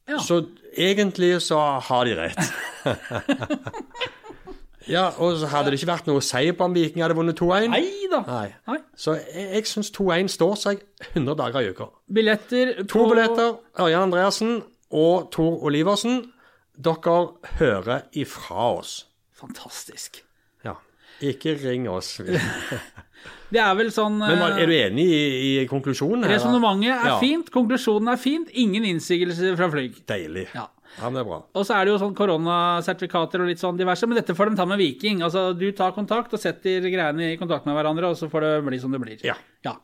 Ja. 0.09 0.19
Så 0.25 0.41
egentlig 0.73 1.43
så 1.45 1.59
har 1.85 2.05
de 2.09 2.15
rett. 2.17 2.39
ja, 4.95 5.11
og 5.21 5.37
så 5.39 5.51
hadde 5.53 5.71
det 5.71 5.81
ikke 5.81 5.91
vært 5.93 6.09
noe 6.09 6.23
å 6.23 6.25
si 6.25 6.49
på 6.57 6.65
om 6.65 6.77
Viking 6.77 7.05
hadde 7.05 7.19
vunnet 7.19 7.39
2-1. 7.41 7.69
Nei. 7.75 7.85
Nei. 8.67 8.79
Så 8.97 9.19
jeg, 9.19 9.51
jeg 9.59 9.69
syns 9.69 9.93
2-1 9.95 10.33
står 10.33 10.57
seg 10.63 10.83
100 11.13 11.37
dager 11.43 11.67
i 11.67 11.75
uka. 11.75 11.91
Billetter 12.09 12.73
på 12.81 12.89
To 12.95 13.05
billetter, 13.13 13.59
Ørjan 13.85 14.09
Andreassen 14.09 14.57
og 14.89 15.29
Tor 15.35 15.61
Oliversen. 15.69 16.23
Dere 16.79 17.19
hører 17.59 18.07
ifra 18.17 18.73
oss. 18.79 19.03
Fantastisk. 19.35 20.23
Ja. 20.65 20.79
Ikke 21.21 21.59
ring 21.59 21.89
oss. 21.91 22.17
Det 23.51 23.61
er 23.65 23.75
vel 23.79 23.89
sånn 23.95 24.19
Men 24.19 24.39
var- 24.39 24.59
er 24.61 24.67
du 24.67 24.73
enig 24.77 25.05
i, 25.09 25.63
i 25.63 25.67
konklusjonen? 25.67 26.25
her. 26.25 26.35
Resonnementet 26.37 26.91
er 26.93 27.07
Ja. 27.09 27.19
fint, 27.19 27.51
konklusjonen 27.51 28.13
er 28.13 28.17
fint, 28.21 28.49
ingen 28.53 28.85
innsigelser 28.85 29.57
fra 29.57 29.71
Flyg. 29.71 30.05
Deilig. 30.07 30.49
Ja. 30.55 30.67
Ja, 31.01 31.11
det 31.11 31.21
er 31.21 31.25
bra. 31.25 31.43
Og 31.55 31.65
så 31.65 31.75
er 31.77 31.85
det 31.85 31.93
jo 31.93 31.99
sånn 31.99 32.15
koronasertifikater 32.17 33.41
og 33.41 33.47
litt 33.49 33.59
sånn 33.61 33.77
diverse, 33.79 34.07
men 34.09 34.17
dette 34.17 34.35
får 34.35 34.51
de 34.51 34.57
ta 34.57 34.65
med 34.67 34.79
Viking. 34.79 35.21
Altså, 35.23 35.57
du 35.57 35.71
tar 35.73 35.93
kontakt 35.93 36.33
og 36.33 36.41
setter 36.41 36.81
greiene 36.81 37.33
i 37.33 37.37
kontakt 37.37 37.65
med 37.67 37.75
hverandre, 37.77 38.05
og 38.11 38.17
så 38.17 38.29
får 38.29 38.41
det 38.41 38.65
bli 38.67 38.79
som 38.81 38.91
det 38.91 39.01
blir. 39.01 39.21
Ja. 39.25 39.35
Ja. 39.65 39.77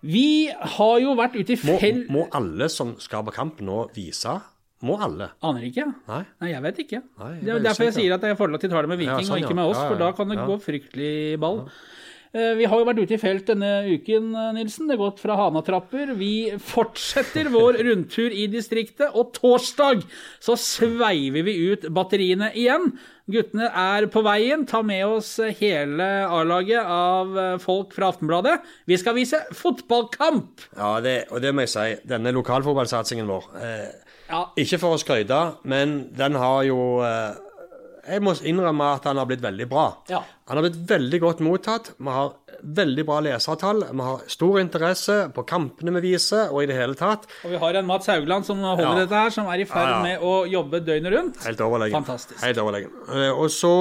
Vi 0.00 0.48
har 0.76 0.98
jo 1.02 1.14
vært 1.18 1.34
ute 1.40 1.56
i 1.56 1.58
Må, 1.66 1.78
fell... 1.82 2.04
må 2.12 2.26
alle 2.38 2.68
som 2.70 2.94
skal 3.02 3.24
på 3.26 3.34
kamp 3.34 3.58
nå 3.66 3.88
vise? 3.96 4.36
Må 4.86 4.94
alle? 5.02 5.30
Aner 5.42 5.64
ikke. 5.66 5.88
Nei? 6.06 6.22
Nei, 6.40 6.50
jeg 6.52 6.62
vet 6.68 6.82
ikke. 6.84 7.02
Nei, 7.18 7.30
jeg 7.34 7.44
det 7.44 7.52
er 7.54 7.56
er 7.58 7.68
derfor 7.70 7.88
jeg 7.88 7.96
sier 7.98 8.14
at 8.14 8.26
jeg 8.28 8.38
foreløpig 8.38 8.70
tar 8.70 8.86
det 8.86 8.92
med 8.94 9.00
Viking 9.02 9.24
Ja, 9.24 9.26
sånn, 9.26 9.38
og 9.40 9.46
ikke 9.46 9.56
med 9.58 9.70
oss, 9.72 9.78
Ja, 9.80 9.86
ja, 9.86 9.88
for 9.90 10.02
da 10.04 10.10
kan 10.14 10.28
det 10.30 10.38
ja. 10.38 10.44
gå 10.46 10.58
fryktelig 10.62 11.14
ball. 11.42 11.64
Eh, 12.30 12.52
Vi 12.60 12.66
har 12.68 12.78
jo 12.78 12.84
vært 12.86 12.98
ute 13.02 13.14
i 13.16 13.18
felt 13.18 13.46
denne 13.48 13.70
uken, 13.88 14.28
eh, 14.36 14.52
Nilsen. 14.54 14.86
Det 14.86 14.94
har 14.98 15.00
gått 15.08 15.18
fra 15.24 15.34
Hanatrapper. 15.40 16.14
Vi 16.20 16.30
fortsetter 16.60 17.48
vår 17.56 17.80
rundtur 17.88 18.30
i 18.30 18.46
distriktet, 18.52 19.10
og 19.18 19.32
torsdag 19.34 20.04
så 20.38 20.54
sveiver 20.54 21.42
vi 21.42 21.54
ut 21.72 21.88
batteriene 21.90 22.52
igjen. 22.54 22.92
Guttene 23.28 23.66
er 23.74 24.06
på 24.12 24.22
veien. 24.24 24.62
Ta 24.68 24.82
med 24.86 25.04
oss 25.08 25.34
hele 25.58 26.06
A-laget 26.28 26.84
av 26.84 27.34
eh, 27.36 27.56
folk 27.64 27.96
fra 27.96 28.12
Aftenbladet. 28.12 28.60
Vi 28.86 28.96
skal 29.00 29.16
vise 29.18 29.40
fotballkamp! 29.56 30.68
Ja, 30.76 31.00
det, 31.00 31.24
og 31.32 31.42
det 31.42 31.50
må 31.56 31.64
jeg 31.66 31.72
si. 31.74 31.88
Denne 32.08 32.30
lokalfotballsatsingen 32.36 33.26
vår 33.28 33.50
eh, 33.58 33.88
Ja, 34.28 34.42
Ikke 34.60 34.78
for 34.80 34.94
å 34.96 35.00
skryte, 35.00 35.38
men 35.64 36.08
den 36.16 36.34
har 36.36 36.62
jo 36.68 37.00
eh, 37.04 37.34
Jeg 38.08 38.20
må 38.24 38.34
innrømme 38.44 38.90
at 38.96 39.04
han 39.08 39.16
har 39.20 39.26
blitt 39.28 39.40
veldig 39.44 39.66
bra. 39.68 39.86
Ja. 40.08 40.22
Han 40.48 40.56
har 40.60 40.64
blitt 40.68 40.78
veldig 40.88 41.18
godt 41.20 41.40
mottatt. 41.44 41.90
Vi 41.98 42.12
har 42.12 42.30
veldig 42.64 43.04
bra 43.08 43.18
lesertall. 43.24 43.82
Vi 43.90 44.04
har 44.06 44.22
stor 44.32 44.56
interesse 44.62 45.16
på 45.36 45.44
kampene 45.48 45.92
vi 45.98 46.14
viser, 46.14 46.48
og 46.52 46.62
i 46.64 46.68
det 46.70 46.76
hele 46.78 46.96
tatt. 46.98 47.26
Og 47.44 47.52
vi 47.52 47.60
har 47.60 47.76
en 47.80 47.86
Mats 47.86 48.08
Haugland 48.08 48.46
som 48.48 48.62
holder 48.64 48.84
Ja. 48.86 48.94
dette 49.02 49.14
her, 49.14 49.30
som 49.30 49.46
er 49.52 49.60
i 49.60 49.66
ferd 49.68 49.88
Ja, 49.92 49.98
med 50.02 50.20
å 50.24 50.46
jobbe 50.48 50.80
døgnet 50.80 51.12
rundt. 51.12 51.44
Helt 51.44 51.60
overlegen. 51.60 52.00
Fantastisk. 52.00 52.40
Helt 52.44 52.58
overlegen. 52.64 52.90
Eh, 53.12 53.30
og 53.32 53.48
så 53.52 53.74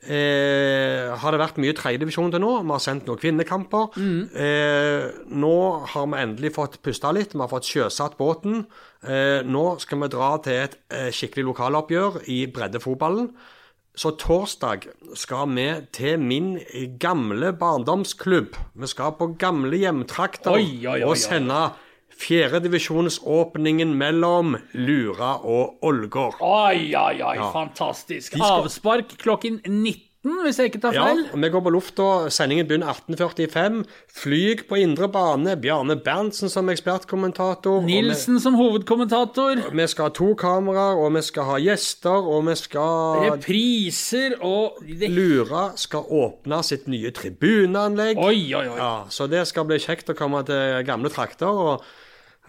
Eh, 0.00 0.99
har 1.22 1.32
det 1.34 1.40
vært 1.42 1.60
mye 1.62 1.74
tredjedivisjon 1.76 2.32
til 2.34 2.42
nå. 2.42 2.50
Vi 2.64 2.72
har 2.74 2.82
sendt 2.84 3.06
noen 3.08 3.20
kvinnekamper. 3.20 3.94
Eh, 4.00 5.06
nå 5.30 5.54
har 5.92 6.06
vi 6.12 6.20
endelig 6.24 6.52
fått 6.56 6.78
pusta 6.84 7.12
litt. 7.16 7.32
Vi 7.36 7.40
har 7.42 7.50
fått 7.52 7.68
sjøsatt 7.68 8.16
båten. 8.20 8.64
Eh, 9.04 9.40
nå 9.46 9.64
skal 9.80 10.02
vi 10.02 10.10
dra 10.12 10.32
til 10.44 10.58
et 10.66 10.76
eh, 10.90 11.08
skikkelig 11.14 11.48
lokaloppgjør 11.52 12.20
i 12.32 12.42
breddefotballen. 12.52 13.30
Så 14.00 14.12
torsdag 14.22 14.84
skal 15.18 15.48
vi 15.56 15.64
til 15.92 16.20
min 16.22 16.52
gamle 17.02 17.50
barndomsklubb. 17.58 18.54
Vi 18.78 18.86
skal 18.88 19.16
på 19.18 19.32
gamle 19.40 19.80
hjemtrakter 19.82 20.54
Oi, 20.56 20.68
oi, 20.86 21.00
oi, 21.00 21.06
og 21.10 21.16
sende 21.18 21.64
fjerdedivisjonsåpningen 22.20 23.92
mellom 23.98 24.54
Lura 24.74 25.34
og 25.46 25.78
Ålgård. 25.86 26.40
Oi, 26.44 26.92
oi, 26.94 27.22
oi, 27.22 27.36
fantastisk. 27.54 28.32
Skal- 28.36 28.62
Avspark 28.62 29.16
klokken 29.18 29.60
19, 29.64 30.09
hvis 30.22 30.58
jeg 30.60 30.68
ikke 30.68 30.80
tar 30.82 30.92
feil. 30.92 31.20
Ja, 31.30 31.36
vi 31.40 31.48
går 31.48 31.62
på 31.64 31.70
lufta. 31.72 32.06
Sendingen 32.28 32.66
begynner 32.68 32.90
18.45. 32.92 33.78
Flyg 34.12 34.66
på 34.68 34.76
indre 34.76 35.08
bane. 35.08 35.54
Bjarne 35.62 35.96
Berntsen 36.04 36.50
som 36.52 36.68
ekspertkommentator. 36.68 37.80
Nilsen 37.86 38.34
vi- 38.36 38.42
som 38.44 38.54
hovedkommentator. 38.58 39.62
Vi 39.72 39.86
skal 39.88 40.04
ha 40.10 40.10
to 40.10 40.34
kameraer, 40.34 40.98
og 41.00 41.14
vi 41.14 41.22
skal 41.24 41.44
ha 41.48 41.56
gjester, 41.58 42.20
og 42.34 42.44
vi 42.50 42.54
skal 42.60 43.30
Repriser 43.30 44.36
og. 44.44 44.82
Lura 45.08 45.70
skal 45.80 46.04
åpne 46.04 46.62
sitt 46.68 46.86
nye 46.86 47.10
tribuneanlegg. 47.16 48.18
Oi, 48.20 48.52
oi, 48.54 48.66
oi. 48.68 48.76
Ja, 48.76 48.92
så 49.08 49.26
det 49.30 49.46
skal 49.48 49.64
bli 49.64 49.78
kjekt 49.80 50.12
å 50.12 50.16
komme 50.18 50.44
til 50.44 50.84
gamle 50.84 51.08
trakter. 51.08 51.48
og 51.48 51.82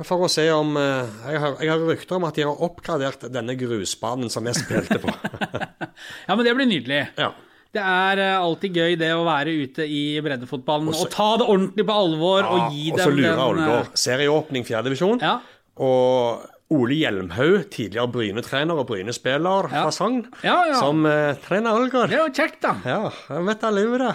for 0.03 0.24
å 0.26 0.30
se 0.32 0.47
om 0.49 0.76
eh, 0.78 1.05
Jeg 1.30 1.39
har, 1.39 1.55
jeg 1.61 1.69
har 1.69 1.80
rykter 1.86 2.15
om 2.15 2.24
at 2.26 2.34
de 2.36 2.41
har 2.47 2.61
oppgradert 2.65 3.22
denne 3.32 3.53
grusbanen 3.59 4.32
som 4.34 4.43
jeg 4.49 4.55
spilte 4.55 4.97
på. 4.99 5.07
Ja, 6.28 6.36
men 6.36 6.43
det 6.45 6.55
blir 6.57 6.65
nydelig. 6.67 7.07
ja. 7.19 7.32
Det 7.72 7.80
er 7.82 8.19
eh, 8.19 8.36
alltid 8.41 8.76
gøy 8.76 8.95
det 8.99 9.11
å 9.15 9.22
være 9.24 9.53
ute 9.63 9.86
i 9.88 10.01
breddefotballen 10.24 10.89
Også- 10.91 11.05
og 11.07 11.11
ta 11.13 11.28
det 11.39 11.45
ordentlig 11.47 11.86
på 11.88 11.95
alvor 12.03 12.43
og 12.49 12.74
gi 12.76 12.89
og 12.91 12.99
så 12.99 13.05
dem 13.09 13.19
Lura 13.22 13.30
den 13.32 13.39
eh, 13.39 13.45
Ålgård. 13.51 13.93
Serieåpning 14.01 14.65
fjerdedivisjon. 14.67 15.22
Ja. 15.24 15.38
Og 15.80 16.49
Ole 16.72 16.95
Hjelmhaug, 17.01 17.65
tidligere 17.72 18.07
Bryne-trener 18.11 18.80
og 18.80 18.88
Bryne-spiller 18.91 19.69
Ja. 19.72 19.86
fra 19.86 19.91
Sogn, 19.95 20.22
Ja, 20.43 20.57
ja. 20.69 20.78
som 20.80 21.05
uh, 21.05 21.34
trener 21.47 21.76
Ålgård. 21.80 22.11
Det 22.11 22.19
er 22.19 22.28
jo 22.28 22.32
kjekt, 22.36 22.61
da. 22.63 22.76
Ja, 22.88 22.99
jeg 23.30 23.45
vet 23.49 23.63
alle 23.67 23.84
jo 23.88 23.97
det. 23.99 24.13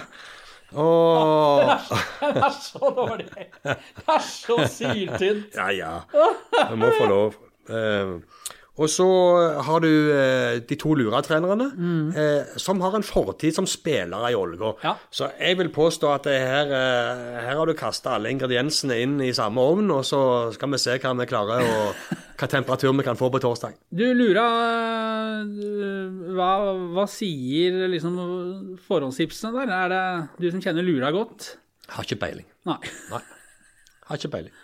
Og 0.77 1.61
Det 2.21 2.43
er 2.45 2.57
så 2.61 2.91
dårlig. 2.97 3.27
Det 3.65 3.77
er 4.17 4.25
så 4.25 4.57
syltynt. 4.73 5.53
Ja, 5.57 5.69
ja. 5.73 5.93
Jeg 6.17 6.79
må 6.81 6.89
få 6.97 7.09
lov. 7.13 7.37
Eh, 7.69 8.17
og 8.77 8.91
så 8.93 9.07
har 9.65 9.81
du 9.81 9.89
eh, 10.13 10.59
de 10.69 10.77
to 10.77 10.93
Lura-trenerne, 10.99 11.67
eh, 12.13 12.57
som 12.61 12.83
har 12.85 12.97
en 12.99 13.07
fortid 13.07 13.55
som 13.57 13.69
spillere 13.69 14.33
i 14.33 14.37
Ålgård. 14.37 14.83
Ja. 14.85 14.93
Så 15.09 15.31
jeg 15.41 15.57
vil 15.63 15.71
påstå 15.73 16.11
at 16.13 16.29
det 16.29 16.37
her, 16.43 16.73
eh, 16.77 17.39
her 17.47 17.57
har 17.57 17.71
du 17.71 17.73
kasta 17.79 18.17
alle 18.17 18.35
ingrediensene 18.35 18.99
inn 19.01 19.17
i 19.25 19.33
samme 19.37 19.65
ovn, 19.65 19.89
og 19.95 20.05
så 20.05 20.21
skal 20.57 20.75
vi 20.75 20.83
se 20.83 20.99
hva 21.01 21.15
vi 21.17 21.29
klarer, 21.31 21.65
og 21.65 22.17
hva 22.39 22.51
temperatur 22.53 22.93
vi 22.99 23.07
kan 23.07 23.17
få 23.17 23.31
på 23.33 23.41
torsdag. 23.47 23.79
Du 23.89 24.05
Lura, 24.13 24.45
øh, 25.41 26.37
hva, 26.37 26.51
hva 26.99 27.09
sier 27.09 27.87
liksom 27.95 28.21
forhåndstipsene 28.85 29.57
der? 29.57 29.73
Er 29.73 29.95
det 29.95 30.05
du 30.45 30.51
som 30.53 30.61
kjenner 30.61 30.85
Lura 30.85 31.15
godt? 31.17 31.55
Har 31.97 32.05
ikke 32.05 32.21
peiling. 32.27 32.47
Nei. 32.69 32.81
Nei. 33.09 33.25
Har 34.11 34.21
ikke 34.21 34.35
peiling. 34.37 34.55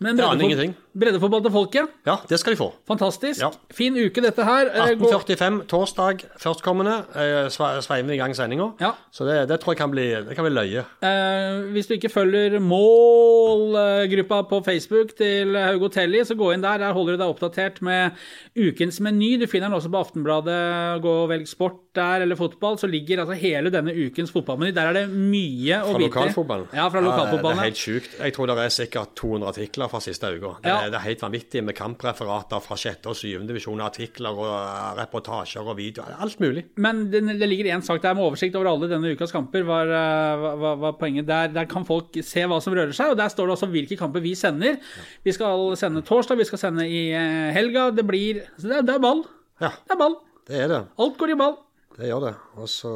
Men 0.00 0.16
til 0.18 1.50
folket, 1.54 1.88
Ja, 2.06 2.16
det 2.28 2.38
skal 2.40 2.52
de 2.54 2.58
få. 2.58 2.72
fantastisk. 2.88 3.40
Ja. 3.40 3.50
Fin 3.72 3.94
uke 3.94 4.20
dette 4.22 4.44
her. 4.44 4.66
Eh, 4.74 4.96
18.45 4.96 5.66
torsdag 5.70 6.24
førstkommende 6.40 6.94
eh, 7.14 7.48
sveiver 7.48 8.08
vi 8.08 8.14
i 8.14 8.18
gang 8.18 8.34
sendinga. 8.34 8.72
Ja. 8.80 8.92
Så 9.12 9.24
det, 9.24 9.48
det 9.48 9.60
tror 9.60 9.74
jeg 9.74 9.78
kan 9.78 9.90
bli, 9.92 10.08
det 10.26 10.34
kan 10.36 10.44
bli 10.44 10.54
løye. 10.54 10.84
Eh, 11.02 11.70
hvis 11.72 11.86
du 11.86 11.94
ikke 11.94 12.10
følger 12.10 12.58
målgruppa 12.60 14.42
på 14.50 14.60
Facebook 14.66 15.14
til 15.18 15.54
Haugo 15.56 15.88
Telli, 15.88 16.24
så 16.26 16.34
gå 16.38 16.52
inn 16.54 16.64
der. 16.64 16.78
Der 16.82 16.92
holder 16.96 17.16
du 17.16 17.22
deg 17.22 17.30
oppdatert 17.34 17.80
med 17.86 18.12
ukens 18.58 19.00
meny. 19.04 19.36
Du 19.40 19.46
finner 19.50 19.68
den 19.70 19.78
også 19.78 19.92
på 19.92 20.02
Aftenbladet. 20.02 21.02
Gå 21.04 21.14
og 21.24 21.28
velg 21.32 21.46
sport 21.50 21.80
der, 21.94 22.24
eller 22.26 22.36
fotball. 22.38 22.78
Så 22.80 22.90
ligger 22.90 23.22
altså 23.24 23.38
hele 23.38 23.70
denne 23.70 23.94
ukens 23.94 24.32
fotballmeny. 24.34 24.74
Der 24.74 24.90
er 24.90 24.98
det 25.00 25.06
mye 25.14 25.80
å 25.82 25.92
Fra 25.92 25.98
vite. 25.98 26.10
lokalfotballen? 26.10 26.68
Ja, 26.74 26.88
fra 26.90 27.00
det 27.04 27.50
er 27.54 27.62
helt 27.62 27.80
sjukt. 27.80 28.18
Jeg 28.18 28.34
tror 28.34 28.50
det 28.50 28.58
er 28.64 28.74
sikkert 28.74 29.14
200 29.20 29.48
artikler 29.54 29.83
fra 29.92 30.00
siste 30.02 30.28
uka. 30.36 30.54
Det, 30.62 30.68
Ja. 30.70 30.88
det 30.90 30.98
er 30.98 31.04
helt 31.04 31.20
vanvittig 31.24 31.62
med 31.64 31.74
kampreferater 31.78 32.60
fra 32.64 32.76
sjette 32.76 33.10
og 33.10 33.16
syvende 33.18 33.48
divisjon, 33.52 33.80
artikler 33.84 34.30
og 34.36 34.48
eh, 34.50 34.94
reportasjer 35.00 35.62
og 35.66 35.76
videoer. 35.78 36.16
Alt 36.24 36.40
mulig. 36.40 36.64
Men 36.76 37.10
det, 37.12 37.22
det 37.40 37.48
ligger 37.50 37.70
én 37.74 37.82
sak 37.84 38.02
der 38.02 38.14
med 38.14 38.24
oversikt 38.26 38.56
over 38.56 38.70
alle 38.72 38.88
denne 38.90 39.12
ukas 39.14 39.32
kamper. 39.34 39.64
Var, 39.68 39.92
eh, 39.94 40.46
var, 40.62 40.76
var, 40.82 40.92
poenget. 41.00 41.26
Der, 41.26 41.48
der 41.54 41.68
kan 41.70 41.84
folk 41.88 42.14
se 42.22 42.46
hva 42.50 42.60
som 42.64 42.74
rører 42.76 42.92
seg, 42.96 43.12
og 43.14 43.18
der 43.20 43.28
står 43.32 43.46
det 43.50 43.56
også 43.58 43.70
hvilke 43.72 43.98
kamper 44.00 44.20
vi 44.24 44.34
sender. 44.38 44.78
Vi 45.24 45.32
skal 45.36 45.76
sende 45.80 46.02
torsdag, 46.06 46.38
vi 46.40 46.48
skal 46.48 46.58
sende 46.66 46.88
i 46.88 47.04
eh, 47.12 47.50
helga. 47.56 47.90
Det 47.94 48.06
blir 48.08 48.44
så 48.58 48.70
det, 48.70 48.84
det 48.88 48.96
er 48.98 49.04
ball. 49.04 49.24
Ja, 49.62 49.70
Det 49.86 49.94
er 49.94 50.00
ball. 50.00 50.16
det 50.48 50.64
er 50.64 50.68
det. 50.68 50.82
Alt 50.98 51.18
går 51.20 51.30
i 51.34 51.38
ball. 51.38 51.56
Det 51.94 52.08
gjør 52.08 52.24
det. 52.26 52.34
Og 52.58 52.66
så 52.66 52.90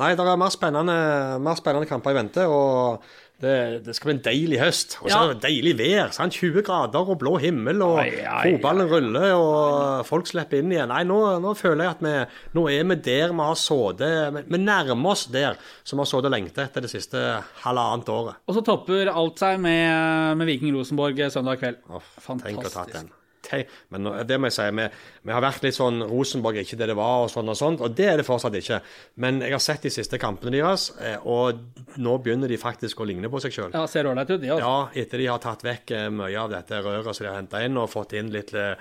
Nei, 0.00 0.08
det 0.18 0.24
er 0.26 0.40
mer 0.40 0.50
spennende, 0.50 0.94
mer 1.38 1.54
spennende 1.58 1.86
kamper 1.86 2.10
i 2.10 2.16
vente. 2.18 2.46
og 2.50 3.04
det, 3.40 3.84
det 3.86 3.94
skal 3.94 4.08
bli 4.10 4.14
en 4.16 4.22
deilig 4.24 4.58
høst. 4.58 4.96
Og 5.02 5.10
så 5.10 5.14
Ja. 5.14 5.24
er 5.28 5.34
det 5.34 5.42
deilig 5.44 5.74
vær. 5.78 6.10
sant? 6.12 6.32
20 6.34 6.62
grader 6.66 7.10
og 7.12 7.18
blå 7.20 7.36
himmel, 7.38 7.82
og 7.82 8.00
fotballen 8.42 8.88
ruller, 8.90 9.32
og 9.38 10.06
folk 10.06 10.26
slipper 10.26 10.58
inn 10.58 10.72
igjen. 10.72 10.88
Nei, 10.90 11.04
nå, 11.06 11.18
nå 11.40 11.54
føler 11.56 11.84
jeg 11.84 11.94
at 11.96 12.02
vi 12.02 12.14
nå 12.58 12.66
er 12.72 12.84
vi 12.90 12.94
der 13.08 13.32
vi 13.32 13.46
har 13.46 13.54
sittet 13.54 14.44
Vi 14.48 14.58
nærmer 14.58 15.10
oss 15.12 15.26
der 15.26 15.54
som 15.84 15.98
vi 15.98 16.02
har 16.02 16.10
sittet 16.10 16.24
og 16.30 16.34
lengtet 16.34 16.64
etter 16.66 16.80
det 16.82 16.90
siste 16.90 17.22
halvannet 17.62 18.08
året. 18.08 18.34
Og 18.48 18.54
så 18.58 18.64
topper 18.64 19.12
alt 19.12 19.38
seg 19.38 19.60
med, 19.60 20.36
med 20.36 20.46
Viking 20.46 20.74
Rosenborg 20.74 21.16
søndag 21.30 21.58
kveld. 21.60 21.76
Fantastisk. 22.18 22.44
Tenk 22.58 22.66
å 22.66 22.74
ta 22.74 22.84
den. 22.92 23.10
Te- 23.48 23.64
Men 23.94 24.04
det 24.28 24.36
må 24.40 24.50
jeg 24.50 24.56
si, 24.58 24.66
vi, 24.76 24.84
vi 25.28 25.32
har 25.32 25.42
vært 25.44 25.62
litt 25.64 25.76
sånn 25.78 26.02
Rosenborg 26.10 26.58
er 26.60 26.66
ikke 26.66 26.78
det 26.82 26.88
det 26.92 26.96
var, 26.98 27.24
og 27.24 27.30
sånn 27.32 27.48
og 27.48 27.56
sånt, 27.56 27.80
og 27.84 27.94
det 27.96 28.08
er 28.12 28.20
det 28.20 28.26
fortsatt 28.28 28.58
ikke. 28.60 28.80
Men 29.24 29.40
jeg 29.44 29.54
har 29.56 29.62
sett 29.64 29.86
de 29.88 29.92
siste 29.94 30.20
kampene 30.20 30.52
deres, 30.58 30.88
eh, 31.00 31.16
og 31.24 31.62
nå 31.96 32.18
begynner 32.24 32.50
de 32.52 32.58
faktisk 32.60 33.00
å 33.00 33.06
ligne 33.08 33.30
på 33.32 33.40
seg 33.44 33.54
sjøl. 33.56 33.72
Ja, 33.72 33.86
ser 33.88 34.10
ålreit 34.10 34.30
ut, 34.34 34.40
de, 34.42 34.52
òg. 34.54 34.60
Ja, 34.60 34.74
etter 35.04 35.22
de 35.22 35.30
har 35.32 35.40
tatt 35.44 35.64
vekk 35.66 35.94
eh, 35.96 36.08
mye 36.12 36.36
av 36.44 36.52
dette 36.52 36.82
røret 36.84 37.08
som 37.16 37.24
de 37.24 37.30
har 37.32 37.40
henta 37.40 37.64
inn, 37.64 37.78
og 37.80 37.88
fått 37.92 38.12
inn 38.20 38.28
litt 38.34 38.52
eh, 38.54 38.76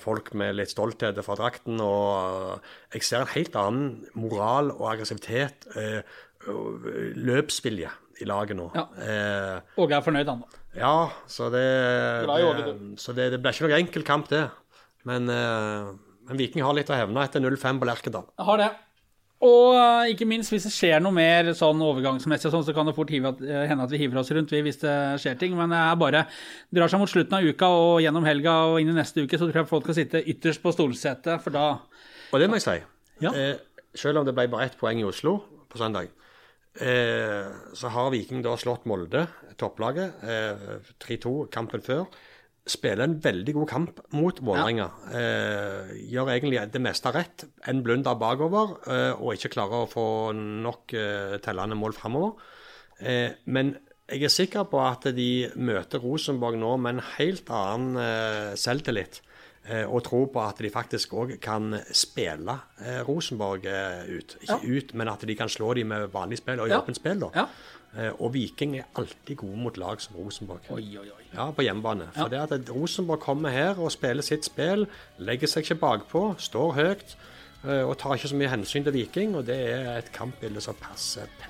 folk 0.00 0.32
med 0.40 0.56
litt 0.56 0.72
stolthet 0.72 1.20
fra 1.26 1.36
drakten. 1.38 1.80
Og 1.84 2.58
jeg 2.96 3.04
ser 3.06 3.24
en 3.26 3.34
helt 3.36 3.56
annen 3.60 3.92
moral 4.16 4.72
og 4.78 4.86
aggressivitet, 4.94 5.68
løpsvilje, 7.20 7.90
i 8.20 8.28
laget 8.28 8.56
nå. 8.58 8.68
Ja. 8.76 8.84
Eh, 9.00 9.80
Åge 9.80 9.96
er 9.96 10.04
fornøyd, 10.04 10.28
han. 10.28 10.42
ja, 10.76 10.94
så 11.26 11.48
det, 11.52 11.64
det, 12.28 12.98
så 13.00 13.14
det, 13.16 13.30
det 13.34 13.40
ble 13.42 13.52
ikke 13.54 13.66
noen 13.68 13.78
enkel 13.80 14.04
kamp, 14.06 14.28
det. 14.32 14.44
Men, 15.08 15.28
eh, 15.32 15.90
men 16.28 16.36
Viking 16.38 16.62
har 16.66 16.76
litt 16.76 16.90
å 16.92 16.98
hevne 16.98 17.24
etter 17.24 17.40
0-5 17.42 17.80
på 17.80 17.88
Lerkendal. 17.88 18.26
Har 18.38 18.60
det. 18.60 18.70
Og 19.40 19.72
eh, 19.72 20.10
ikke 20.12 20.26
minst 20.28 20.52
hvis 20.52 20.66
det 20.68 20.72
skjer 20.74 21.00
noe 21.00 21.16
mer 21.16 21.48
sånn 21.56 21.80
overgangsmessig, 21.80 22.50
sånn, 22.52 22.64
så 22.66 22.74
kan 22.76 22.84
det 22.90 22.92
fort 22.98 23.08
hive, 23.08 23.30
at- 23.32 23.40
eh, 23.40 23.62
hende 23.70 23.86
at 23.86 23.94
vi 23.94 24.02
hiver 24.02 24.20
oss 24.20 24.28
rundt 24.36 24.52
vi, 24.52 24.60
hvis 24.66 24.82
det 24.82 24.92
skjer 25.22 25.38
ting. 25.40 25.54
Men 25.56 25.72
det 25.72 25.80
er 25.80 25.96
bare 26.02 26.26
drar 26.76 26.92
seg 26.92 27.00
mot 27.00 27.08
slutten 27.08 27.38
av 27.38 27.48
uka 27.48 27.70
og 27.72 28.02
gjennom 28.04 28.26
helga 28.28 28.58
og 28.68 28.82
inn 28.82 28.92
i 28.92 28.98
neste 28.98 29.24
uke, 29.24 29.40
så 29.40 29.48
tror 29.48 29.62
jeg 29.62 29.70
folk 29.72 29.88
skal 29.88 29.96
sitte 30.02 30.20
ytterst 30.28 30.60
på 30.60 30.74
stolsetet, 30.76 31.40
for 31.40 31.56
da 31.56 31.64
Og 32.30 32.38
det 32.38 32.50
må 32.52 32.60
jeg 32.60 32.66
si. 32.68 32.76
Ja. 33.24 33.32
Eh, 33.32 33.56
selv 33.96 34.20
om 34.20 34.28
det 34.28 34.36
ble 34.36 34.44
bare 34.52 34.68
ett 34.68 34.76
poeng 34.78 35.00
i 35.00 35.08
Oslo 35.08 35.38
på 35.72 35.80
søndag, 35.80 36.12
eh, 36.78 37.48
så 37.74 37.90
har 37.90 38.10
Viking 38.14 38.42
da 38.44 38.56
slått 38.60 38.86
Molde, 38.90 39.26
topplaget, 39.60 40.22
eh, 40.22 40.76
3-2 41.02 41.48
kampen 41.52 41.82
før. 41.82 42.06
Spiller 42.70 43.06
en 43.08 43.18
veldig 43.18 43.54
god 43.56 43.68
kamp 43.68 44.00
mot 44.12 44.40
Vålerenga. 44.44 44.86
Eh, 45.16 45.92
gjør 46.12 46.30
egentlig 46.34 46.60
det 46.70 46.82
meste 46.82 47.10
rett. 47.10 47.46
En 47.66 47.82
blunder 47.82 48.14
bakover, 48.20 48.76
eh, 48.86 49.12
og 49.16 49.34
ikke 49.34 49.54
klarer 49.56 49.84
å 49.84 49.90
få 49.90 50.32
nok 50.36 50.94
eh, 50.94 51.38
tellende 51.42 51.78
mål 51.80 51.96
framover. 51.96 52.36
Eh, 53.00 53.32
men 53.46 53.74
jeg 54.10 54.24
er 54.26 54.34
sikker 54.34 54.68
på 54.70 54.78
at 54.84 55.08
de 55.16 55.48
møter 55.56 56.02
Rosenborg 56.02 56.58
nå 56.58 56.76
med 56.78 56.98
en 56.98 57.04
helt 57.16 57.50
annen 57.54 58.56
selvtillit. 58.58 59.20
Eh, 59.68 59.84
og 59.92 60.02
tro 60.06 60.24
på 60.32 60.40
at 60.40 60.58
de 60.64 60.70
faktisk 60.72 61.12
òg 61.20 61.34
kan 61.44 61.74
spille 61.92 62.54
eh, 62.80 63.02
Rosenborg 63.06 63.66
eh, 63.68 64.06
ut. 64.16 64.36
Ikke 64.40 64.56
ut, 64.78 64.94
men 64.96 65.08
at 65.12 65.20
de 65.28 65.34
kan 65.36 65.48
slå 65.52 65.74
dem 65.76 65.86
med 65.92 66.08
vanlig 66.14 66.38
spill 66.40 66.60
og 66.64 66.68
Ja. 66.72 66.78
åpent 66.80 66.96
spill. 66.96 67.20
da. 67.20 67.28
Ja. 67.34 67.44
Eh, 67.96 68.12
og 68.22 68.32
Viking 68.32 68.78
er 68.78 68.84
alltid 68.96 69.36
gode 69.36 69.56
mot 69.58 69.76
lag 69.76 70.00
som 70.00 70.16
Rosenborg. 70.16 70.60
Oi, 70.70 70.96
oi, 70.96 71.04
oi. 71.10 71.24
Ja, 71.34 71.50
på 71.50 71.62
hjemmebane. 71.62 72.08
For 72.16 72.28
det 72.32 72.40
at 72.52 72.70
Rosenborg 72.70 73.20
kommer 73.20 73.50
her 73.50 73.78
og 73.78 73.92
spiller 73.92 74.22
sitt 74.22 74.44
spill, 74.48 74.86
legger 75.18 75.46
seg 75.50 75.62
ikke 75.68 75.78
bakpå, 75.80 76.24
står 76.38 76.72
høyt 76.80 77.16
eh, 77.68 77.82
og 77.84 77.98
tar 77.98 78.14
ikke 78.16 78.28
så 78.32 78.36
mye 78.40 78.48
hensyn 78.48 78.84
til 78.88 78.92
Viking. 78.96 79.36
Og 79.36 79.44
det 79.46 79.60
er 79.74 79.98
et 79.98 80.10
kampbilde 80.12 80.60
som 80.64 80.74
passer 80.80 81.28
perfekt. 81.38 81.49